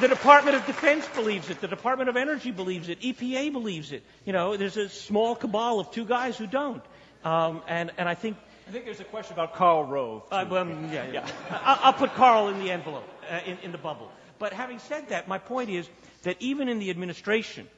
[0.00, 1.60] the Department of Defense believes it.
[1.60, 3.00] The Department of Energy believes it.
[3.00, 4.02] EPA believes it.
[4.24, 6.82] You know, there's a small cabal of two guys who don't.
[7.24, 8.36] Um, and, and I think.
[8.68, 10.22] I think there's a question about Karl Rove.
[10.30, 11.26] Uh, well, yeah, yeah.
[11.50, 14.10] I'll, I'll, put Karl in the envelope, uh, in, in the bubble.
[14.38, 15.88] But having said that, my point is
[16.22, 17.68] that even in the administration,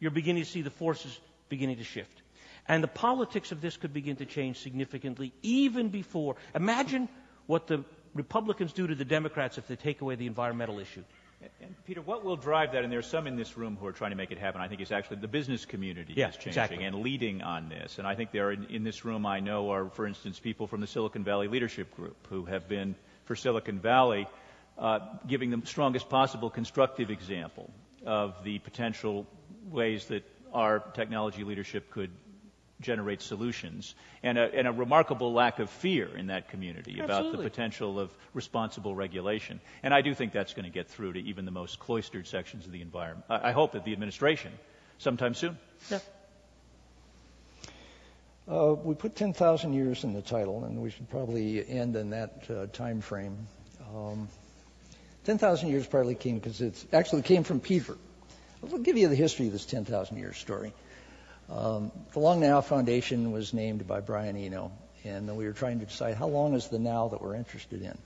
[0.00, 1.18] you're beginning to see the forces
[1.48, 2.22] beginning to shift.
[2.68, 6.36] And the politics of this could begin to change significantly even before.
[6.54, 7.08] Imagine
[7.46, 7.84] what the
[8.14, 11.04] Republicans do to the Democrats if they take away the environmental issue.
[11.62, 12.84] And Peter, what will drive that?
[12.84, 14.60] And there's some in this room who are trying to make it happen.
[14.60, 16.84] I think it's actually the business community yeah, is changing exactly.
[16.84, 17.98] and leading on this.
[17.98, 20.66] And I think there are in, in this room I know are, for instance, people
[20.66, 24.28] from the Silicon Valley Leadership Group who have been for Silicon Valley
[24.76, 27.70] uh, giving the strongest possible constructive example
[28.04, 29.26] of the potential
[29.70, 32.10] ways that our technology leadership could
[32.80, 37.28] generate solutions, and a, and a, remarkable lack of fear in that community Absolutely.
[37.28, 39.60] about the potential of responsible regulation.
[39.82, 42.66] And I do think that's going to get through to even the most cloistered sections
[42.66, 43.26] of the environment.
[43.28, 44.52] I, I hope that the administration,
[44.98, 45.58] sometime soon.
[45.90, 45.98] Yeah.
[48.48, 52.44] Uh, we put 10,000 years in the title, and we should probably end in that
[52.50, 53.36] uh, time frame.
[53.94, 54.28] Um,
[55.24, 57.96] 10,000 years probably came because it's actually came from Peter.
[58.62, 60.72] I'll give you the history of this 10,000 year story.
[61.50, 64.70] Um, the Long Now Foundation was named by Brian Eno,
[65.04, 67.98] and we were trying to decide how long is the now that we're interested in.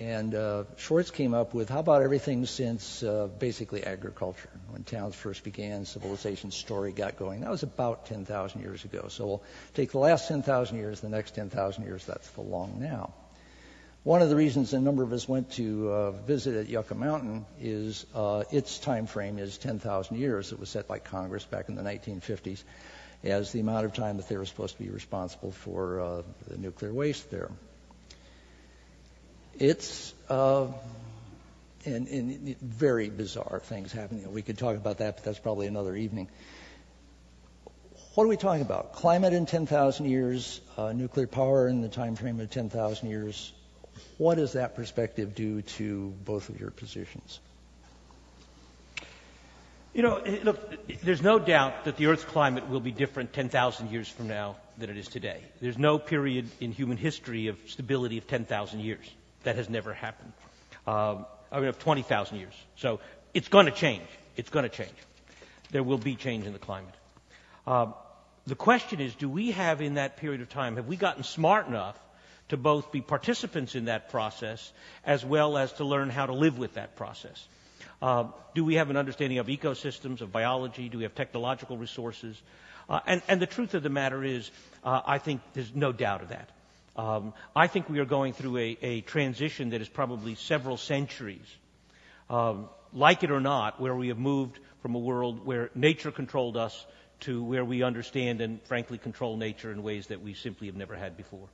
[0.00, 5.14] And uh, Schwartz came up with how about everything since uh, basically agriculture, when towns
[5.14, 7.42] first began, civilization's story got going.
[7.42, 9.06] That was about 10,000 years ago.
[9.08, 9.42] So we'll
[9.74, 13.12] take the last 10,000 years, the next 10,000 years, that's the long now.
[14.04, 17.46] One of the reasons a number of us went to uh, visit at Yucca Mountain
[17.60, 20.52] is uh, its time frame is 10,000 years.
[20.52, 22.62] It was set by Congress back in the 1950s
[23.22, 26.58] as the amount of time that they were supposed to be responsible for uh, the
[26.58, 27.50] nuclear waste there
[29.58, 30.66] it's uh,
[31.84, 34.30] and, and, very bizarre things happening.
[34.32, 36.28] We could talk about that, but that's probably another evening.
[38.14, 38.92] What are we talking about?
[38.92, 43.52] Climate in 10,000 years, uh, nuclear power in the time frame of 10,000 years.
[44.18, 47.40] What does that perspective do to both of your positions?
[49.92, 50.58] You know, look,
[51.02, 54.90] there's no doubt that the Earth's climate will be different 10,000 years from now than
[54.90, 55.40] it is today.
[55.60, 59.08] There's no period in human history of stability of 10,000 years.
[59.44, 60.32] That has never happened.
[60.86, 62.54] Um, I mean, of 20,000 years.
[62.76, 62.98] So
[63.34, 64.02] it's going to change.
[64.36, 64.94] It's going to change.
[65.70, 66.94] There will be change in the climate.
[67.64, 67.94] Um,
[68.46, 71.68] the question is, do we have in that period of time, have we gotten smart
[71.68, 71.96] enough
[72.48, 74.72] to both be participants in that process
[75.04, 77.46] as well as to learn how to live with that process?
[78.02, 80.88] Uh, do we have an understanding of ecosystems, of biology?
[80.88, 82.40] Do we have technological resources?
[82.88, 84.50] Uh, and, and, the truth of the matter is,
[84.84, 86.50] uh, I think there's no doubt of that.
[86.96, 91.46] Um, I think we are going through a, a, transition that is probably several centuries,
[92.30, 96.56] um, like it or not, where we have moved from a world where nature controlled
[96.56, 96.86] us
[97.20, 100.94] to where we understand and frankly control nature in ways that we simply have never
[100.94, 101.48] had before.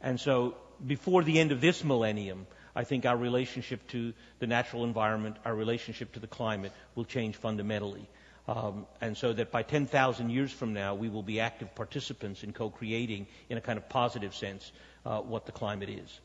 [0.00, 0.54] And so
[0.86, 5.54] before the end of this millennium, I think our relationship to the natural environment, our
[5.54, 8.08] relationship to the climate will change fundamentally.
[8.46, 12.52] Um, and so that by 10,000 years from now, we will be active participants in
[12.52, 14.72] co-creating, in a kind of positive sense,
[15.04, 16.20] uh, what the climate is.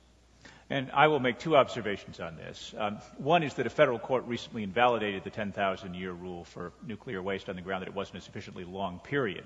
[0.70, 2.74] And I will make two observations on this.
[2.78, 7.22] Um, one is that a federal court recently invalidated the 10,000 year rule for nuclear
[7.22, 9.44] waste on the ground that it wasn't a sufficiently long period.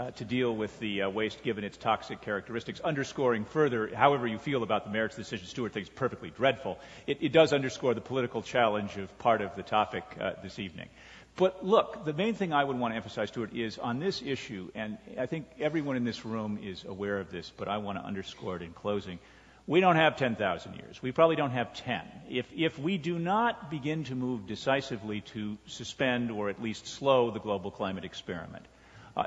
[0.00, 4.38] Uh, to deal with the uh, waste given its toxic characteristics, underscoring further, however you
[4.38, 6.78] feel about the merits of the decision, Stewart thinks perfectly dreadful.
[7.08, 10.88] It, it, does underscore the political challenge of part of the topic uh, this evening.
[11.34, 14.70] But look, the main thing I would want to emphasize, Stewart, is on this issue,
[14.76, 18.04] and I think everyone in this room is aware of this, but I want to
[18.04, 19.18] underscore it in closing.
[19.66, 21.02] We don't have 10,000 years.
[21.02, 22.02] We probably don't have 10.
[22.30, 27.32] If, if we do not begin to move decisively to suspend or at least slow
[27.32, 28.64] the global climate experiment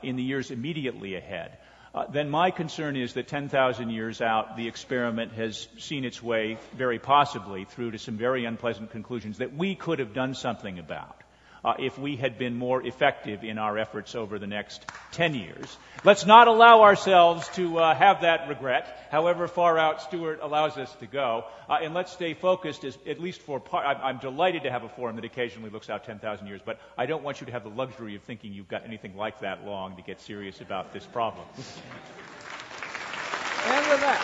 [0.03, 1.57] in the years immediately ahead,
[1.93, 6.57] uh, then my concern is that 10,000 years out, the experiment has seen its way
[6.77, 11.20] very possibly through to some very unpleasant conclusions that we could have done something about
[11.63, 15.77] uh, if we had been more effective in our efforts over the next 10 years.
[16.03, 20.91] Let's not allow ourselves to uh, have that regret, however far out Stewart allows us
[20.95, 23.85] to go, uh, and let's stay focused, as, at least for part.
[23.85, 27.05] I'm, I'm delighted to have a forum that occasionally looks out 10,000 years, but I
[27.05, 29.95] don't want you to have the luxury of thinking you've got anything like that long
[29.97, 31.45] to get serious about this problem.
[31.55, 31.65] and
[33.87, 34.19] with that,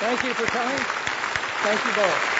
[0.00, 0.78] thank you for coming.
[1.62, 2.39] Thank you both.